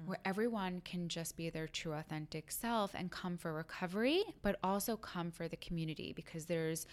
where 0.06 0.18
everyone 0.24 0.80
can 0.84 1.08
just 1.08 1.36
be 1.36 1.50
their 1.50 1.66
true 1.66 1.92
authentic 1.92 2.50
self 2.50 2.92
and 2.94 3.10
come 3.10 3.36
for 3.36 3.52
recovery 3.52 4.22
but 4.42 4.58
also 4.62 4.96
come 4.96 5.30
for 5.30 5.48
the 5.48 5.56
community 5.56 6.12
because 6.14 6.44
there's 6.46 6.86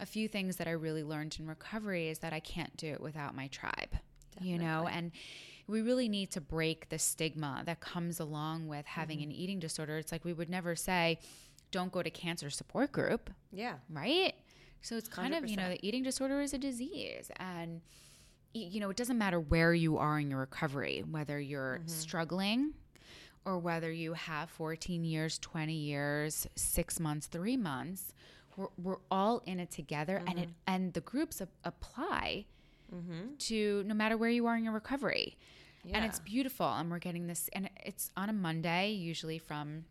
a 0.00 0.06
few 0.06 0.28
things 0.28 0.56
that 0.56 0.66
I 0.66 0.72
really 0.72 1.02
learned 1.02 1.36
in 1.38 1.46
recovery 1.46 2.08
is 2.08 2.18
that 2.20 2.32
I 2.32 2.40
can't 2.40 2.76
do 2.76 2.88
it 2.92 3.00
without 3.00 3.34
my 3.34 3.46
tribe 3.48 3.96
you 4.40 4.58
know 4.58 4.88
and 4.90 5.12
we 5.66 5.80
really 5.80 6.08
need 6.08 6.30
to 6.32 6.40
break 6.40 6.88
the 6.90 6.98
stigma 6.98 7.62
that 7.66 7.80
comes 7.80 8.20
along 8.20 8.66
with 8.68 8.84
having 8.86 9.22
an 9.22 9.30
eating 9.32 9.58
disorder 9.60 9.96
it's 9.98 10.12
like 10.12 10.24
we 10.24 10.32
would 10.32 10.50
never 10.50 10.74
say 10.76 11.18
don't 11.70 11.90
go 11.90 12.02
to 12.02 12.10
cancer 12.10 12.50
support 12.50 12.92
group 12.92 13.30
Yeah. 13.52 13.74
right? 13.90 14.34
So 14.82 14.96
it's 14.96 15.08
kind 15.08 15.34
of, 15.34 15.48
you 15.48 15.56
know, 15.56 15.70
the 15.70 15.78
eating 15.86 16.02
disorder 16.02 16.42
is 16.42 16.52
a 16.52 16.58
disease. 16.58 17.30
And, 17.36 17.80
you 18.54 18.80
know, 18.80 18.90
it 18.90 18.96
doesn't 18.96 19.18
matter 19.18 19.40
where 19.40 19.74
you 19.74 19.98
are 19.98 20.18
in 20.18 20.30
your 20.30 20.40
recovery, 20.40 21.04
whether 21.10 21.38
you're 21.38 21.78
mm-hmm. 21.80 21.88
struggling 21.88 22.74
or 23.44 23.58
whether 23.58 23.92
you 23.92 24.14
have 24.14 24.48
14 24.50 25.04
years, 25.04 25.38
20 25.38 25.72
years, 25.72 26.46
six 26.56 26.98
months, 26.98 27.26
three 27.26 27.56
months. 27.56 28.14
We're, 28.56 28.68
we're 28.80 28.98
all 29.10 29.42
in 29.44 29.60
it 29.60 29.70
together. 29.70 30.22
And, 30.26 30.38
it, 30.38 30.42
mm-hmm. 30.42 30.74
and 30.74 30.92
the 30.94 31.00
groups 31.00 31.42
ap- 31.42 31.48
apply 31.64 32.46
mm-hmm. 32.94 33.34
to 33.36 33.82
no 33.84 33.94
matter 33.94 34.16
where 34.16 34.30
you 34.30 34.46
are 34.46 34.56
in 34.56 34.64
your 34.64 34.72
recovery. 34.72 35.36
And 35.92 36.02
it's 36.06 36.18
beautiful. 36.18 36.66
And 36.66 36.90
we're 36.90 36.98
getting 36.98 37.26
this, 37.26 37.50
and 37.52 37.68
it's 37.84 38.10
on 38.16 38.30
a 38.30 38.32
Monday, 38.32 38.92
usually 38.92 39.38
from 39.38 39.84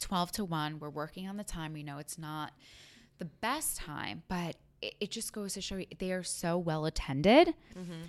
12 0.00 0.32
to 0.32 0.44
1 0.44 0.78
we're 0.80 0.90
working 0.90 1.28
on 1.28 1.36
the 1.36 1.44
time 1.44 1.72
we 1.72 1.82
know 1.82 1.98
it's 1.98 2.18
not 2.18 2.52
the 3.18 3.24
best 3.24 3.76
time 3.76 4.22
but 4.28 4.56
it, 4.82 4.94
it 5.00 5.10
just 5.10 5.32
goes 5.32 5.54
to 5.54 5.60
show 5.60 5.76
you 5.76 5.86
they 5.98 6.12
are 6.12 6.22
so 6.22 6.56
well 6.58 6.86
attended 6.86 7.54
Mm-hmm. 7.78 8.02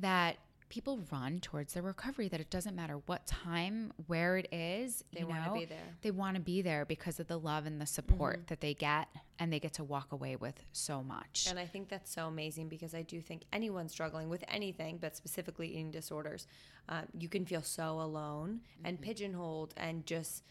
that 0.00 0.36
people 0.68 1.00
run 1.10 1.40
towards 1.40 1.72
their 1.74 1.82
recovery 1.82 2.28
that 2.28 2.38
it 2.40 2.48
doesn't 2.48 2.76
matter 2.76 3.00
what 3.06 3.26
time 3.26 3.92
where 4.06 4.36
it 4.36 4.46
is 4.52 5.02
They 5.12 5.24
wanna 5.24 5.52
be 5.52 5.64
there. 5.64 5.78
they 6.02 6.12
want 6.12 6.36
to 6.36 6.40
be 6.40 6.62
there 6.62 6.84
because 6.84 7.18
of 7.18 7.26
the 7.26 7.38
love 7.40 7.66
and 7.66 7.80
the 7.80 7.86
support 7.86 8.36
Mm-hmm. 8.36 8.44
that 8.46 8.60
they 8.60 8.74
get 8.74 9.08
and 9.40 9.52
they 9.52 9.58
get 9.58 9.72
to 9.74 9.84
walk 9.84 10.12
away 10.12 10.36
with 10.36 10.62
so 10.72 11.02
much 11.02 11.48
And 11.50 11.58
I 11.58 11.66
think 11.66 11.88
that's 11.88 12.12
so 12.12 12.26
amazing 12.28 12.68
because 12.68 12.94
I 12.94 13.02
do 13.02 13.20
think 13.20 13.42
anyone 13.52 13.88
struggling 13.88 14.28
with 14.28 14.44
anything, 14.46 14.98
but 14.98 15.16
specifically 15.16 15.68
eating 15.70 15.90
disorders, 15.90 16.46
um, 16.88 17.06
you 17.18 17.28
can 17.28 17.44
feel 17.46 17.62
so 17.62 18.00
alone 18.00 18.60
and 18.84 19.00
pigeonholed 19.00 19.74
and 19.76 20.06
just 20.06 20.44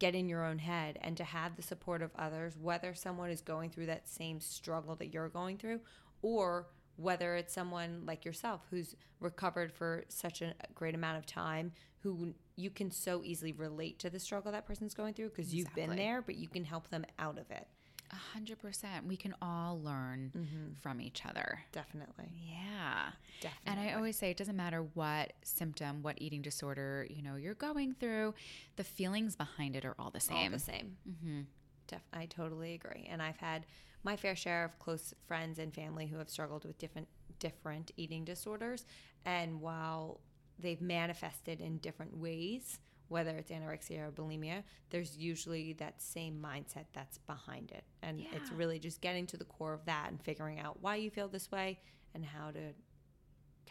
get 0.00 0.16
in 0.16 0.28
your 0.28 0.44
own 0.44 0.58
head. 0.58 0.98
And 1.00 1.16
to 1.16 1.24
have 1.24 1.54
the 1.54 1.62
support 1.62 2.02
of 2.02 2.10
others, 2.18 2.56
whether 2.60 2.94
someone 2.94 3.30
is 3.30 3.40
going 3.40 3.70
through 3.70 3.86
that 3.86 4.08
same 4.08 4.40
struggle 4.40 4.96
that 4.96 5.14
you're 5.14 5.28
going 5.28 5.58
through, 5.58 5.80
or 6.22 6.66
whether 6.96 7.36
it's 7.36 7.54
someone 7.54 8.02
like 8.04 8.24
yourself 8.24 8.62
who's 8.70 8.96
recovered 9.20 9.72
for 9.72 10.04
such 10.08 10.42
a 10.42 10.54
great 10.74 10.94
amount 10.94 11.16
of 11.18 11.24
time, 11.26 11.72
who 12.00 12.34
you 12.56 12.70
can 12.70 12.90
so 12.90 13.22
easily 13.24 13.52
relate 13.52 13.98
to 14.00 14.10
the 14.10 14.18
struggle 14.18 14.52
that 14.52 14.66
person's 14.66 14.94
going 14.94 15.14
through 15.14 15.28
because 15.28 15.54
you've 15.54 15.74
been 15.74 15.96
there, 15.96 16.20
but 16.20 16.34
you 16.34 16.48
can 16.48 16.64
help 16.64 16.88
them 16.90 17.04
out 17.18 17.38
of 17.38 17.50
it. 17.50 17.66
A 18.12 18.16
hundred 18.34 18.58
percent 18.58 19.06
we 19.06 19.16
can 19.16 19.34
all 19.40 19.80
learn 19.82 20.32
Mm-hmm. 20.36 20.72
from 20.80 21.00
each 21.00 21.24
other 21.24 21.60
Definitely. 21.72 22.26
Yeah. 22.48 23.10
Definitely. 23.40 23.66
And 23.66 23.80
I 23.80 23.92
always 23.94 24.16
say 24.16 24.30
it 24.30 24.36
doesn't 24.36 24.56
matter 24.56 24.84
what 24.94 25.32
symptom, 25.44 26.02
what 26.02 26.16
eating 26.20 26.42
disorder, 26.42 27.06
you 27.08 27.22
know, 27.22 27.36
you're 27.36 27.54
going 27.54 27.94
through, 27.94 28.34
the 28.76 28.84
feelings 28.84 29.36
behind 29.36 29.76
it 29.76 29.84
are 29.84 29.94
all 29.98 30.10
the 30.10 30.20
same. 30.20 30.36
all 30.36 30.50
the 30.50 30.58
same. 30.58 30.96
Mm-hmm. 31.08 31.40
Def- 31.86 32.02
I 32.12 32.26
totally 32.26 32.74
agree. 32.74 33.06
And 33.10 33.22
I've 33.22 33.36
had 33.38 33.64
my 34.02 34.16
fair 34.16 34.34
share 34.36 34.64
of 34.64 34.78
close 34.78 35.14
friends 35.26 35.58
and 35.58 35.72
family 35.74 36.06
who 36.06 36.18
have 36.18 36.28
struggled 36.30 36.64
with 36.64 36.78
different 36.78 37.08
different 37.38 37.90
eating 37.96 38.24
disorders. 38.24 38.84
And 39.24 39.60
while 39.60 40.20
they've 40.58 40.80
manifested 40.82 41.60
in 41.60 41.78
different 41.78 42.16
ways, 42.18 42.80
whether 43.10 43.36
it's 43.36 43.50
anorexia 43.50 44.08
or 44.08 44.10
bulimia, 44.12 44.62
there's 44.90 45.16
usually 45.18 45.72
that 45.74 46.00
same 46.00 46.40
mindset 46.42 46.86
that's 46.94 47.18
behind 47.18 47.70
it. 47.72 47.84
And 48.02 48.24
it's 48.32 48.50
really 48.52 48.78
just 48.78 49.00
getting 49.00 49.26
to 49.26 49.36
the 49.36 49.44
core 49.44 49.74
of 49.74 49.84
that 49.86 50.06
and 50.10 50.22
figuring 50.22 50.58
out 50.60 50.78
why 50.80 50.94
you 50.96 51.10
feel 51.10 51.28
this 51.28 51.50
way 51.50 51.80
and 52.14 52.24
how 52.24 52.50
to 52.52 52.60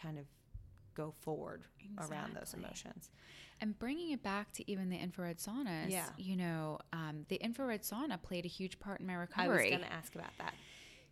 kind 0.00 0.18
of 0.18 0.26
go 0.94 1.14
forward 1.20 1.64
around 1.98 2.34
those 2.36 2.52
emotions. 2.54 3.10
And 3.62 3.78
bringing 3.78 4.10
it 4.12 4.22
back 4.22 4.52
to 4.52 4.70
even 4.70 4.88
the 4.90 4.96
infrared 4.96 5.38
saunas, 5.38 5.90
Yeah. 5.90 6.06
you 6.18 6.36
know, 6.36 6.78
um, 6.92 7.24
the 7.28 7.36
infrared 7.36 7.82
sauna 7.82 8.20
played 8.22 8.44
a 8.44 8.48
huge 8.48 8.78
part 8.78 9.00
in 9.00 9.06
my 9.06 9.14
recovery. 9.14 9.46
I 9.46 9.62
was 9.62 9.70
going 9.70 9.82
to 9.82 9.92
ask 9.92 10.14
about 10.14 10.36
that. 10.38 10.54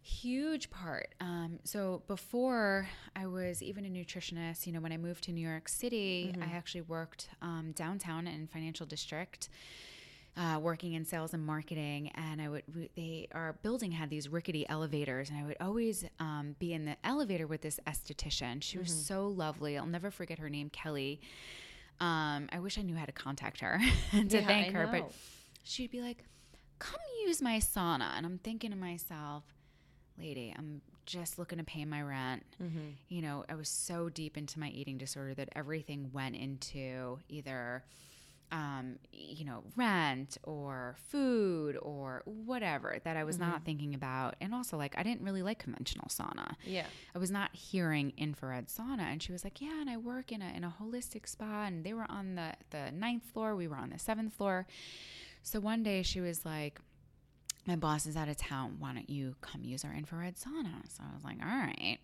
Huge 0.02 0.70
part. 0.70 1.14
Um, 1.20 1.58
so 1.64 2.02
before 2.06 2.88
I 3.14 3.26
was 3.26 3.62
even 3.62 3.84
a 3.84 3.88
nutritionist, 3.88 4.66
you 4.66 4.72
know, 4.72 4.80
when 4.80 4.92
I 4.92 4.96
moved 4.96 5.24
to 5.24 5.32
New 5.32 5.46
York 5.46 5.68
City, 5.68 6.34
I 6.40 6.46
actually 6.56 6.82
worked 6.82 7.28
um, 7.42 7.72
downtown 7.74 8.26
in 8.26 8.46
financial 8.46 8.86
district. 8.86 9.48
Uh, 10.36 10.56
working 10.60 10.92
in 10.92 11.04
sales 11.04 11.34
and 11.34 11.44
marketing, 11.44 12.12
and 12.14 12.40
I 12.40 12.48
would 12.48 12.62
we- 12.72 12.90
they 12.94 13.26
our 13.32 13.54
building 13.64 13.90
had 13.90 14.08
these 14.08 14.28
rickety 14.28 14.64
elevators, 14.68 15.30
and 15.30 15.38
I 15.40 15.42
would 15.44 15.56
always 15.60 16.04
um, 16.20 16.54
be 16.60 16.72
in 16.72 16.84
the 16.84 16.96
elevator 17.02 17.48
with 17.48 17.60
this 17.62 17.80
esthetician. 17.88 18.62
She 18.62 18.78
was 18.78 18.92
so 18.92 19.26
lovely. 19.26 19.76
I'll 19.76 19.84
never 19.86 20.12
forget 20.12 20.38
her 20.38 20.48
name, 20.48 20.70
Kelly. 20.70 21.20
Um, 21.98 22.48
I 22.52 22.60
wish 22.60 22.78
I 22.78 22.82
knew 22.82 22.94
how 22.94 23.04
to 23.06 23.10
contact 23.10 23.58
her 23.62 23.80
to 24.12 24.18
Yeah, 24.28 24.46
thank 24.46 24.72
her, 24.74 24.86
but 24.92 25.10
she'd 25.64 25.90
be 25.90 26.02
like, 26.02 26.22
"Come 26.78 27.00
use 27.26 27.42
my 27.42 27.58
sauna," 27.58 28.12
and 28.16 28.24
I'm 28.24 28.38
thinking 28.38 28.70
to 28.70 28.76
myself, 28.76 29.42
"Lady, 30.18 30.54
I'm 30.56 30.80
just 31.06 31.38
looking 31.38 31.58
to 31.58 31.64
pay 31.64 31.84
my 31.84 32.02
rent." 32.02 32.44
Mm-hmm. 32.62 32.90
You 33.08 33.22
know, 33.22 33.44
I 33.48 33.54
was 33.54 33.68
so 33.68 34.08
deep 34.08 34.36
into 34.36 34.58
my 34.58 34.68
eating 34.68 34.98
disorder 34.98 35.34
that 35.34 35.48
everything 35.54 36.10
went 36.12 36.36
into 36.36 37.18
either 37.28 37.84
um, 38.50 38.98
you 39.12 39.44
know, 39.44 39.62
rent 39.76 40.38
or 40.42 40.96
food 41.08 41.76
or 41.82 42.22
whatever 42.24 42.98
that 43.04 43.16
I 43.16 43.24
was 43.24 43.38
not 43.38 43.64
thinking 43.64 43.94
about. 43.94 44.36
And 44.40 44.54
also, 44.54 44.78
like, 44.78 44.94
I 44.96 45.02
didn't 45.02 45.22
really 45.22 45.42
like 45.42 45.58
conventional 45.58 46.08
sauna. 46.08 46.54
Yeah. 46.64 46.86
I 47.14 47.18
was 47.18 47.30
not 47.30 47.54
hearing 47.54 48.12
infrared 48.16 48.68
sauna. 48.68 49.00
And 49.00 49.22
she 49.22 49.32
was 49.32 49.44
like, 49.44 49.60
Yeah, 49.60 49.80
and 49.80 49.90
I 49.90 49.96
work 49.96 50.32
in 50.32 50.40
a, 50.40 50.50
in 50.54 50.64
a 50.64 50.74
holistic 50.80 51.28
spa. 51.28 51.64
And 51.64 51.84
they 51.84 51.92
were 51.92 52.06
on 52.08 52.36
the, 52.36 52.54
the 52.70 52.90
ninth 52.92 53.24
floor, 53.24 53.54
we 53.54 53.68
were 53.68 53.76
on 53.76 53.90
the 53.90 53.98
seventh 53.98 54.34
floor. 54.34 54.66
So 55.42 55.60
one 55.60 55.82
day 55.82 56.02
she 56.02 56.20
was 56.20 56.44
like, 56.44 56.80
My 57.66 57.76
boss 57.76 58.06
is 58.06 58.16
out 58.16 58.28
of 58.28 58.36
town. 58.36 58.76
Why 58.78 58.94
don't 58.94 59.10
you 59.10 59.34
come 59.40 59.62
use 59.64 59.84
our 59.84 59.92
infrared 59.92 60.36
sauna? 60.36 60.88
So 60.88 61.02
I 61.02 61.14
was 61.14 61.24
like, 61.24 61.38
All 61.42 61.48
right. 61.48 61.98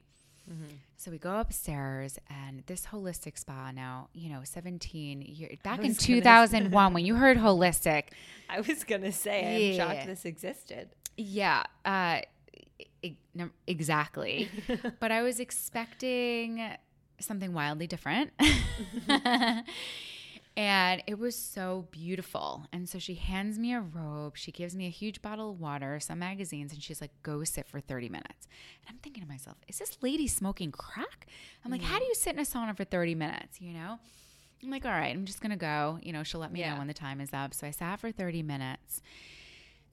So 0.98 1.10
we 1.10 1.16
go 1.16 1.38
upstairs, 1.40 2.18
and 2.28 2.62
this 2.66 2.84
holistic 2.92 3.38
spa 3.38 3.70
now, 3.70 4.08
you 4.12 4.28
know, 4.28 4.40
17 4.44 5.22
years 5.22 5.56
back 5.62 5.82
in 5.82 5.94
2001, 5.94 6.92
when 6.92 7.04
you 7.06 7.14
heard 7.14 7.38
holistic, 7.38 8.04
I 8.50 8.60
was 8.60 8.84
gonna 8.84 9.10
say, 9.10 9.56
I'm 9.56 9.62
Yeah. 9.74 9.94
shocked 9.94 10.06
this 10.06 10.26
existed. 10.26 10.90
yeah, 11.16 11.62
uh, 11.86 12.20
e- 13.02 13.16
no, 13.34 13.48
exactly. 13.66 14.50
but 15.00 15.10
I 15.10 15.22
was 15.22 15.40
expecting 15.40 16.62
something 17.20 17.54
wildly 17.54 17.86
different. 17.86 18.30
and 20.56 21.02
it 21.06 21.18
was 21.18 21.34
so 21.34 21.88
beautiful. 21.90 22.66
And 22.72 22.88
so 22.88 23.00
she 23.00 23.14
hands 23.14 23.58
me 23.58 23.74
a 23.74 23.80
robe. 23.80 24.36
She 24.36 24.52
gives 24.52 24.76
me 24.76 24.86
a 24.86 24.90
huge 24.90 25.20
bottle 25.20 25.50
of 25.50 25.60
water, 25.60 25.98
some 25.98 26.20
magazines, 26.20 26.72
and 26.72 26.80
she's 26.80 27.00
like, 27.00 27.10
go 27.24 27.42
sit 27.42 27.66
for 27.66 27.80
30 27.80 28.08
minutes. 28.08 28.46
And 28.86 28.94
I'm 28.94 28.98
thinking 28.98 29.22
to 29.24 29.28
myself, 29.28 29.56
is 29.66 29.78
this 29.78 29.98
lady 30.00 30.28
smoking 30.28 30.70
crack? 30.70 31.26
I'm 31.64 31.72
like, 31.72 31.82
how 31.82 31.96
mm. 31.96 32.00
do 32.00 32.04
you 32.04 32.14
sit 32.14 32.34
in 32.34 32.38
a 32.38 32.42
sauna 32.42 32.76
for 32.76 32.84
30 32.84 33.16
minutes? 33.16 33.60
You 33.60 33.72
know? 33.72 33.98
I'm 34.62 34.70
like, 34.70 34.84
all 34.84 34.92
right, 34.92 35.14
I'm 35.14 35.24
just 35.24 35.40
going 35.40 35.50
to 35.50 35.56
go. 35.56 35.98
You 36.02 36.12
know, 36.12 36.22
she'll 36.22 36.40
let 36.40 36.52
me 36.52 36.60
Yeah. 36.60 36.74
know 36.74 36.78
when 36.78 36.86
the 36.86 36.94
time 36.94 37.20
is 37.20 37.32
up. 37.32 37.52
So 37.52 37.66
I 37.66 37.70
sat 37.70 37.98
for 37.98 38.12
30 38.12 38.44
minutes. 38.44 39.02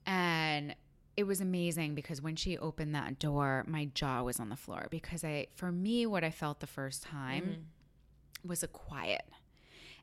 And 0.06 0.76
it 1.16 1.24
was 1.24 1.40
amazing 1.40 1.96
because 1.96 2.22
when 2.22 2.36
she 2.36 2.56
opened 2.56 2.94
that 2.94 3.18
door, 3.18 3.64
my 3.66 3.86
jaw 3.94 4.22
was 4.22 4.38
on 4.38 4.48
the 4.48 4.56
floor 4.56 4.86
because 4.90 5.24
I 5.24 5.48
for 5.54 5.70
me 5.70 6.06
what 6.06 6.24
I 6.24 6.30
felt 6.30 6.60
the 6.60 6.66
first 6.66 7.02
time 7.02 7.44
mm. 7.44 8.48
was 8.48 8.62
a 8.62 8.68
quiet 8.68 9.22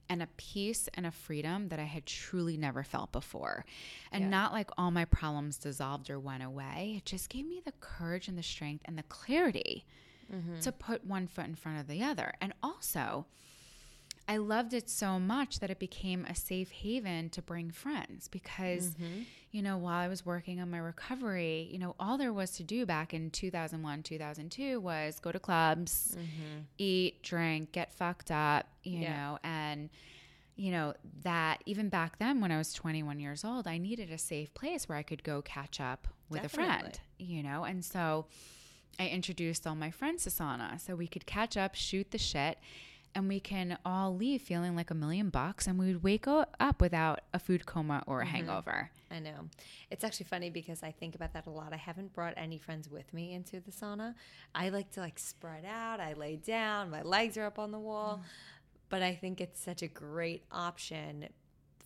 and 0.09 0.23
a 0.23 0.27
peace 0.37 0.89
and 0.95 1.05
a 1.05 1.11
freedom 1.11 1.69
that 1.69 1.79
I 1.79 1.83
had 1.83 2.05
truly 2.05 2.57
never 2.57 2.83
felt 2.83 3.11
before. 3.11 3.63
And 4.11 4.29
not 4.31 4.51
like 4.51 4.69
all 4.77 4.91
my 4.91 5.05
problems 5.05 5.57
dissolved 5.57 6.09
or 6.09 6.19
went 6.19 6.43
away. 6.43 6.95
It 6.97 7.05
just 7.05 7.29
gave 7.29 7.45
me 7.45 7.61
the 7.63 7.73
courage 7.79 8.27
and 8.27 8.37
the 8.37 8.43
strength 8.43 8.81
and 8.85 8.97
the 8.97 9.03
clarity 9.03 9.85
mm-hmm. 10.33 10.59
to 10.61 10.71
put 10.71 11.05
one 11.05 11.27
foot 11.27 11.45
in 11.45 11.55
front 11.55 11.79
of 11.79 11.87
the 11.87 12.03
other. 12.03 12.33
And 12.41 12.53
also, 12.63 13.27
I 14.29 14.37
loved 14.37 14.75
it 14.75 14.91
so 14.91 15.19
much 15.19 15.59
that 15.59 15.71
it 15.71 15.79
became 15.79 16.23
a 16.25 16.35
safe 16.35 16.69
haven 16.69 17.31
to 17.31 17.41
bring 17.41 17.71
friends 17.71 18.27
because, 18.27 18.91
mm-hmm. 18.91 19.23
you 19.49 19.63
know, 19.63 19.75
while 19.79 19.97
I 19.97 20.07
was 20.07 20.23
working 20.23 20.61
on 20.61 20.69
my 20.69 20.77
recovery, 20.77 21.67
you 21.71 21.79
know, 21.79 21.95
all 21.99 22.15
there 22.15 22.31
was 22.31 22.51
to 22.51 22.63
do 22.63 22.85
back 22.85 23.11
in 23.11 23.31
2001, 23.31 24.03
2002 24.03 24.79
was 24.79 25.19
go 25.19 25.31
to 25.31 25.39
clubs, 25.39 26.15
mm-hmm. 26.15 26.59
eat, 26.77 27.23
drink, 27.23 27.71
get 27.71 27.91
fucked 27.91 28.29
up, 28.29 28.67
you 28.83 28.99
Yeah. 28.99 29.17
know, 29.17 29.39
and, 29.43 29.89
you 30.55 30.69
know, 30.69 30.93
that 31.23 31.63
even 31.65 31.89
back 31.89 32.19
then 32.19 32.39
when 32.39 32.51
I 32.51 32.59
was 32.59 32.71
21 32.71 33.19
years 33.19 33.43
old, 33.43 33.65
I 33.67 33.79
needed 33.79 34.11
a 34.11 34.19
safe 34.19 34.53
place 34.53 34.87
where 34.87 34.99
I 34.99 35.01
could 35.01 35.23
go 35.23 35.41
catch 35.41 35.81
up 35.81 36.07
with 36.29 36.43
a 36.43 36.49
friend, 36.49 36.99
you 37.17 37.41
know, 37.41 37.63
and 37.63 37.83
so 37.83 38.27
I 38.99 39.07
introduced 39.07 39.65
all 39.65 39.73
my 39.73 39.89
friends 39.89 40.25
to 40.25 40.29
sauna 40.29 40.79
so 40.79 40.93
we 40.95 41.07
could 41.07 41.25
catch 41.25 41.57
up, 41.57 41.73
shoot 41.73 42.11
the 42.11 42.19
shit, 42.19 42.59
and 43.15 43.27
we 43.27 43.39
can 43.39 43.77
all 43.85 44.15
leave 44.15 44.41
feeling 44.41 44.75
like 44.75 44.91
a 44.91 44.93
million 44.93 45.29
bucks 45.29 45.67
and 45.67 45.79
we 45.79 45.87
would 45.87 46.03
wake 46.03 46.27
up 46.27 46.81
without 46.81 47.21
a 47.33 47.39
food 47.39 47.65
coma 47.65 48.03
or 48.07 48.21
a 48.21 48.25
mm-hmm. 48.25 48.35
hangover. 48.35 48.91
I 49.11 49.19
know. 49.19 49.49
It's 49.89 50.03
actually 50.03 50.27
funny 50.27 50.49
because 50.49 50.83
I 50.83 50.91
think 50.91 51.15
about 51.15 51.33
that 51.33 51.47
a 51.47 51.49
lot. 51.49 51.73
I 51.73 51.77
haven't 51.77 52.13
brought 52.13 52.33
any 52.37 52.57
friends 52.57 52.89
with 52.89 53.11
me 53.13 53.33
into 53.33 53.59
the 53.59 53.71
sauna. 53.71 54.15
I 54.53 54.69
like 54.69 54.91
to 54.91 54.99
like 54.99 55.17
spread 55.17 55.65
out. 55.65 55.99
I 55.99 56.13
lay 56.13 56.35
down. 56.35 56.91
My 56.91 57.01
legs 57.01 57.37
are 57.37 57.45
up 57.45 57.59
on 57.59 57.71
the 57.71 57.79
wall. 57.79 58.21
Mm. 58.21 58.27
But 58.89 59.01
I 59.03 59.15
think 59.15 59.41
it's 59.41 59.61
such 59.61 59.81
a 59.81 59.87
great 59.87 60.45
option 60.51 61.27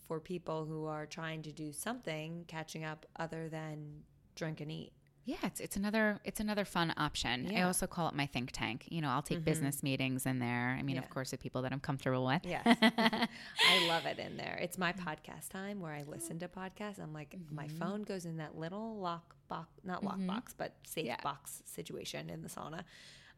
for 0.08 0.20
people 0.20 0.66
who 0.66 0.86
are 0.86 1.06
trying 1.06 1.42
to 1.44 1.52
do 1.52 1.72
something 1.72 2.46
catching 2.48 2.84
up 2.84 3.06
other 3.18 3.50
than 3.50 4.04
drink 4.36 4.62
and 4.62 4.72
eat. 4.72 4.92
Yeah, 5.26 5.38
it's 5.44 5.62
it's 5.62 5.78
another 5.78 6.20
it's 6.26 6.42
another 6.42 6.66
fun 6.66 6.94
option. 6.98 7.50
I 7.56 7.62
also 7.62 7.88
call 7.88 8.10
it 8.10 8.14
my 8.14 8.26
think 8.26 8.52
tank. 8.52 8.86
You 8.90 9.00
know, 9.00 9.10
I'll 9.10 9.22
take 9.22 9.38
mm-hmm. 9.38 9.46
business 9.46 9.82
meetings 9.82 10.26
in 10.26 10.40
there. 10.40 10.76
I 10.78 10.84
mean, 10.84 10.98
of 10.98 11.10
course, 11.10 11.32
with 11.32 11.42
people 11.42 11.62
that 11.62 11.72
I'm 11.72 11.80
comfortable 11.80 12.26
with. 12.26 12.42
Yes. 12.44 12.66
I 12.82 13.88
love 13.88 14.06
it 14.06 14.20
in 14.20 14.36
there. 14.36 14.60
It's 14.62 14.78
my 14.78 14.92
mm. 14.92 15.00
podcast 15.00 15.50
time 15.50 15.80
where 15.80 15.94
I 15.94 16.04
listen 16.06 16.40
to 16.40 16.50
podcasts. 16.50 17.02
I'm 17.02 17.14
like, 17.14 17.38
my 17.50 17.68
mm-hmm. 17.68 17.78
phone 17.78 18.04
goes 18.04 18.26
in 18.26 18.38
that 18.38 18.58
little 18.58 18.98
lock 18.98 19.36
box, 19.48 19.70
not 19.86 20.04
lock 20.04 20.18
mm-hmm. 20.18 20.28
box, 20.28 20.54
but 20.58 20.74
safe 20.86 21.06
Yeah. 21.06 21.18
box 21.24 21.64
situation 21.66 22.30
in 22.30 22.42
the 22.42 22.50
sauna. 22.50 22.84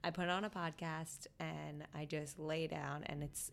I 0.04 0.10
put 0.10 0.28
on 0.28 0.44
a 0.44 0.50
podcast 0.50 1.28
and 1.40 1.86
I 1.94 2.06
just 2.06 2.40
lay 2.40 2.68
down 2.68 3.04
and 3.06 3.24
it's 3.24 3.52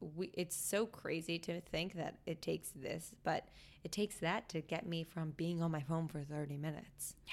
we, 0.00 0.30
it's 0.34 0.56
so 0.56 0.86
crazy 0.86 1.38
to 1.38 1.60
think 1.60 1.94
that 1.94 2.18
it 2.26 2.42
takes 2.42 2.70
this, 2.70 3.14
but 3.24 3.48
it 3.84 3.92
takes 3.92 4.16
that 4.16 4.48
to 4.50 4.60
get 4.60 4.86
me 4.86 5.02
from 5.02 5.30
being 5.30 5.62
on 5.62 5.70
my 5.70 5.80
phone 5.80 6.08
for 6.08 6.20
30 6.20 6.56
minutes. 6.56 7.14
Yeah. 7.26 7.32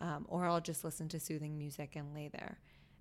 Um, 0.00 0.26
or 0.28 0.46
I'll 0.46 0.60
just 0.60 0.84
listen 0.84 1.08
to 1.08 1.20
soothing 1.20 1.58
music 1.58 1.96
and 1.96 2.14
lay 2.14 2.28
there. 2.28 2.58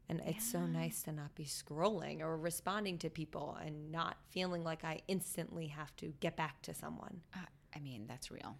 And 0.09 0.21
it's 0.25 0.49
so 0.49 0.65
nice 0.65 1.03
to 1.03 1.11
not 1.11 1.35
be 1.35 1.43
scrolling 1.43 2.21
or 2.21 2.37
responding 2.37 2.97
to 2.99 3.09
people 3.09 3.57
and 3.63 3.91
not 3.91 4.15
feeling 4.29 4.63
like 4.63 4.85
I 4.85 5.01
instantly 5.07 5.67
have 5.67 5.95
to 5.97 6.13
get 6.21 6.37
back 6.37 6.61
to 6.63 6.73
someone. 6.73 7.21
Uh, 7.35 7.39
I 7.75 7.79
mean, 7.79 8.05
that's 8.07 8.31
real. 8.31 8.55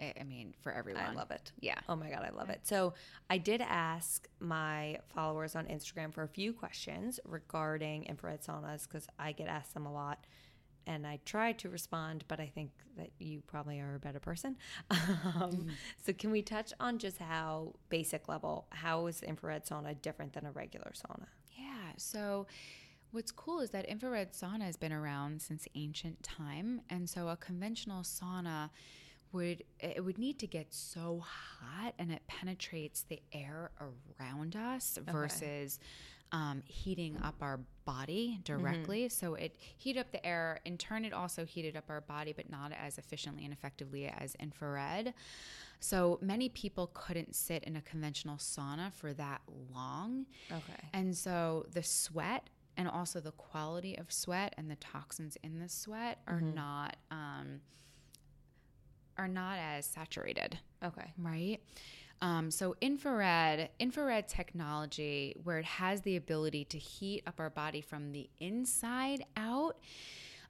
I, 0.00 0.14
I 0.20 0.24
mean, 0.24 0.54
for 0.60 0.72
everyone. 0.72 1.02
I 1.02 1.12
love 1.12 1.32
it. 1.32 1.52
Yeah. 1.60 1.78
Oh 1.88 1.96
my 1.96 2.10
God, 2.10 2.24
I 2.24 2.30
love 2.30 2.48
it. 2.48 2.60
So 2.62 2.94
I 3.28 3.38
did 3.38 3.60
ask 3.60 4.28
my 4.38 4.98
followers 5.14 5.56
on 5.56 5.66
Instagram 5.66 6.12
for 6.12 6.22
a 6.22 6.28
few 6.28 6.52
questions 6.52 7.18
regarding 7.24 8.04
infrared 8.04 8.42
saunas 8.42 8.84
because 8.84 9.08
I 9.18 9.32
get 9.32 9.48
asked 9.48 9.74
them 9.74 9.86
a 9.86 9.92
lot. 9.92 10.26
And 10.86 11.06
I 11.06 11.18
tried 11.24 11.58
to 11.60 11.68
respond, 11.68 12.24
but 12.28 12.40
I 12.40 12.46
think 12.46 12.70
that 12.96 13.10
you 13.18 13.42
probably 13.46 13.80
are 13.80 13.94
a 13.94 13.98
better 13.98 14.20
person. 14.20 14.56
Um, 15.40 15.68
So, 16.04 16.12
can 16.12 16.30
we 16.30 16.42
touch 16.42 16.72
on 16.80 16.98
just 16.98 17.18
how 17.18 17.74
basic 17.88 18.28
level, 18.28 18.66
how 18.70 19.06
is 19.06 19.22
infrared 19.22 19.64
sauna 19.66 20.00
different 20.00 20.32
than 20.32 20.46
a 20.46 20.52
regular 20.52 20.92
sauna? 20.94 21.26
Yeah. 21.56 21.92
So, 21.96 22.46
what's 23.10 23.32
cool 23.32 23.60
is 23.60 23.70
that 23.70 23.86
infrared 23.86 24.32
sauna 24.32 24.62
has 24.62 24.76
been 24.76 24.92
around 24.92 25.40
since 25.42 25.66
ancient 25.74 26.22
time, 26.22 26.82
and 26.90 27.08
so 27.08 27.28
a 27.28 27.36
conventional 27.36 28.02
sauna 28.02 28.70
would 29.32 29.64
it 29.80 30.04
would 30.04 30.16
need 30.18 30.38
to 30.38 30.46
get 30.46 30.72
so 30.72 31.20
hot 31.26 31.92
and 31.98 32.12
it 32.12 32.22
penetrates 32.28 33.02
the 33.02 33.20
air 33.32 33.70
around 34.20 34.54
us 34.54 34.96
versus 35.04 35.80
um, 36.34 36.62
heating 36.66 37.16
up 37.22 37.36
our 37.40 37.60
body 37.84 38.40
directly. 38.42 39.08
So 39.08 39.34
it 39.34 39.54
heat 39.76 39.96
up 39.96 40.10
the 40.10 40.24
air. 40.26 40.58
In 40.64 40.76
turn, 40.76 41.04
it 41.04 41.12
also 41.12 41.44
heated 41.44 41.76
up 41.76 41.84
our 41.88 42.00
body, 42.00 42.32
but 42.36 42.50
not 42.50 42.72
as 42.72 42.98
efficiently 42.98 43.44
and 43.44 43.52
effectively 43.52 44.06
as 44.06 44.34
infrared. 44.40 45.14
So 45.78 46.18
many 46.20 46.48
people 46.48 46.90
couldn't 46.92 47.36
sit 47.36 47.62
in 47.64 47.76
a 47.76 47.82
conventional 47.82 48.36
sauna 48.36 48.92
for 48.92 49.12
that 49.12 49.42
long. 49.72 50.26
Okay. 50.50 50.88
And 50.92 51.16
so 51.16 51.66
the 51.72 51.84
sweat 51.84 52.50
and 52.76 52.88
also 52.88 53.20
the 53.20 53.32
quality 53.32 53.96
of 53.96 54.10
sweat 54.10 54.54
and 54.58 54.68
the 54.68 54.76
toxins 54.76 55.36
in 55.44 55.60
the 55.60 55.68
sweat 55.68 56.18
are 56.26 56.40
not 56.40 56.96
um, 57.12 57.60
are 59.16 59.28
not 59.28 59.58
as 59.60 59.86
saturated, 59.86 60.58
Okay. 60.82 61.12
right? 61.16 61.58
Um, 62.22 62.50
so 62.50 62.74
infrared 62.80 63.70
infrared 63.78 64.28
technology, 64.28 65.34
where 65.44 65.58
it 65.58 65.64
has 65.64 66.00
the 66.02 66.16
ability 66.16 66.64
to 66.66 66.78
heat 66.78 67.22
up 67.26 67.38
our 67.38 67.50
body 67.50 67.80
from 67.80 68.12
the 68.12 68.28
inside 68.40 69.24
out. 69.36 69.76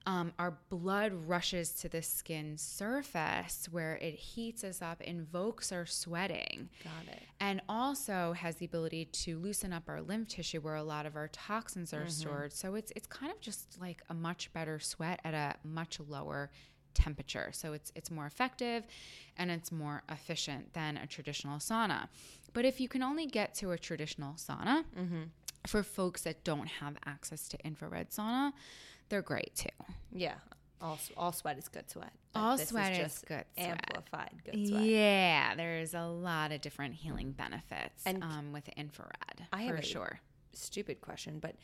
Um, 0.07 0.35
our 0.39 0.59
blood 0.69 1.15
rushes 1.15 1.71
to 1.77 1.89
the 1.89 2.03
skin 2.03 2.59
surface 2.59 3.69
where 3.71 3.97
it 3.97 4.13
heats 4.15 4.63
us 4.63 4.83
up, 4.83 5.01
invokes 5.01 5.73
our 5.73 5.87
sweating 5.87 6.69
Got 6.85 7.15
it. 7.15 7.23
and 7.41 7.63
also 7.71 8.35
has 8.35 8.57
the 8.57 8.67
ability 8.67 9.07
to 9.07 9.39
loosen 9.39 9.73
up 9.73 9.85
our 9.89 10.03
lymph 10.03 10.29
tissue 10.29 10.61
where 10.61 10.75
a 10.75 10.83
lot 10.85 11.07
of 11.07 11.17
our 11.17 11.29
toxins 11.29 11.95
are 11.95 12.07
stored. 12.11 12.53
So 12.53 12.75
it's 12.75 12.93
it's 12.95 13.07
kind 13.07 13.33
of 13.33 13.41
just 13.41 13.81
like 13.81 14.03
a 14.11 14.15
much 14.15 14.53
better 14.53 14.79
sweat 14.79 15.21
at 15.25 15.33
a 15.33 15.55
much 15.67 15.99
lower 16.07 16.51
temperature. 16.95 17.51
So 17.53 17.73
it's 17.73 17.93
it's 17.95 18.11
more 18.11 18.27
effective 18.27 18.85
and 19.37 19.51
it's 19.51 19.71
more 19.73 20.03
efficient 20.09 20.73
than 20.73 20.97
a 20.97 21.07
traditional 21.07 21.59
sauna. 21.59 22.09
But 22.53 22.65
if 22.65 22.81
you 22.81 22.89
can 22.89 23.03
only 23.03 23.27
get 23.27 23.55
to 23.57 23.73
a 23.73 23.79
traditional 23.79 24.35
sauna, 24.35 24.85
for 25.67 25.83
folks 25.83 26.23
that 26.23 26.45
don't 26.45 26.69
have 26.69 26.97
access 27.05 27.49
to 27.49 27.59
infrared 27.65 28.11
sauna, 28.11 28.53
they're 29.09 29.23
great 29.23 29.55
too. 29.55 29.69
Yeah. 30.13 30.35
All, 30.81 30.99
all 31.17 31.33
sweat 31.33 31.57
is 31.57 31.69
good 31.69 31.89
sweat. 31.89 32.13
All 32.35 32.57
this 32.59 32.69
sweat 32.69 32.93
is 32.93 32.99
just 32.99 33.27
good 33.27 33.45
sweat. 33.55 33.81
Amplified 33.89 34.43
good 34.45 34.69
sweat. 34.69 34.83
Yeah, 34.85 35.55
there's 35.55 35.95
a 35.95 36.05
lot 36.05 36.53
of 36.53 36.61
different 36.61 36.95
healing 36.95 37.33
benefits 37.33 38.03
And 38.05 38.23
um, 38.23 38.53
with 38.53 38.69
infrared 38.77 39.47
I 39.53 39.63
have 39.63 39.77
for 39.77 39.83
sure. 39.83 40.21
Stupid 40.53 41.01
question, 41.01 41.39
but 41.39 41.57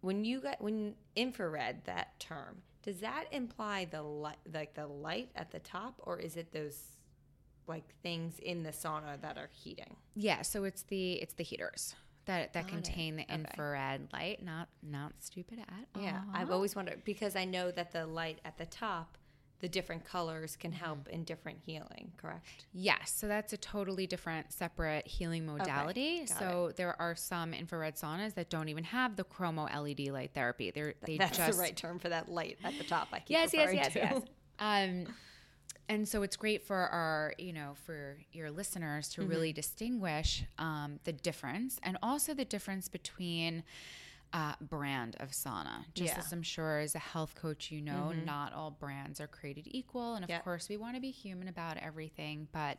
when 0.00 0.24
you 0.24 0.40
got 0.40 0.60
when 0.60 0.94
infrared 1.16 1.84
that 1.86 2.18
term 2.20 2.62
does 2.82 3.00
that 3.00 3.24
imply 3.32 3.86
the 3.90 4.02
light 4.02 4.36
like 4.52 4.74
the 4.74 4.86
light 4.86 5.30
at 5.36 5.50
the 5.50 5.58
top 5.58 5.94
or 6.04 6.18
is 6.18 6.36
it 6.36 6.52
those 6.52 6.78
like 7.66 7.84
things 8.02 8.38
in 8.38 8.62
the 8.62 8.70
sauna 8.70 9.20
that 9.20 9.36
are 9.36 9.50
heating? 9.52 9.96
Yeah, 10.14 10.42
so 10.42 10.64
it's 10.64 10.82
the 10.84 11.12
it's 11.14 11.34
the 11.34 11.44
heaters 11.44 11.94
that 12.24 12.52
that 12.52 12.64
Got 12.64 12.70
it. 12.70 12.72
contain 12.72 13.16
the 13.16 13.22
Okay. 13.24 13.34
infrared 13.34 14.08
light. 14.12 14.42
Not 14.42 14.68
not 14.82 15.12
stupid 15.20 15.58
at 15.60 15.86
all. 15.94 16.02
Yeah. 16.02 16.22
I've 16.32 16.50
always 16.50 16.74
wondered 16.76 17.02
because 17.04 17.36
I 17.36 17.44
know 17.44 17.70
that 17.70 17.92
the 17.92 18.06
light 18.06 18.38
at 18.44 18.56
the 18.58 18.66
top, 18.66 19.18
the 19.60 19.68
different 19.68 20.04
colors 20.04 20.56
can 20.56 20.72
help 20.72 21.08
in 21.08 21.24
different 21.24 21.58
healing. 21.64 22.12
Correct. 22.16 22.66
Yes, 22.72 23.12
so 23.12 23.26
that's 23.26 23.52
a 23.52 23.56
totally 23.56 24.06
different, 24.06 24.52
separate 24.52 25.06
healing 25.06 25.46
modality. 25.46 26.20
got 26.20 26.38
so 26.38 26.72
there 26.76 27.00
are 27.00 27.14
some 27.14 27.52
infrared 27.52 27.96
saunas 27.96 28.34
that 28.34 28.50
don't 28.50 28.68
even 28.68 28.84
have 28.84 29.16
the 29.16 29.24
chromo 29.24 29.64
LED 29.64 30.08
light 30.08 30.30
therapy. 30.34 30.70
They're 30.70 30.94
they 31.04 31.18
That's 31.18 31.36
just 31.36 31.52
the 31.52 31.62
right 31.62 31.76
term 31.76 31.98
for 31.98 32.08
that 32.08 32.30
light 32.30 32.58
at 32.62 32.78
the 32.78 32.84
top. 32.84 33.08
I 33.12 33.18
keep 33.18 33.30
yes, 33.30 33.52
yes, 33.52 33.72
yes, 33.72 33.92
to. 33.92 33.98
yes. 33.98 34.22
Um, 34.60 35.06
and 35.88 36.06
so 36.08 36.22
it's 36.22 36.36
great 36.36 36.66
for 36.66 36.76
our, 36.76 37.32
you 37.38 37.52
know, 37.52 37.74
for 37.86 38.18
your 38.32 38.50
listeners 38.50 39.08
to 39.10 39.22
really 39.22 39.52
distinguish 39.52 40.44
um, 40.58 40.98
the 41.04 41.12
difference 41.12 41.78
and 41.82 41.96
also 42.02 42.34
the 42.34 42.44
difference 42.44 42.88
between 42.88 43.62
uh, 44.32 44.54
brand 44.60 45.16
of 45.20 45.30
sauna. 45.30 45.84
Just 45.94 46.12
Yeah. 46.14 46.18
as 46.18 46.32
I'm 46.32 46.42
sure 46.42 46.78
as 46.80 46.94
a 46.94 46.98
health 46.98 47.34
coach, 47.34 47.70
you 47.70 47.80
know, 47.80 48.12
not 48.12 48.52
all 48.52 48.70
brands 48.70 49.20
are 49.20 49.26
created 49.26 49.66
equal. 49.70 50.14
And 50.14 50.24
of 50.24 50.28
Yep. 50.30 50.44
course, 50.44 50.68
we 50.68 50.76
want 50.76 50.96
to 50.96 51.00
be 51.00 51.10
human 51.10 51.48
about 51.48 51.78
everything. 51.78 52.46
But 52.52 52.78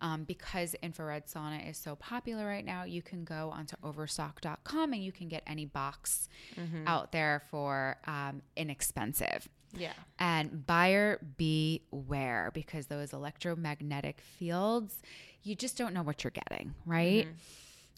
um, 0.00 0.24
because 0.24 0.74
infrared 0.82 1.26
sauna 1.26 1.68
is 1.68 1.76
so 1.76 1.94
popular 1.94 2.46
right 2.46 2.64
now, 2.64 2.84
you 2.84 3.02
can 3.02 3.22
go 3.24 3.50
onto 3.50 3.76
overstock.com 3.84 4.92
and 4.92 5.04
you 5.04 5.12
can 5.12 5.28
get 5.28 5.42
any 5.46 5.64
box 5.66 6.28
out 6.86 7.12
there 7.12 7.42
for 7.50 7.98
um, 8.06 8.42
inexpensive. 8.56 9.48
Yeah. 9.76 9.92
And 10.18 10.66
buyer 10.66 11.20
beware 11.36 12.50
because 12.52 12.86
those 12.86 13.12
electromagnetic 13.12 14.20
fields, 14.20 15.00
you 15.42 15.54
just 15.54 15.76
don't 15.78 15.94
know 15.94 16.02
what 16.02 16.24
you're 16.24 16.30
getting, 16.32 16.74
right? 16.84 17.28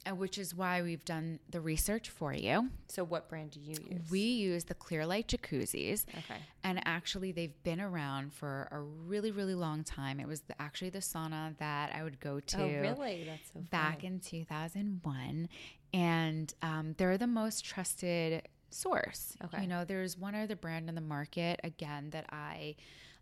And 0.05 0.18
which 0.18 0.36
is 0.36 0.55
why 0.55 0.82
we've 0.82 1.05
done 1.05 1.38
the 1.50 1.61
research 1.61 2.11
for 2.11 2.32
you. 2.34 2.70
So 2.88 3.05
what 3.05 3.28
brand 3.28 3.53
do 3.53 3.61
you 3.61 3.76
use? 3.88 4.11
We 4.11 4.20
use 4.20 4.64
the 4.64 4.74
Clearlight 4.74 5.26
jacuzzis. 5.28 6.05
Okay. 6.09 6.40
And 6.64 6.80
actually, 6.86 7.30
they've 7.30 7.62
been 7.62 7.80
around 7.80 8.32
for 8.32 8.68
a 8.72 8.80
really, 8.80 9.30
really 9.30 9.55
long 9.55 9.84
time. 9.84 10.18
It 10.18 10.26
was 10.26 10.40
the, 10.40 10.61
actually 10.61 10.90
the 10.90 10.98
sauna 10.98 11.57
that 11.59 11.94
I 11.94 12.03
would 12.03 12.18
go 12.18 12.40
to 12.40 12.62
Oh, 12.62 12.66
really? 12.80 13.24
That's 13.24 13.50
so 13.55 13.61
back 13.70 13.96
funny. 14.03 14.14
in 14.14 14.20
2001 14.20 15.48
and 15.94 16.55
um, 16.62 16.94
they're 16.96 17.18
the 17.18 17.26
most 17.26 17.64
trusted 17.64 18.48
source 18.70 19.36
Okay. 19.44 19.61
you 19.62 19.68
know 19.68 19.84
there's 19.84 20.16
one 20.16 20.34
other 20.34 20.57
brand 20.57 20.88
in 20.88 20.94
the 20.94 21.00
market 21.03 21.61
again 21.62 22.09
that 22.11 22.24
i 22.30 22.74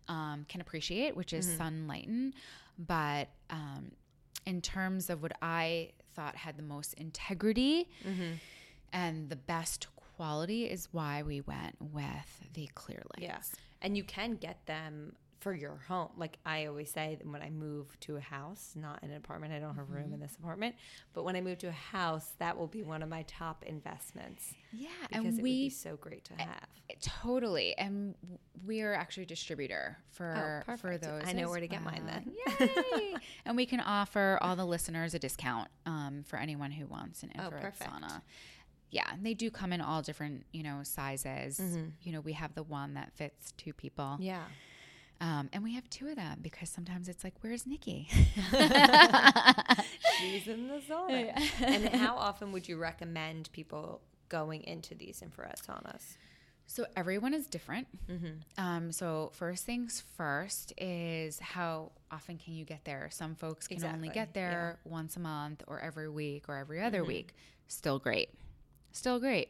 um, 0.07 0.45
can 0.47 0.61
appreciate 0.61 1.13
which 1.13 1.33
is 1.33 1.45
sunlighten 1.45 2.31
but 2.79 3.27
um, 3.49 3.91
in 4.45 4.61
terms 4.61 5.09
of 5.09 5.21
what 5.21 5.33
i 5.41 5.89
thought 6.15 6.35
had 6.35 6.57
the 6.57 6.63
most 6.63 6.93
integrity 6.95 7.87
mm-hmm. 8.07 8.33
and 8.93 9.29
the 9.29 9.35
best 9.35 9.87
quality 9.95 10.65
is 10.65 10.87
why 10.91 11.23
we 11.23 11.41
went 11.41 11.75
with 11.79 12.49
the 12.53 12.69
clear 12.75 13.01
lights 13.15 13.21
Yeah. 13.21 13.39
And 13.81 13.97
you 13.97 14.03
can 14.03 14.35
get 14.35 14.63
them 14.67 15.15
for 15.41 15.53
your 15.53 15.81
home. 15.87 16.09
Like 16.15 16.37
I 16.45 16.67
always 16.67 16.89
say 16.89 17.19
when 17.23 17.41
I 17.41 17.49
move 17.49 17.99
to 18.01 18.15
a 18.15 18.21
house, 18.21 18.71
not 18.75 19.03
an 19.03 19.13
apartment, 19.13 19.51
I 19.53 19.59
don't 19.59 19.75
have 19.75 19.89
room 19.89 20.05
in 20.05 20.11
Mm-hmm. 20.13 20.21
this 20.21 20.35
apartment, 20.37 20.75
but 21.13 21.23
when 21.25 21.35
I 21.35 21.41
move 21.41 21.57
to 21.59 21.67
a 21.67 21.71
house, 21.71 22.31
that 22.39 22.57
will 22.57 22.67
be 22.67 22.83
one 22.83 23.01
of 23.03 23.09
my 23.09 23.23
top 23.23 23.63
investments 23.65 24.53
yeah 24.71 24.87
because 25.09 25.17
and 25.25 25.27
it 25.27 25.41
would 25.41 25.43
be 25.43 25.69
so 25.69 25.97
great 25.97 26.23
to 26.25 26.33
have. 26.35 26.67
Totally. 27.01 27.77
And 27.77 28.15
we 28.65 28.81
are 28.81 28.93
actually 28.93 29.23
a 29.23 29.27
distributor 29.27 29.97
for 30.11 30.63
Oh, 30.67 30.77
for 30.77 30.97
those. 30.97 31.23
I 31.25 31.33
know 31.33 31.49
where 31.49 31.59
to 31.59 31.67
get 31.67 31.83
mine 31.83 32.05
then. 32.05 32.33
Yay. 32.59 33.15
and 33.45 33.57
we 33.57 33.65
can 33.65 33.79
offer 33.79 34.37
all 34.41 34.55
the 34.55 34.65
listeners 34.65 35.13
a 35.13 35.19
discount 35.19 35.67
um, 35.85 36.23
for 36.25 36.37
anyone 36.37 36.71
who 36.71 36.85
wants 36.85 37.23
an 37.23 37.31
Oh, 37.39 37.43
infrared 37.45 37.63
perfect. 37.63 37.89
sauna. 37.91 38.21
Yeah, 38.91 39.05
and 39.11 39.25
they 39.25 39.33
do 39.33 39.49
come 39.49 39.71
in 39.71 39.79
all 39.79 40.01
different, 40.01 40.45
you 40.51 40.63
know, 40.63 40.81
sizes. 40.83 41.59
Mm-hmm. 41.59 41.85
You 42.03 42.11
know, 42.11 42.19
we 42.19 42.33
have 42.33 42.53
the 42.55 42.63
one 42.63 42.93
that 42.95 43.13
fits 43.13 43.53
two 43.53 43.71
people. 43.73 44.17
Yeah. 44.19 44.43
Um, 45.21 45.49
and 45.53 45.63
we 45.63 45.75
have 45.75 45.87
two 45.91 46.07
of 46.07 46.15
them 46.15 46.39
because 46.41 46.67
sometimes 46.69 47.07
it's 47.07 47.23
like, 47.23 47.35
where's 47.41 47.67
Nikki? 47.67 48.07
She's 50.17 50.47
in 50.47 50.67
the 50.67 50.81
sauna. 50.89 51.39
and 51.61 51.89
how 51.89 52.15
often 52.17 52.51
would 52.51 52.67
you 52.67 52.77
recommend 52.77 53.51
people 53.51 54.01
going 54.29 54.63
into 54.63 54.95
these 54.95 55.21
infrared 55.21 55.57
saunas? 55.57 56.15
So 56.65 56.85
everyone 56.95 57.33
is 57.35 57.45
different. 57.47 57.87
Um, 58.57 58.91
so 58.91 59.31
first 59.33 59.65
things 59.65 60.03
first 60.17 60.73
is 60.77 61.37
how 61.39 61.91
often 62.09 62.37
can 62.37 62.55
you 62.55 62.65
get 62.65 62.83
there? 62.85 63.09
Some 63.11 63.35
folks 63.35 63.67
can 63.67 63.83
only 63.85 64.09
get 64.09 64.33
there 64.33 64.79
once 64.85 65.17
a 65.17 65.19
month 65.19 65.63
or 65.67 65.79
every 65.81 66.09
week 66.09 66.45
or 66.47 66.57
every 66.57 66.81
other 66.81 67.03
week. 67.03 67.35
Still 67.67 67.99
great. 67.99 68.29
Still 68.93 69.19
great. 69.19 69.49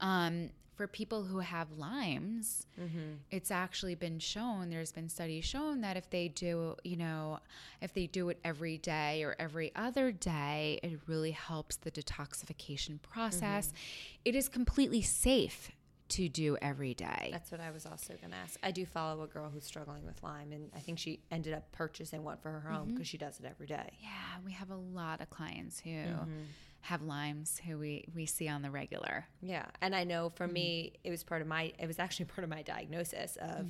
Um, 0.00 0.50
for 0.74 0.86
people 0.86 1.24
who 1.24 1.40
have 1.40 1.68
Lyme's, 1.76 2.66
mm-hmm. 2.80 3.16
it's 3.30 3.50
actually 3.50 3.94
been 3.94 4.18
shown, 4.18 4.70
there's 4.70 4.92
been 4.92 5.08
studies 5.08 5.44
shown 5.44 5.82
that 5.82 5.96
if 5.96 6.08
they 6.10 6.28
do, 6.28 6.76
you 6.82 6.96
know, 6.96 7.38
if 7.80 7.92
they 7.92 8.06
do 8.06 8.28
it 8.30 8.38
every 8.44 8.78
day 8.78 9.22
or 9.22 9.36
every 9.38 9.70
other 9.76 10.10
day, 10.10 10.80
it 10.82 10.98
really 11.06 11.32
helps 11.32 11.76
the 11.76 11.90
detoxification 11.90 13.00
process. 13.02 13.68
Mm-hmm. 13.68 13.76
It 14.24 14.34
is 14.34 14.48
completely 14.48 15.02
safe 15.02 15.70
to 16.08 16.28
do 16.28 16.58
every 16.60 16.92
day. 16.94 17.30
That's 17.32 17.50
what 17.50 17.60
I 17.60 17.70
was 17.70 17.86
also 17.86 18.14
going 18.20 18.32
to 18.32 18.36
ask. 18.36 18.58
I 18.62 18.70
do 18.70 18.84
follow 18.84 19.22
a 19.22 19.26
girl 19.26 19.50
who's 19.50 19.64
struggling 19.64 20.04
with 20.04 20.22
Lyme, 20.22 20.52
and 20.52 20.70
I 20.76 20.78
think 20.78 20.98
she 20.98 21.20
ended 21.30 21.54
up 21.54 21.70
purchasing 21.72 22.22
one 22.22 22.36
for 22.36 22.50
her 22.50 22.60
home 22.60 22.86
mm-hmm. 22.86 22.94
because 22.94 23.08
she 23.08 23.16
does 23.18 23.40
it 23.40 23.46
every 23.46 23.66
day. 23.66 23.90
Yeah, 24.00 24.08
we 24.44 24.52
have 24.52 24.70
a 24.70 24.76
lot 24.76 25.20
of 25.20 25.30
clients 25.30 25.80
who 25.80 25.90
Mm-hmm. 25.90 26.42
Have 26.82 27.02
Lyme's 27.02 27.60
who 27.64 27.78
we, 27.78 28.04
we 28.14 28.26
see 28.26 28.48
on 28.48 28.62
the 28.62 28.70
regular. 28.70 29.26
Yeah, 29.40 29.66
and 29.80 29.94
I 29.94 30.04
know 30.04 30.30
for 30.30 30.46
me, 30.48 30.92
Mm-hmm. 30.94 31.08
it 31.08 31.10
was 31.10 31.22
part 31.24 31.40
of 31.42 31.48
my. 31.48 31.72
It 31.78 31.86
was 31.86 31.98
actually 31.98 32.24
part 32.34 32.44
of 32.44 32.50
my 32.50 32.62
diagnosis 32.62 33.36
of, 33.40 33.66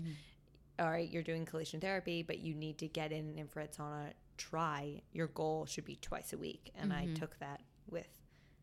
all 0.79 0.91
right, 0.91 1.09
you're 1.11 1.23
doing 1.23 1.45
chelation 1.47 1.81
therapy, 1.81 2.23
but 2.23 2.39
you 2.39 2.55
need 2.55 2.79
to 2.79 2.89
get 2.89 3.13
in 3.13 3.29
an 3.29 3.39
infrared 3.39 3.73
sauna. 3.73 4.13
Try 4.39 5.03
your 5.13 5.27
goal 5.29 5.67
should 5.67 5.85
be 5.85 5.97
twice 5.97 6.33
a 6.33 6.39
week, 6.39 6.73
and 6.75 6.93
I 6.93 7.07
took 7.15 7.39
that 7.41 7.61
with 7.91 8.09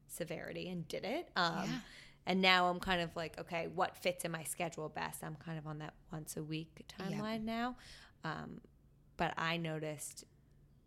severity 0.08 0.68
and 0.70 0.88
did 0.88 1.04
it. 1.06 1.30
Um, 1.36 1.54
Mm-hmm. 1.54 1.64
Yeah. 1.72 1.80
And 2.26 2.42
now 2.44 2.68
I'm 2.70 2.80
kind 2.80 3.02
of 3.02 3.16
like, 3.16 3.40
okay, 3.40 3.70
what 3.74 3.96
fits 3.98 4.24
in 4.24 4.30
my 4.32 4.44
schedule 4.44 4.88
best? 4.90 5.24
I'm 5.24 5.36
kind 5.36 5.58
of 5.58 5.66
on 5.66 5.80
that 5.80 5.94
once 6.12 6.38
a 6.38 6.44
week 6.44 6.86
timeline 7.00 7.44
now, 7.44 7.76
um, 8.24 8.62
but 9.18 9.34
I 9.38 9.58
noticed 9.58 10.26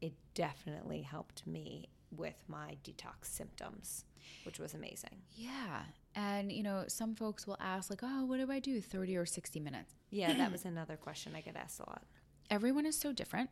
it 0.00 0.12
definitely 0.34 1.02
helped 1.02 1.44
me 1.46 1.88
with 2.16 2.36
my 2.48 2.76
detox 2.84 3.24
symptoms, 3.24 4.04
which 4.44 4.58
was 4.58 4.74
amazing. 4.74 5.22
Yeah. 5.34 5.82
And, 6.14 6.52
you 6.52 6.62
know, 6.62 6.84
some 6.88 7.14
folks 7.14 7.46
will 7.46 7.56
ask, 7.60 7.90
like, 7.90 8.02
oh, 8.02 8.24
what 8.24 8.38
do 8.38 8.50
I 8.50 8.58
do? 8.58 8.80
30 8.80 9.16
or 9.16 9.26
60 9.26 9.60
minutes. 9.60 9.94
Yeah, 10.14 10.34
that 10.34 10.52
was 10.52 10.66
another 10.66 10.96
question 10.96 11.32
I 11.34 11.40
get 11.40 11.56
asked 11.56 11.80
a 11.80 11.88
lot. 11.88 12.02
Everyone 12.50 12.84
is 12.84 12.98
so 12.98 13.14
different. 13.14 13.48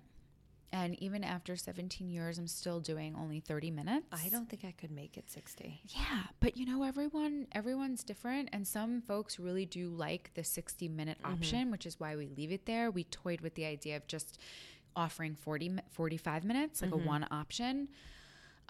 And 0.72 1.02
even 1.02 1.24
after 1.24 1.56
17 1.56 2.08
years, 2.10 2.38
I'm 2.38 2.46
still 2.46 2.78
doing 2.78 3.16
only 3.18 3.40
30 3.40 3.70
minutes. 3.70 4.06
I 4.12 4.28
don't 4.28 4.48
think 4.48 4.64
I 4.64 4.72
could 4.72 4.90
make 4.90 5.16
it 5.16 5.30
60. 5.30 5.80
Yeah, 5.88 6.22
but 6.38 6.56
you 6.56 6.64
know 6.64 6.84
everyone 6.84 7.48
everyone's 7.52 8.04
different 8.04 8.50
and 8.52 8.66
some 8.66 9.02
folks 9.02 9.40
really 9.40 9.66
do 9.66 9.88
like 9.88 10.30
the 10.34 10.44
60 10.44 10.88
minute 10.88 11.18
mm-hmm. 11.22 11.32
option, 11.32 11.70
which 11.72 11.86
is 11.86 11.98
why 11.98 12.14
we 12.14 12.28
leave 12.28 12.52
it 12.52 12.66
there. 12.66 12.90
We 12.90 13.04
toyed 13.04 13.40
with 13.40 13.54
the 13.56 13.64
idea 13.64 13.96
of 13.96 14.06
just 14.06 14.38
offering 14.94 15.34
40 15.34 15.78
45 15.90 16.44
minutes 16.44 16.82
like 16.82 16.92
a 16.92 16.94
mm-hmm. 16.94 17.06
one 17.06 17.26
option. 17.32 17.88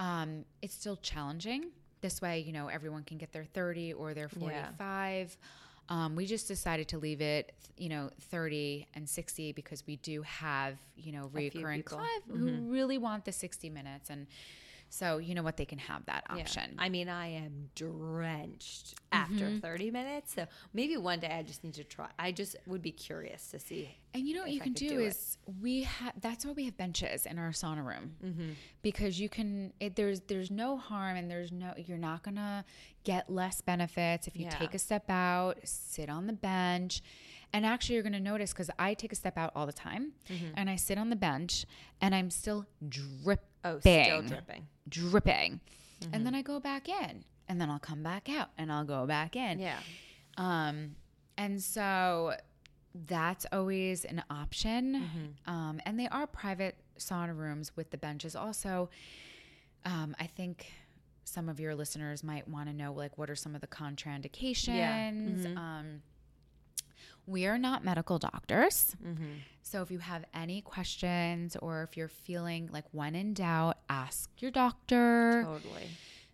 Um 0.00 0.44
it's 0.62 0.74
still 0.74 0.96
challenging. 0.96 1.66
This 2.00 2.20
way, 2.22 2.40
you 2.40 2.52
know, 2.52 2.68
everyone 2.68 3.04
can 3.04 3.18
get 3.18 3.30
their 3.32 3.44
30 3.44 3.92
or 3.92 4.14
their 4.14 4.30
Yeah. 4.36 4.68
45. 4.78 5.36
Um, 5.90 6.16
we 6.16 6.24
just 6.24 6.48
decided 6.48 6.88
to 6.88 6.98
leave 6.98 7.20
it, 7.20 7.52
you 7.76 7.88
know, 7.88 8.10
30 8.30 8.86
and 8.94 9.08
60 9.08 9.52
because 9.52 9.86
we 9.86 9.96
do 9.96 10.22
have, 10.22 10.78
you 10.96 11.12
know, 11.12 11.28
recurring 11.32 11.80
people. 11.80 11.98
clients 11.98 12.26
who 12.28 12.70
really 12.72 12.96
want 12.96 13.24
the 13.24 13.32
60 13.32 13.68
minutes. 13.70 14.08
And 14.08 14.26
So 14.92 15.18
you 15.18 15.34
know 15.36 15.42
what 15.42 15.56
they 15.56 15.64
can 15.64 15.78
have 15.78 16.04
that 16.06 16.24
Yeah. 16.34 16.42
option. 16.42 16.74
I 16.78 16.88
mean, 16.88 17.08
I 17.08 17.28
am 17.28 17.70
drenched 17.76 18.94
after 19.12 19.46
Mm-hmm. 19.46 19.58
30 19.60 19.90
minutes. 19.90 20.34
So 20.34 20.46
maybe 20.74 20.96
one 20.96 21.20
day 21.20 21.28
I 21.30 21.42
just 21.42 21.62
need 21.64 21.74
to 21.74 21.84
try. 21.84 22.08
I 22.18 22.32
just 22.32 22.56
would 22.66 22.82
be 22.82 22.90
curious 22.92 23.48
to 23.52 23.58
see. 23.58 23.96
And 24.14 24.26
you 24.26 24.34
know 24.34 24.42
what 24.42 24.50
you 24.50 24.60
I 24.60 24.64
can 24.64 24.72
do, 24.72 24.88
do 24.88 25.00
is 25.00 25.38
we 25.60 25.84
have 25.84 26.12
that's 26.20 26.44
why 26.44 26.52
we 26.52 26.64
have 26.64 26.76
benches 26.76 27.26
in 27.26 27.38
our 27.38 27.50
sauna 27.50 27.84
room 27.86 28.16
Mm-hmm. 28.24 28.50
because 28.82 29.20
you 29.20 29.28
can 29.28 29.72
it, 29.78 29.94
there's 29.94 30.20
there's 30.22 30.50
no 30.50 30.76
harm 30.76 31.16
and 31.16 31.30
there's 31.30 31.52
no 31.52 31.72
you're 31.76 31.96
not 31.98 32.22
gonna 32.24 32.64
get 33.04 33.30
less 33.30 33.60
benefits 33.60 34.26
if 34.26 34.36
you 34.36 34.44
Yeah. 34.46 34.58
take 34.58 34.74
a 34.74 34.78
step 34.78 35.08
out, 35.08 35.58
sit 35.64 36.08
on 36.10 36.26
the 36.26 36.32
bench, 36.32 37.00
and 37.52 37.64
actually 37.64 37.94
you're 37.94 38.02
gonna 38.04 38.18
notice 38.20 38.52
because 38.52 38.70
I 38.80 38.94
take 38.94 39.12
a 39.12 39.16
step 39.16 39.38
out 39.38 39.52
all 39.54 39.66
the 39.66 39.72
time 39.72 40.12
Mm-hmm. 40.28 40.52
and 40.54 40.68
I 40.68 40.74
sit 40.76 40.98
on 40.98 41.10
the 41.10 41.16
bench 41.16 41.64
and 42.00 42.12
I'm 42.14 42.30
still 42.30 42.66
dripping, 42.88 43.44
Oh, 43.64 43.78
still 43.80 44.22
dripping. 44.22 44.66
dripping, 44.88 45.60
Mm-hmm. 46.00 46.14
and 46.14 46.24
then 46.26 46.34
I 46.34 46.40
go 46.42 46.58
back 46.60 46.88
in 46.88 47.24
and 47.46 47.60
then 47.60 47.68
I'll 47.68 47.78
come 47.78 48.02
back 48.02 48.30
out 48.30 48.48
and 48.56 48.72
I'll 48.72 48.84
go 48.84 49.06
back 49.06 49.36
in. 49.36 49.58
Yeah. 49.58 49.78
Um, 50.38 50.96
and 51.36 51.62
so 51.62 52.34
that's 53.06 53.44
always 53.52 54.04
an 54.06 54.22
option. 54.30 55.36
Um, 55.46 55.80
and 55.84 56.00
they 56.00 56.08
are 56.08 56.26
private 56.26 56.76
sauna 56.98 57.36
rooms 57.36 57.72
with 57.76 57.90
the 57.90 57.98
benches. 57.98 58.34
Also, 58.34 58.88
um, 59.84 60.16
I 60.18 60.26
think 60.26 60.72
some 61.24 61.48
of 61.50 61.60
your 61.60 61.74
listeners 61.74 62.24
might 62.24 62.48
want 62.48 62.68
to 62.70 62.74
know 62.74 62.92
like 62.94 63.18
what 63.18 63.28
are 63.28 63.36
some 63.36 63.54
of 63.54 63.60
the 63.60 63.66
contraindications. 63.66 65.56
Um, 65.56 66.02
we 67.30 67.46
are 67.46 67.58
not 67.58 67.84
medical 67.84 68.18
doctors. 68.18 68.94
So 69.62 69.82
if 69.82 69.90
you 69.90 69.98
have 69.98 70.24
any 70.34 70.60
questions 70.62 71.56
or 71.56 71.82
if 71.84 71.96
you're 71.96 72.08
feeling 72.08 72.68
like 72.72 72.84
when 72.92 73.14
in 73.14 73.34
doubt, 73.34 73.78
ask 73.88 74.30
your 74.38 74.50
doctor. 74.50 75.42
Totally. 75.44 75.88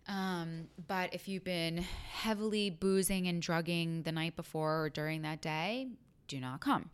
Um, 0.07 0.67
but 0.87 1.13
if 1.13 1.27
you've 1.27 1.43
been 1.43 1.77
heavily 1.77 2.69
boozing 2.69 3.27
and 3.27 3.41
drugging 3.41 4.03
the 4.03 4.11
night 4.11 4.35
before 4.35 4.83
or 4.85 4.89
during 4.89 5.21
that 5.23 5.41
day, 5.41 5.87
do 6.27 6.39
not 6.39 6.61
come. 6.61 6.89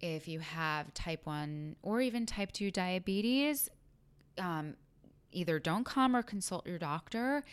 If 0.00 0.28
you 0.28 0.40
have 0.40 0.92
type 0.94 1.26
1 1.26 1.76
or 1.82 2.00
even 2.00 2.26
type 2.26 2.52
2 2.52 2.70
diabetes, 2.70 3.68
um, 4.38 4.74
either 5.32 5.58
don't 5.58 5.84
come 5.84 6.14
or 6.16 6.22
consult 6.22 6.66
your 6.66 6.78
doctor. 6.78 7.44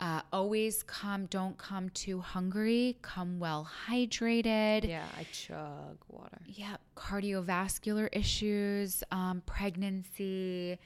Uh, 0.00 0.22
always 0.32 0.82
come, 0.82 1.26
don't 1.26 1.58
come 1.58 1.90
too 1.90 2.20
hungry, 2.20 2.96
come 3.02 3.38
well 3.38 3.68
hydrated. 3.86 4.88
Yeah, 4.88 5.04
I 5.18 5.26
chug 5.30 5.98
water. 6.08 6.38
Yeah, 6.46 6.76
cardiovascular 6.96 8.08
issues, 8.12 9.04
um, 9.12 9.42
pregnancy. 9.44 10.78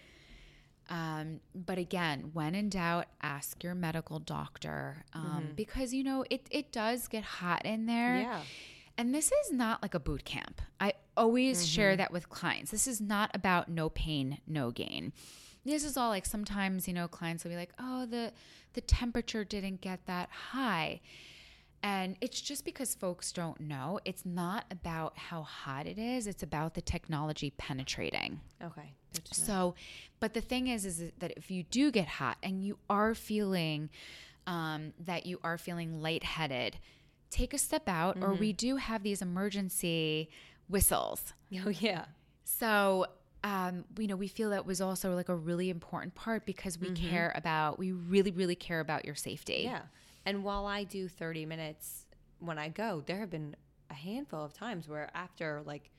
Um, 0.90 1.40
but 1.54 1.78
again, 1.78 2.30
when 2.32 2.56
in 2.56 2.68
doubt, 2.68 3.06
ask 3.22 3.62
your 3.62 3.76
medical 3.76 4.18
doctor 4.18 5.04
um, 5.14 5.50
because 5.54 5.94
you 5.94 6.02
know 6.02 6.24
it 6.28 6.46
it 6.50 6.72
does 6.72 7.06
get 7.06 7.22
hot 7.22 7.64
in 7.64 7.86
there. 7.86 8.18
Yeah. 8.18 8.40
And 8.96 9.14
this 9.14 9.32
is 9.32 9.52
not 9.52 9.82
like 9.82 9.94
a 9.94 10.00
boot 10.00 10.24
camp. 10.24 10.60
I 10.80 10.92
always 11.16 11.66
share 11.66 11.96
that 11.96 12.12
with 12.12 12.28
clients. 12.28 12.70
This 12.70 12.86
is 12.86 13.00
not 13.00 13.30
about 13.34 13.68
no 13.68 13.88
pain, 13.88 14.38
no 14.46 14.70
gain. 14.70 15.12
This 15.64 15.84
is 15.84 15.96
all 15.96 16.10
like 16.10 16.26
sometimes, 16.26 16.86
you 16.86 16.94
know, 16.94 17.08
clients 17.08 17.44
will 17.44 17.50
be 17.50 17.56
like, 17.56 17.72
"Oh, 17.78 18.06
the 18.06 18.32
the 18.74 18.80
temperature 18.80 19.44
didn't 19.44 19.80
get 19.80 20.06
that 20.06 20.30
high." 20.30 21.00
And 21.82 22.16
it's 22.22 22.40
just 22.40 22.64
because 22.64 22.94
folks 22.94 23.30
don't 23.30 23.60
know. 23.60 24.00
It's 24.06 24.24
not 24.24 24.64
about 24.70 25.18
how 25.18 25.42
hot 25.42 25.86
it 25.86 25.98
is, 25.98 26.26
it's 26.26 26.42
about 26.42 26.72
the 26.72 26.80
technology 26.80 27.50
penetrating. 27.58 28.40
Okay. 28.62 28.94
Good 29.12 29.24
to 29.26 29.40
know. 29.42 29.46
So, 29.46 29.74
but 30.18 30.32
the 30.32 30.40
thing 30.40 30.68
is, 30.68 30.86
is 30.86 31.12
that 31.18 31.32
if 31.36 31.50
you 31.50 31.62
do 31.64 31.90
get 31.90 32.08
hot 32.08 32.38
and 32.42 32.64
you 32.64 32.78
are 32.88 33.14
feeling 33.14 33.90
um, 34.46 34.94
that 34.98 35.26
you 35.26 35.38
are 35.44 35.58
feeling 35.58 36.00
lightheaded, 36.00 36.78
take 37.30 37.52
a 37.52 37.58
step 37.58 37.86
out, 37.86 38.16
or 38.22 38.32
we 38.32 38.54
do 38.54 38.76
have 38.76 39.02
these 39.02 39.20
emergency 39.20 40.30
whistles. 40.68 41.34
Oh, 41.66 41.70
yeah. 41.70 42.06
So, 42.44 43.06
um, 43.44 43.84
you 43.98 44.06
know, 44.06 44.16
we 44.16 44.26
feel 44.26 44.50
that 44.50 44.64
was 44.64 44.80
also 44.80 45.14
like 45.14 45.28
a 45.28 45.36
really 45.36 45.68
important 45.68 46.14
part 46.14 46.46
because 46.46 46.78
we 46.78 46.90
care 46.92 47.30
about, 47.36 47.78
we 47.78 47.92
really, 47.92 48.30
really 48.30 48.54
care 48.54 48.80
about 48.80 49.04
your 49.04 49.14
safety. 49.14 49.62
Yeah. 49.64 49.82
And 50.24 50.42
while 50.42 50.64
I 50.64 50.84
do 50.84 51.08
30 51.08 51.44
minutes 51.44 52.06
when 52.38 52.58
I 52.58 52.70
go, 52.70 53.02
there 53.04 53.18
have 53.18 53.28
been 53.28 53.54
a 53.90 53.94
handful 53.94 54.42
of 54.42 54.54
times 54.54 54.88
where 54.88 55.10
after 55.14 55.62
like 55.66 55.90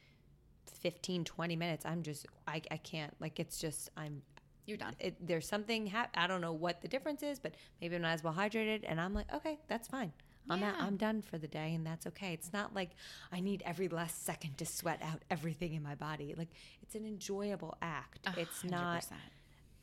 15, 0.82 1.24
20 1.24 1.56
minutes, 1.56 1.86
I'm 1.86 2.02
just, 2.02 2.26
I, 2.48 2.64
I 2.72 2.78
can't, 2.78 3.14
like, 3.20 3.39
it's 3.39 3.60
just, 3.60 3.91
I'm, 3.96 4.24
You're 4.66 4.78
done. 4.78 4.96
it, 5.00 5.16
there's 5.26 5.48
something, 5.48 5.86
hap- 5.86 6.16
I 6.18 6.26
don't 6.26 6.41
know 6.41 6.54
what 6.54 6.82
the 6.82 6.88
difference 6.88 7.22
is, 7.22 7.38
but 7.38 7.54
maybe 7.80 7.96
I'm 7.96 8.02
not 8.02 8.14
as 8.14 8.24
well 8.24 8.34
hydrated. 8.34 8.86
And 8.88 9.00
I'm 9.00 9.14
like, 9.14 9.32
okay, 9.32 9.60
that's 9.68 9.88
fine. 9.88 10.12
I'm 10.50 10.64
out, 10.64 10.76
Yeah. 10.78 10.86
I'm 10.86 10.98
done 10.98 11.22
for 11.22 11.38
the 11.38 11.48
day, 11.48 11.74
and 11.74 11.86
that's 11.86 12.06
okay. 12.08 12.34
It's 12.34 12.52
not 12.54 12.74
like 12.76 12.91
I 13.32 13.39
need 13.39 13.64
every 13.66 13.88
last 13.88 14.26
second 14.26 14.58
to 14.60 14.66
sweat 14.66 15.02
out 15.04 15.22
everything 15.30 15.74
in 15.74 15.82
my 15.84 15.96
body. 15.96 16.34
Like 16.38 16.50
it's 16.82 16.96
an 16.96 17.06
enjoyable 17.06 17.78
act. 17.82 18.28
It's 18.38 18.64
not 18.64 19.04
100%. 19.04 19.14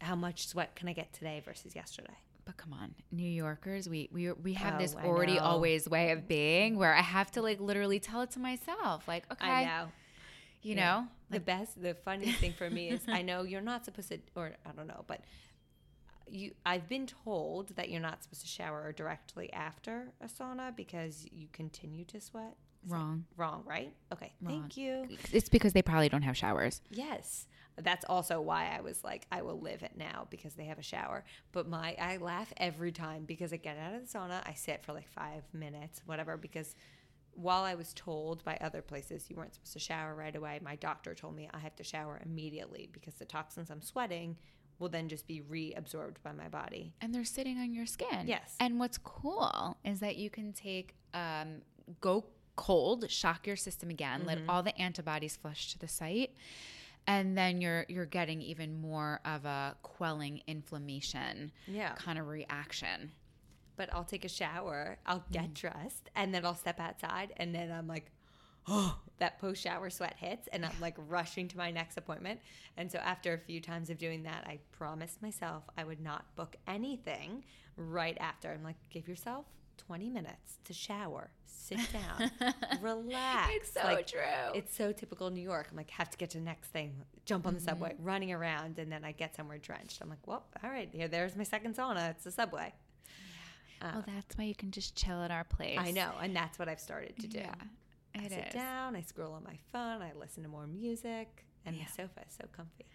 how 0.01 0.15
much 0.17 0.47
sweat 0.49 0.75
can 0.77 0.89
I 0.89 0.93
get 0.93 1.13
today 1.13 1.41
versus 1.45 1.75
yesterday. 1.75 2.17
But 2.45 2.57
come 2.57 2.73
on, 2.73 2.95
New 3.13 3.29
Yorkers, 3.31 3.89
we 3.89 4.09
we 4.13 4.33
we 4.33 4.55
have 4.55 4.75
Oh, 4.75 4.79
this 4.79 4.97
already 4.97 5.39
always 5.39 5.89
way 5.89 6.11
of 6.11 6.27
being 6.27 6.77
where 6.77 6.93
I 6.95 7.01
have 7.03 7.31
to 7.33 7.43
like 7.43 7.61
literally 7.61 8.01
tell 8.01 8.21
it 8.23 8.33
to 8.33 8.41
myself, 8.41 9.07
like, 9.07 9.31
okay, 9.33 9.47
I 9.49 9.65
know. 9.65 9.93
you 10.63 10.75
Yeah. 10.75 11.03
know, 11.03 11.09
the 11.31 11.39
best 11.41 11.81
the 11.81 11.95
funniest 11.95 12.39
thing 12.41 12.53
for 12.53 12.69
me 12.69 12.91
is 12.91 13.01
i 13.09 13.23
know 13.23 13.43
you're 13.45 13.63
not 13.63 13.85
supposed 13.87 14.09
to 14.11 14.19
or 14.37 14.53
i 14.67 14.71
don't 14.73 14.87
know 14.87 15.03
but 15.07 15.21
you 16.29 16.53
i've 16.67 16.89
been 16.89 17.07
told 17.07 17.75
that 17.77 17.91
you're 17.91 18.01
not 18.01 18.23
supposed 18.23 18.43
to 18.43 18.47
shower 18.49 18.93
directly 18.93 19.53
after 19.53 20.13
a 20.21 20.27
sauna 20.27 20.75
because 20.75 21.27
you 21.33 21.49
continue 21.53 22.05
to 22.05 22.21
sweat. 22.21 22.57
Is 22.85 22.91
Wrong. 22.91 23.25
wrong 23.37 23.63
right? 23.65 23.93
Okay 24.13 24.33
thank 24.45 24.77
you. 24.77 25.07
It's 25.33 25.49
because 25.49 25.73
they 25.73 25.83
probably 25.83 26.09
don't 26.09 26.23
have 26.23 26.37
showers. 26.37 26.81
yes. 26.91 27.47
That's 27.81 28.05
also 28.05 28.41
why 28.41 28.71
i 28.77 28.81
was 28.83 29.03
like 29.03 29.27
i 29.33 29.41
will 29.43 29.59
live 29.61 29.83
it 29.83 29.93
now 29.97 30.27
because 30.31 30.55
they 30.55 30.65
have 30.65 30.79
a 30.79 30.83
shower. 30.83 31.25
But 31.53 31.69
my 31.69 31.97
i 32.01 32.17
laugh 32.19 32.53
every 32.57 32.93
time 32.93 33.25
because 33.25 33.53
i 33.53 33.57
get 33.57 33.79
out 33.79 33.95
of 33.95 34.03
the 34.03 34.19
sauna 34.19 34.43
i 34.47 34.53
sit 34.55 34.85
for 34.85 34.93
like 34.93 35.09
five 35.09 35.43
minutes 35.53 36.03
whatever 36.07 36.37
because 36.37 36.75
while 37.35 37.63
I 37.63 37.77
was 37.77 37.95
told 37.95 38.45
by 38.45 38.59
other 38.61 38.83
places 38.83 39.31
you 39.31 39.37
weren't 39.37 39.55
supposed 39.55 39.73
to 39.73 39.79
shower 39.79 40.15
right 40.15 40.37
away, 40.37 40.61
my 40.63 40.77
doctor 40.77 41.15
told 41.15 41.35
me 41.35 41.49
I 41.51 41.61
have 41.61 41.75
to 41.77 41.83
shower 41.83 42.21
immediately 42.27 42.91
because 42.93 43.15
the 43.15 43.25
toxins 43.25 43.71
I'm 43.71 43.81
sweating 43.81 44.37
will 44.79 44.89
then 44.89 45.09
just 45.09 45.27
be 45.27 45.41
reabsorbed 45.41 46.17
by 46.23 46.33
my 46.33 46.49
body. 46.49 46.93
and 47.01 47.15
they're 47.15 47.25
sitting 47.25 47.59
on 47.59 47.73
your 47.73 47.87
skin. 47.87 48.27
Yes. 48.27 48.57
And 48.61 48.79
what's 48.81 48.99
cool 48.99 49.77
is 49.85 50.01
that 50.01 50.17
you 50.17 50.29
can 50.31 50.53
take, 50.53 50.95
um, 51.15 51.63
go 52.01 52.25
cold, 52.57 53.11
shock 53.11 53.47
your 53.47 53.57
system 53.57 53.91
again, 53.91 54.25
let 54.27 54.39
all 54.49 54.63
the 54.63 54.77
antibodies 54.81 55.37
flush 55.37 55.73
to 55.73 55.79
the 55.79 55.89
site, 55.89 56.35
and 57.07 57.37
then 57.37 57.61
you're 57.61 57.85
you're 57.89 58.07
getting 58.07 58.41
even 58.43 58.81
more 58.81 59.21
of 59.25 59.45
a 59.45 59.75
quelling 59.83 60.43
inflammation 60.47 61.51
Yeah. 61.67 61.95
kind 61.95 62.19
of 62.19 62.29
reaction. 62.29 63.13
But 63.77 63.89
I'll 63.93 64.05
take 64.05 64.25
a 64.25 64.29
shower, 64.29 64.99
I'll 65.07 65.25
get 65.33 65.55
dressed, 65.55 66.11
and 66.15 66.35
then 66.35 66.45
I'll 66.45 66.55
step 66.55 66.79
outside, 66.79 67.33
and 67.39 67.55
then 67.55 67.73
I'm 67.73 67.89
like, 67.89 68.11
oh, 68.69 68.99
that 69.23 69.39
post 69.39 69.63
shower 69.63 69.89
sweat 69.89 70.17
hits, 70.19 70.49
and 70.53 70.67
I'm 70.67 70.73
like 70.81 70.97
rushing 71.09 71.47
to 71.47 71.57
my 71.57 71.71
next 71.71 71.97
appointment. 71.97 72.41
And 72.77 72.91
so 72.91 72.99
after 72.99 73.33
a 73.33 73.39
few 73.39 73.61
times 73.61 73.89
of 73.89 73.97
doing 73.97 74.25
that, 74.25 74.45
I 74.49 74.59
promised 74.73 75.23
myself 75.23 75.63
I 75.79 75.85
would 75.85 76.01
not 76.01 76.35
book 76.35 76.57
anything 76.67 77.45
right 77.77 78.17
after. 78.19 78.51
I'm 78.51 78.65
like, 78.65 78.75
give 78.91 79.07
yourself 79.07 79.47
20 79.79 80.11
minutes 80.11 80.59
to 80.65 80.73
shower, 80.73 81.31
sit 81.47 81.79
down, 81.93 82.33
relax. 82.81 83.53
It's 83.55 83.73
so 83.73 83.85
Like, 83.85 84.09
true. 84.09 84.21
It's 84.55 84.77
so 84.77 84.91
typical 84.91 85.31
New 85.31 85.41
York. 85.41 85.69
I'm 85.71 85.77
like, 85.77 85.91
have 85.91 86.11
to 86.11 86.19
get 86.19 86.31
to 86.31 86.39
the 86.39 86.45
next 86.45 86.71
thing, 86.71 86.93
jump 87.25 87.47
on 87.47 87.55
the 87.55 87.61
mm-hmm. 87.61 87.69
subway, 87.69 87.95
running 88.01 88.33
around, 88.33 88.81
and 88.81 88.91
then 88.91 89.05
I 89.05 89.13
get 89.13 89.37
somewhere 89.37 89.59
drenched. 89.59 90.01
I'm 90.03 90.11
like, 90.11 90.27
well, 90.27 90.47
all 90.65 90.71
right, 90.71 90.89
here, 90.93 91.07
there's 91.07 91.37
my 91.37 91.45
second 91.45 91.77
sauna. 91.77 92.11
It's 92.11 92.25
the 92.25 92.33
subway. 92.33 92.73
Uh, 93.81 93.91
well, 93.95 94.05
that's 94.07 94.37
why 94.37 94.45
you 94.45 94.55
can 94.55 94.73
just 94.73 94.97
chill 94.97 95.23
at 95.23 95.31
our 95.31 95.45
place. 95.45 95.79
I 95.81 95.93
know, 95.93 96.11
and 96.21 96.35
that's 96.35 96.59
what 96.59 96.69
I've 96.69 96.81
started 96.81 97.17
to 97.21 97.29
do. 97.29 97.39
Yeah, 97.39 97.55
I 98.17 98.25
it 98.25 98.31
sit 98.33 98.47
is. 98.49 98.55
down, 98.55 98.97
I 98.97 99.01
scroll 99.03 99.33
on 99.33 99.45
my 99.45 99.59
phone, 99.73 100.03
I 100.03 100.13
listen 100.19 100.43
to 100.43 100.49
more 100.49 100.67
music, 100.67 101.45
and 101.65 101.77
Yeah. 101.77 101.85
the 101.87 101.93
sofa 101.93 102.21
is 102.29 102.35
so 102.41 102.47
comfy. 102.53 102.87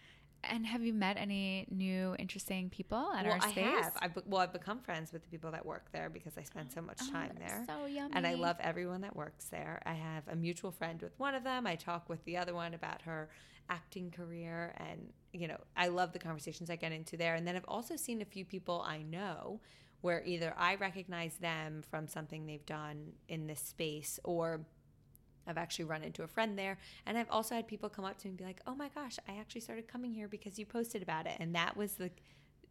And 0.44 0.64
have 0.66 0.82
you 0.84 0.94
met 0.94 1.16
any 1.16 1.66
new 1.68 2.14
interesting 2.16 2.70
people 2.70 3.10
at 3.12 3.24
well, 3.24 3.34
our 3.34 3.40
I 3.42 3.50
space? 3.50 3.64
have. 3.64 3.92
I've, 4.00 4.14
be- 4.14 4.20
well, 4.26 4.40
I've 4.40 4.52
become 4.52 4.78
friends 4.78 5.12
with 5.12 5.22
the 5.22 5.28
people 5.28 5.50
that 5.50 5.66
work 5.66 5.90
there 5.90 6.08
because 6.08 6.38
I 6.38 6.44
spend 6.44 6.70
so 6.70 6.80
much 6.80 6.98
Oh, 7.02 7.10
time 7.10 7.32
that's 7.40 7.52
there. 7.52 7.64
so 7.66 7.86
yummy. 7.86 8.12
And 8.14 8.24
I 8.24 8.34
love 8.34 8.56
everyone 8.60 9.00
that 9.00 9.16
works 9.16 9.46
there. 9.46 9.82
I 9.84 9.94
have 9.94 10.28
a 10.28 10.36
mutual 10.36 10.70
friend 10.70 11.02
with 11.02 11.18
one 11.18 11.34
of 11.34 11.42
them. 11.42 11.66
I 11.66 11.74
talk 11.74 12.08
with 12.08 12.24
the 12.24 12.36
other 12.36 12.54
one 12.54 12.72
about 12.74 13.02
her 13.02 13.28
acting 13.68 14.12
career. 14.12 14.74
And, 14.76 15.12
you 15.32 15.48
know, 15.48 15.58
I 15.76 15.88
love 15.88 16.12
the 16.12 16.20
conversations 16.20 16.70
I 16.70 16.76
get 16.76 16.92
into 16.92 17.16
there. 17.16 17.34
And 17.34 17.44
then 17.44 17.56
I've 17.56 17.64
also 17.66 17.96
seen 17.96 18.22
a 18.22 18.24
few 18.24 18.44
people 18.44 18.80
I 18.86 19.02
know 19.02 19.60
where 20.02 20.22
either 20.24 20.54
I 20.56 20.76
recognize 20.76 21.34
them 21.38 21.82
from 21.90 22.06
something 22.06 22.46
they've 22.46 22.64
done 22.64 23.14
in 23.28 23.48
this 23.48 23.58
space 23.60 24.20
or 24.22 24.60
I've 25.48 25.58
actually 25.58 25.86
run 25.86 26.02
into 26.02 26.22
a 26.22 26.26
friend 26.28 26.58
there. 26.58 26.78
And 27.06 27.16
I've 27.18 27.30
also 27.30 27.54
had 27.54 27.66
people 27.66 27.88
come 27.88 28.04
up 28.04 28.18
to 28.18 28.26
me 28.26 28.30
and 28.30 28.36
be 28.38 28.44
like, 28.44 28.60
oh 28.66 28.74
my 28.74 28.88
gosh, 28.94 29.16
I 29.28 29.38
actually 29.38 29.62
started 29.62 29.88
coming 29.88 30.12
here 30.12 30.28
because 30.28 30.58
you 30.58 30.66
posted 30.66 31.02
about 31.02 31.26
it. 31.26 31.36
And 31.40 31.54
that 31.54 31.76
was 31.76 31.92
the 31.92 32.10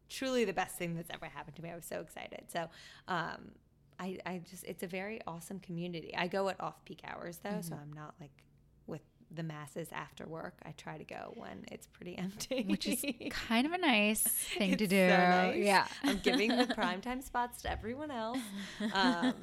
truly 0.09 0.45
the 0.45 0.53
best 0.53 0.78
thing 0.78 0.95
that's 0.95 1.09
ever 1.13 1.25
happened 1.25 1.55
to 1.57 1.61
me. 1.61 1.69
I 1.71 1.75
was 1.75 1.86
so 1.86 1.99
excited. 1.99 2.43
So, 2.51 2.69
um, 3.07 3.51
I, 3.99 4.19
I 4.25 4.41
just, 4.49 4.63
it's 4.65 4.84
a 4.84 4.88
very 4.88 5.19
awesome 5.25 5.59
community. 5.59 6.13
I 6.15 6.28
go 6.28 6.49
at 6.49 6.61
off 6.61 6.86
peak 6.86 7.01
hours 7.03 7.39
though, 7.43 7.61
so 7.61 7.73
I'm 7.73 7.91
not 7.93 8.13
like 8.21 8.43
with 8.86 9.01
the 9.32 9.41
masses 9.41 9.88
after 9.91 10.28
work. 10.28 10.53
I 10.63 10.71
try 10.78 10.99
to 10.99 11.03
go 11.03 11.34
when 11.36 11.65
it's 11.71 11.88
pretty 11.88 12.15
empty, 12.19 12.63
Which 12.67 12.86
is 12.88 13.03
kind 13.32 13.65
of 13.65 13.73
a 13.73 13.78
nice 13.80 14.21
thing 14.57 14.78
to 14.78 14.86
do. 14.88 15.09
so 15.09 15.17
nice. 15.17 15.55
Yeah. 15.57 15.88
I'm 16.03 16.19
giving 16.19 16.55
the 16.55 16.65
primetime 16.78 17.23
spots 17.23 17.63
to 17.63 17.71
everyone 17.71 18.11
else. 18.11 18.38
Um, 18.93 19.34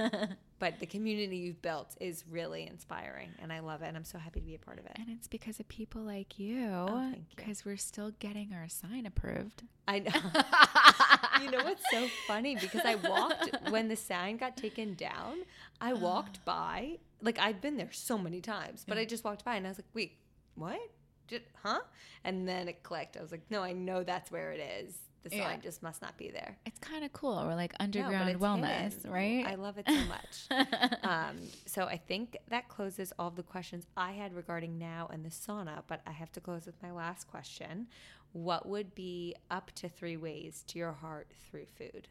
but 0.65 0.81
the 0.81 0.87
community 0.87 1.37
you've 1.37 1.61
built 1.61 1.95
is 2.01 2.25
really 2.31 2.67
inspiring, 2.67 3.29
and 3.39 3.53
I 3.53 3.61
love 3.61 3.83
it. 3.83 3.89
And 3.89 3.99
I'm 3.99 4.05
so 4.07 4.17
happy 4.17 4.41
to 4.41 4.47
be 4.47 4.55
a 4.55 4.59
part 4.59 4.79
of 4.79 4.87
it. 4.87 4.93
And 4.95 5.11
it's 5.11 5.29
because 5.29 5.61
of 5.61 5.69
people 5.69 6.01
like 6.01 6.39
you. 6.39 6.71
Oh. 6.71 7.12
Because 7.37 7.67
we're 7.67 7.77
still 7.77 8.12
getting 8.19 8.55
our 8.55 8.67
sign 8.71 9.05
approved. 9.05 9.65
I 9.87 9.99
know. 9.99 10.11
you 11.45 11.51
know 11.51 11.62
what's 11.65 11.83
so 11.91 12.09
funny? 12.27 12.57
Because 12.57 12.81
I 12.83 12.95
walked 12.95 13.55
when 13.69 13.89
the 13.89 13.97
sign 13.97 14.39
got 14.39 14.57
taken 14.57 14.95
down. 14.95 15.41
I 15.83 15.93
walked 16.09 16.43
by, 16.47 16.97
like 17.21 17.39
I've 17.39 17.61
been 17.61 17.77
there 17.77 17.93
so 17.93 18.17
many 18.17 18.41
times, 18.41 18.87
but 18.89 18.97
I 18.97 19.05
just 19.05 19.23
walked 19.23 19.45
by 19.45 19.57
and 19.57 19.67
I 19.67 19.69
was 19.69 19.77
like, 19.77 19.93
"Wait, 19.93 20.17
what? 20.55 20.81
Did, 21.29 21.43
huh?" 21.62 21.81
And 22.25 22.49
then 22.49 22.69
it 22.69 22.83
clicked. 22.83 23.19
I 23.19 23.21
was 23.21 23.33
like, 23.33 23.45
"No, 23.51 23.62
I 23.62 23.73
know 23.75 24.03
that's 24.03 24.31
where 24.31 24.51
it 24.53 24.61
is. 24.81 24.97
The 25.25 25.35
Yeah. 25.37 25.49
sign 25.49 25.61
just 25.62 25.83
must 25.83 26.01
not 26.03 26.16
be 26.16 26.31
there." 26.31 26.57
It's 26.66 26.79
kind 26.79 27.05
of 27.05 27.12
cool. 27.12 27.35
We're 27.45 27.55
like 27.57 27.75
underground 27.81 28.29
it's 28.31 28.41
wellness, 28.41 28.95
hidden. 28.95 29.11
right? 29.11 29.47
I 29.47 29.55
love 29.57 29.79
it 29.79 29.87
so 29.89 30.05
much. 30.05 31.01
um, 31.03 31.39
so 31.66 31.85
I 31.87 31.97
think 31.97 32.37
that 32.49 32.68
closes 32.68 33.12
all 33.18 33.29
of 33.29 33.37
the 33.37 33.43
questions 33.43 33.87
I 33.97 34.12
had 34.12 34.33
regarding 34.35 34.79
Nao 34.79 35.09
and 35.12 35.25
the 35.25 35.31
sauna. 35.31 35.83
But 35.89 36.03
I 36.07 36.12
have 36.12 36.31
to 36.33 36.41
close 36.41 36.66
with 36.66 36.81
my 36.83 36.93
last 36.93 37.27
question: 37.27 37.89
What 38.33 38.68
would 38.68 38.95
be 38.95 39.35
up 39.51 39.72
to 39.77 39.89
three 39.89 40.16
ways 40.16 40.62
to 40.68 40.79
your 40.79 40.93
heart 40.93 41.33
through 41.51 41.66
food? 41.66 42.09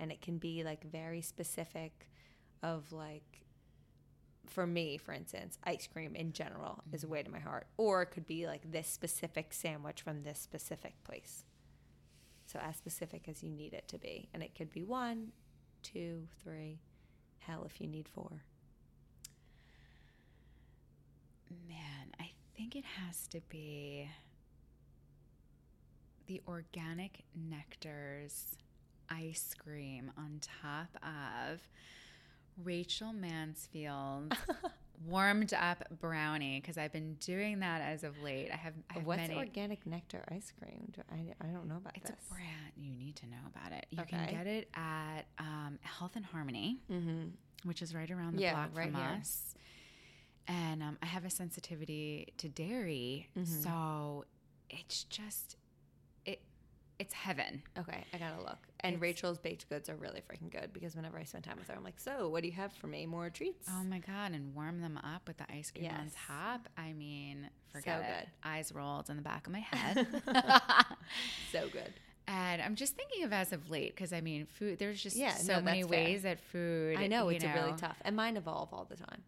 And 0.00 0.10
it 0.10 0.20
can 0.20 0.38
be 0.38 0.64
like 0.64 0.82
very 0.84 1.20
specific, 1.20 2.10
of 2.62 2.90
like. 2.92 3.40
For 4.46 4.66
me, 4.66 4.98
for 4.98 5.12
instance, 5.12 5.56
ice 5.64 5.86
cream 5.86 6.14
in 6.14 6.32
general 6.34 6.84
is 6.92 7.02
a 7.02 7.08
way 7.08 7.22
to 7.22 7.30
my 7.30 7.38
heart, 7.38 7.66
or 7.78 8.02
it 8.02 8.10
could 8.10 8.26
be 8.26 8.46
like 8.46 8.70
this 8.70 8.86
specific 8.88 9.54
sandwich 9.54 10.02
from 10.02 10.22
this 10.22 10.38
specific 10.38 11.02
place. 11.02 11.44
So 12.46 12.58
as 12.60 12.76
specific 12.76 13.28
as 13.28 13.42
you 13.42 13.50
need 13.50 13.72
it 13.72 13.88
to 13.88 13.98
be. 13.98 14.28
And 14.32 14.42
it 14.42 14.54
could 14.54 14.72
be 14.72 14.84
one, 14.84 15.32
two, 15.82 16.28
three, 16.42 16.78
hell 17.38 17.64
if 17.64 17.80
you 17.80 17.86
need 17.86 18.08
four. 18.08 18.42
Man, 21.68 22.12
I 22.20 22.30
think 22.56 22.76
it 22.76 22.84
has 22.84 23.26
to 23.28 23.40
be 23.48 24.08
the 26.26 26.40
organic 26.48 27.24
nectars 27.38 28.56
ice 29.10 29.54
cream 29.58 30.10
on 30.16 30.40
top 30.40 30.88
of 31.02 31.60
Rachel 32.62 33.12
Mansfield's 33.12 34.36
warmed 35.06 35.52
up 35.54 35.84
brownie 36.00 36.60
because 36.60 36.78
I've 36.78 36.92
been 36.92 37.14
doing 37.14 37.60
that 37.60 37.80
as 37.82 38.04
of 38.04 38.20
late. 38.22 38.50
I 38.52 38.56
have, 38.56 38.74
I 38.90 38.94
have 38.94 39.04
What's 39.06 39.20
many. 39.22 39.36
organic 39.36 39.86
nectar 39.86 40.24
ice 40.30 40.52
cream? 40.58 40.92
Do, 40.92 41.02
I, 41.10 41.34
I 41.46 41.50
don't 41.50 41.68
know 41.68 41.76
about 41.76 41.92
it's 41.96 42.10
this. 42.10 42.18
a 42.30 42.32
brand. 42.34 42.72
You 42.76 42.92
need 42.94 43.16
to 43.16 43.26
know 43.26 43.36
about 43.54 43.72
it. 43.72 43.86
You 43.90 44.00
Okay. 44.02 44.16
can 44.16 44.30
get 44.30 44.46
it 44.46 44.68
at 44.74 45.22
um, 45.38 45.78
Health 45.82 46.12
and 46.16 46.24
Harmony, 46.24 46.80
Mm-hmm. 46.90 47.28
which 47.64 47.82
is 47.82 47.94
right 47.94 48.10
around 48.10 48.36
the 48.36 48.42
Yeah, 48.42 48.54
block 48.54 48.70
right 48.74 48.90
from 48.92 49.00
here. 49.00 49.18
us. 49.20 49.54
And 50.46 50.82
um, 50.82 50.98
I 51.02 51.06
have 51.06 51.24
a 51.24 51.30
sensitivity 51.30 52.32
to 52.38 52.48
dairy, 52.48 53.28
Mm-hmm. 53.38 53.62
so 53.62 54.24
it's 54.70 55.04
just 55.04 55.56
it. 56.26 56.40
It's 56.98 57.14
heaven. 57.14 57.62
Okay, 57.78 58.04
I 58.12 58.18
gotta 58.18 58.40
look. 58.42 58.58
And 58.84 59.00
Rachel's 59.00 59.38
baked 59.38 59.68
goods 59.68 59.88
are 59.88 59.96
really 59.96 60.20
freaking 60.20 60.50
good 60.50 60.72
because 60.72 60.94
whenever 60.94 61.18
I 61.18 61.24
spend 61.24 61.44
time 61.44 61.56
with 61.58 61.68
her, 61.68 61.74
I'm 61.74 61.82
like, 61.82 61.98
so 61.98 62.28
what 62.28 62.42
do 62.42 62.48
you 62.48 62.54
have 62.54 62.72
for 62.74 62.86
me? 62.86 63.06
More 63.06 63.30
treats? 63.30 63.68
Oh 63.70 63.82
my 63.84 63.98
god! 63.98 64.32
And 64.32 64.54
warm 64.54 64.80
them 64.80 64.98
up 64.98 65.26
with 65.26 65.38
the 65.38 65.46
ice 65.50 65.70
cream 65.70 65.90
on 65.90 66.10
top. 66.26 66.68
I 66.76 66.92
mean, 66.92 67.48
forget 67.72 68.00
it. 68.00 68.06
good. 68.06 68.48
Eyes 68.48 68.72
rolled 68.74 69.08
in 69.10 69.16
the 69.16 69.22
back 69.22 69.46
of 69.46 69.52
my 69.52 69.60
head. 69.72 70.06
so 71.52 71.68
good. 71.68 71.92
and 72.28 72.62
I'm 72.62 72.74
just 72.74 72.94
thinking 72.96 73.24
of 73.24 73.32
as 73.32 73.52
of 73.52 73.70
late 73.70 73.94
because 73.94 74.12
I 74.12 74.20
mean, 74.20 74.46
food. 74.46 74.78
There's 74.78 75.02
just 75.02 75.16
Yeah, 75.16 75.34
so 75.34 75.56
no, 75.56 75.62
many 75.62 75.84
ways 75.84 76.22
that 76.22 76.40
food. 76.40 76.96
I 76.98 77.06
know 77.06 77.28
it's 77.28 77.44
a 77.44 77.52
really 77.54 77.74
tough, 77.76 77.96
and 78.04 78.14
mine 78.16 78.36
evolve 78.36 78.68
all 78.72 78.86
the 78.88 78.96
time. 78.96 79.22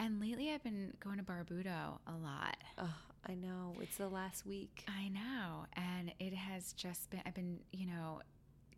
And 0.00 0.18
lately 0.20 0.50
I've 0.50 0.62
been 0.62 0.94
going 0.98 1.18
to 1.18 1.22
Barbuto 1.22 1.98
a 2.06 2.16
lot. 2.22 2.56
Oh, 2.78 2.94
I 3.28 3.34
know. 3.34 3.74
It's 3.82 3.98
the 3.98 4.08
last 4.08 4.46
week. 4.46 4.82
I 4.88 5.08
know. 5.08 5.66
And 5.74 6.12
it 6.18 6.32
has 6.34 6.72
just 6.72 7.10
been, 7.10 7.20
I've 7.26 7.34
been, 7.34 7.58
you 7.70 7.86
know, 7.86 8.20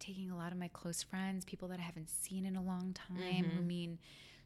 taking 0.01 0.33
a 0.33 0.37
lot 0.37 0.51
of 0.51 0.59
my 0.59 0.69
close 0.73 1.01
friends, 1.03 1.45
people 1.45 1.69
that 1.69 1.79
I 1.79 1.83
haven't 1.83 2.11
seen 2.11 2.45
in 2.45 2.57
a 2.57 2.63
long 2.63 2.93
time 2.95 3.17
Mm-hmm. 3.45 3.57
who 3.57 3.63
mean 3.63 3.99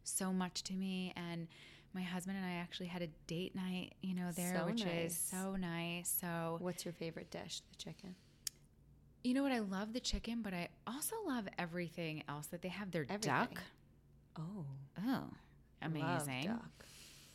so 0.04 0.32
much 0.34 0.62
to 0.64 0.74
me. 0.74 1.14
And 1.16 1.48
my 1.94 2.02
husband 2.02 2.36
and 2.36 2.44
I 2.46 2.56
actually 2.56 2.88
had 2.88 3.00
a 3.00 3.06
date 3.26 3.54
night, 3.56 3.94
you 4.02 4.14
know, 4.14 4.30
there, 4.36 4.52
So 4.54 4.66
which 4.66 4.84
nice. 4.84 5.12
is 5.12 5.16
so 5.18 5.56
nice. 5.56 6.14
So, 6.20 6.58
What's 6.60 6.84
your 6.84 6.92
favorite 6.92 7.30
dish? 7.30 7.62
The 7.70 7.76
chicken. 7.82 8.14
you 9.24 9.32
know 9.32 9.42
what? 9.42 9.52
I 9.52 9.60
love 9.60 9.94
the 9.94 10.00
chicken, 10.00 10.42
but 10.42 10.52
I 10.52 10.68
also 10.86 11.16
love 11.26 11.48
everything 11.58 12.22
else 12.28 12.48
that 12.48 12.60
they 12.60 12.68
have. 12.68 12.90
Their 12.90 13.04
duck. 13.06 13.62
Oh, 14.38 14.66
Oh, 15.08 15.24
amazing. 15.82 16.48
Love 16.48 16.58
duck. 16.58 16.70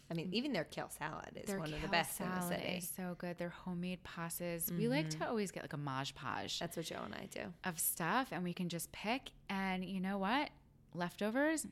I 0.10 0.14
mean, 0.14 0.30
even 0.34 0.52
their 0.52 0.66
kale 0.66 0.90
salad 0.90 1.30
is 1.38 1.46
Their 1.46 1.58
one 1.58 1.74
of 1.74 1.82
the 1.82 1.88
best 1.88 2.20
in 2.20 2.28
the 2.28 2.42
salad 2.42 2.50
city. 2.50 2.68
Mm-hmm. 2.68 2.78
is 2.80 2.92
so 2.98 3.16
good. 3.18 3.38
Their 3.38 3.50
homemade 3.50 4.00
pastas. 4.04 4.70
We 4.70 4.90
like 4.90 5.10
to 5.12 5.28
always 5.28 5.52
get 5.52 5.64
like 5.64 5.72
a 5.72 5.78
maj 5.78 6.14
podge. 6.16 6.60
That's 6.60 6.76
what 6.76 6.86
Joe 6.86 7.00
and 7.06 7.16
I 7.16 7.28
do. 7.32 7.54
of 7.64 7.80
stuff 7.80 8.28
and 8.32 8.44
we 8.44 8.52
can 8.54 8.68
just 8.68 8.92
pick 8.92 9.30
and 9.50 9.86
you 9.86 10.02
know 10.02 10.18
what 10.18 10.50
leftovers 10.94 11.66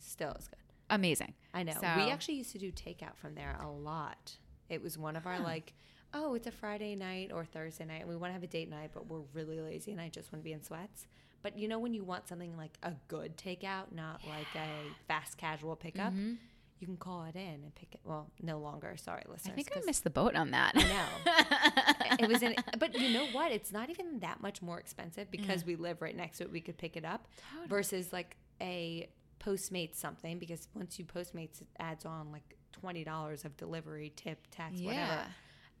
Still 0.00 0.32
is 0.32 0.48
good. 0.48 0.58
amazing 0.90 1.32
I 1.54 1.62
know. 1.62 1.72
So- 1.80 1.94
we 1.96 2.10
actually 2.10 2.34
used 2.34 2.52
to 2.52 2.58
do 2.58 2.70
takeout 2.70 3.16
from 3.16 3.34
there 3.34 3.58
a 3.62 3.70
lot. 3.70 4.36
It 4.68 4.82
was 4.82 4.98
one 4.98 5.16
of 5.16 5.26
our 5.26 5.40
like, 5.40 5.72
oh, 6.12 6.34
it's 6.34 6.46
a 6.46 6.50
Friday 6.52 6.94
night 6.94 7.30
or 7.32 7.44
Thursday 7.46 7.86
night, 7.86 8.02
and 8.02 8.08
we 8.10 8.16
want 8.16 8.30
to 8.30 8.34
have 8.34 8.42
a 8.42 8.46
date 8.46 8.68
night, 8.68 8.90
but 8.92 9.06
we're 9.06 9.22
really 9.32 9.60
lazy, 9.60 9.92
and 9.92 10.00
I 10.00 10.08
just 10.10 10.30
want 10.30 10.42
to 10.42 10.44
be 10.44 10.52
in 10.52 10.62
sweats. 10.62 11.06
But 11.42 11.58
you 11.58 11.68
know, 11.68 11.78
when 11.78 11.94
you 11.94 12.04
want 12.04 12.28
something 12.28 12.56
like 12.56 12.76
a 12.82 12.92
good 13.06 13.36
takeout, 13.36 13.92
not 13.92 14.20
like 14.28 14.46
a 14.54 14.68
fast 15.06 15.38
casual 15.38 15.76
pickup, 15.76 16.12
mm-hmm. 16.12 16.34
you 16.80 16.86
can 16.86 16.96
call 16.96 17.24
it 17.24 17.36
in 17.36 17.42
and 17.42 17.74
pick 17.74 17.94
it. 17.94 18.00
Well, 18.04 18.30
no 18.42 18.58
longer. 18.58 18.96
Sorry, 18.96 19.22
listeners. 19.28 19.52
i 19.52 19.54
think 19.54 19.70
I 19.76 19.80
missed 19.86 20.04
the 20.04 20.10
boat 20.10 20.34
on 20.34 20.50
that 20.50 20.72
I 20.74 20.82
know. 20.82 22.16
it 22.24 22.28
was 22.28 22.42
in, 22.42 22.56
but 22.78 22.98
you 22.98 23.12
know 23.12 23.26
what? 23.32 23.52
It's 23.52 23.72
not 23.72 23.90
even 23.90 24.18
that 24.20 24.40
much 24.40 24.62
more 24.62 24.78
expensive 24.78 25.30
because 25.30 25.62
mm. 25.62 25.68
we 25.68 25.76
live 25.76 26.02
right 26.02 26.16
next 26.16 26.38
to 26.38 26.44
it. 26.44 26.52
We 26.52 26.60
could 26.60 26.76
pick 26.76 26.96
it 26.96 27.04
up 27.04 27.28
versus 27.68 28.12
like 28.12 28.36
a 28.60 29.08
Postmates 29.40 29.94
something 29.94 30.38
because 30.38 30.68
once 30.74 30.98
you 30.98 31.04
Postmates, 31.04 31.60
it 31.60 31.68
adds 31.78 32.04
on 32.04 32.32
like 32.32 32.56
twenty 32.72 33.04
dollars 33.04 33.44
of 33.44 33.56
delivery, 33.56 34.12
tip, 34.16 34.46
tax, 34.50 34.80
whatever. 34.80 35.22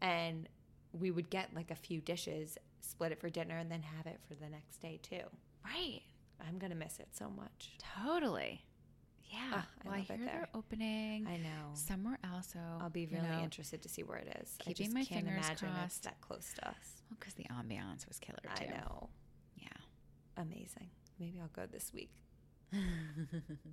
And 0.00 0.48
we 0.92 1.10
would 1.10 1.28
get 1.30 1.54
like 1.54 1.70
a 1.70 1.74
few 1.74 2.00
dishes, 2.00 2.56
split 2.80 3.12
it 3.12 3.20
for 3.20 3.28
dinner, 3.28 3.58
and 3.58 3.70
then 3.70 3.82
have 3.82 4.06
it 4.06 4.20
for 4.28 4.34
the 4.34 4.48
next 4.48 4.76
day 4.80 5.00
too. 5.02 5.24
Right 5.64 6.00
I'm 6.46 6.58
gonna 6.58 6.74
miss 6.74 6.98
it 7.00 7.08
so 7.12 7.28
much. 7.30 7.72
totally 8.04 8.62
yeah 9.30 9.38
Ah, 9.52 9.66
I 9.84 9.88
well 9.88 9.94
i, 9.94 9.98
it 9.98 10.04
hear 10.06 10.16
there. 10.18 10.26
they're 10.26 10.48
opening 10.54 11.26
I 11.26 11.36
know. 11.36 11.70
somewhere 11.74 12.18
else 12.24 12.48
so 12.54 12.60
I'll 12.80 12.88
be 12.90 13.02
you 13.02 13.08
really 13.12 13.28
know, 13.28 13.40
interested 13.42 13.82
to 13.82 13.88
see 13.88 14.02
where 14.02 14.18
it 14.18 14.38
is. 14.42 14.56
I 14.66 14.72
just 14.72 14.92
my 14.94 15.04
can't 15.04 15.26
fingers 15.26 15.44
imagine 15.46 15.68
it's 15.84 15.98
that 16.00 16.20
close 16.20 16.52
to 16.56 16.68
us. 16.68 17.02
Well, 17.10 17.16
because 17.18 17.34
the 17.34 17.44
ambiance 17.44 18.06
was 18.08 18.18
killer 18.18 18.38
too 18.56 18.64
I 18.64 18.66
know. 18.68 19.08
yeah 19.56 19.68
Amazing. 20.36 20.88
Maybe 21.18 21.40
I'll 21.40 21.48
go 21.48 21.66
this 21.70 21.92
week. 21.92 22.10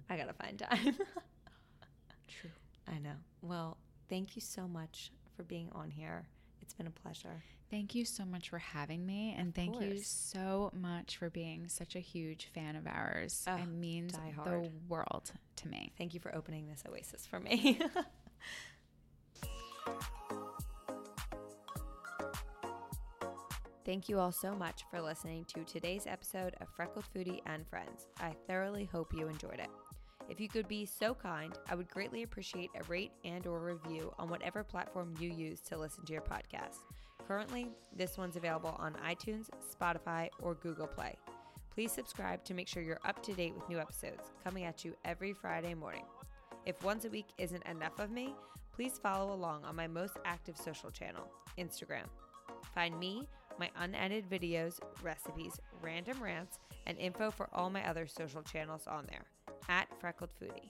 I 0.09 0.17
gotta 0.17 0.33
find 0.33 0.57
time. 0.59 0.95
true 2.27 2.49
I 2.87 2.97
know. 2.99 3.15
Well, 3.41 3.77
thank 4.09 4.35
you 4.35 4.41
so 4.41 4.67
much 4.67 5.11
for 5.35 5.43
being 5.43 5.69
on 5.73 5.89
here. 5.91 6.27
It's 6.61 6.73
been 6.73 6.87
a 6.87 6.91
pleasure. 6.91 7.43
Thank 7.71 7.95
you 7.95 8.05
so 8.05 8.25
much 8.25 8.49
for 8.49 8.59
having 8.59 9.05
me, 9.05 9.35
and 9.37 9.53
thank 9.53 9.81
you 9.81 9.97
so 9.97 10.71
much 10.73 11.17
for 11.17 11.29
being 11.29 11.67
such 11.67 11.95
a 11.95 11.99
huge 11.99 12.49
fan 12.53 12.75
of 12.75 12.85
ours. 12.85 13.43
Oh, 13.47 13.55
it 13.55 13.67
means 13.67 14.13
the 14.43 14.69
world 14.87 15.31
to 15.57 15.67
me. 15.67 15.91
Thank 15.97 16.13
you 16.13 16.19
for 16.19 16.33
opening 16.35 16.67
this 16.67 16.83
oasis 16.87 17.25
for 17.25 17.39
me. 17.39 17.79
Thank 23.85 24.09
you 24.09 24.19
all 24.19 24.31
so 24.31 24.55
much 24.55 24.83
for 24.89 24.99
listening 24.99 25.45
to 25.53 25.63
today's 25.63 26.07
episode 26.07 26.55
of 26.59 26.67
Freckled 26.75 27.05
Foodie 27.15 27.41
and 27.45 27.67
Friends. 27.67 28.07
I 28.19 28.33
thoroughly 28.47 28.85
hope 28.85 29.13
you 29.13 29.27
enjoyed 29.27 29.59
it. 29.59 29.69
If 30.29 30.39
you 30.39 30.49
could 30.49 30.67
be 30.67 30.85
so 30.85 31.13
kind, 31.13 31.53
I 31.69 31.75
would 31.75 31.89
greatly 31.89 32.23
appreciate 32.23 32.71
a 32.75 32.83
rate 32.85 33.11
and 33.23 33.45
or 33.45 33.59
review 33.59 34.13
on 34.17 34.29
whatever 34.29 34.63
platform 34.63 35.13
you 35.19 35.29
use 35.29 35.59
to 35.61 35.77
listen 35.77 36.03
to 36.05 36.13
your 36.13 36.23
podcast. 36.23 36.79
Currently, 37.27 37.69
this 37.95 38.17
one's 38.17 38.35
available 38.35 38.75
on 38.79 38.95
iTunes, 39.07 39.49
Spotify, 39.59 40.29
or 40.41 40.55
Google 40.55 40.87
Play. 40.87 41.15
Please 41.73 41.91
subscribe 41.91 42.43
to 42.45 42.53
make 42.53 42.67
sure 42.67 42.81
you're 42.81 42.99
up 43.05 43.21
to 43.23 43.33
date 43.33 43.53
with 43.53 43.67
new 43.67 43.79
episodes 43.79 44.31
coming 44.43 44.63
at 44.63 44.85
you 44.85 44.95
every 45.05 45.33
Friday 45.33 45.73
morning. 45.73 46.05
If 46.65 46.83
once 46.83 47.05
a 47.05 47.09
week 47.09 47.27
isn't 47.37 47.65
enough 47.67 47.99
of 47.99 48.09
me, 48.09 48.33
please 48.73 48.97
follow 48.97 49.33
along 49.33 49.63
on 49.65 49.75
my 49.75 49.87
most 49.87 50.17
active 50.25 50.57
social 50.57 50.89
channel, 50.89 51.29
Instagram. 51.57 52.05
Find 52.73 52.97
me, 52.99 53.27
my 53.59 53.69
unedited 53.77 54.29
videos, 54.29 54.79
recipes, 55.03 55.59
random 55.81 56.21
rants, 56.21 56.59
and 56.85 56.97
info 56.97 57.31
for 57.31 57.49
all 57.53 57.69
my 57.69 57.87
other 57.87 58.07
social 58.07 58.41
channels 58.41 58.87
on 58.87 59.05
there 59.07 59.25
at 59.69 59.87
Freckled 59.99 60.29
Foodie. 60.41 60.69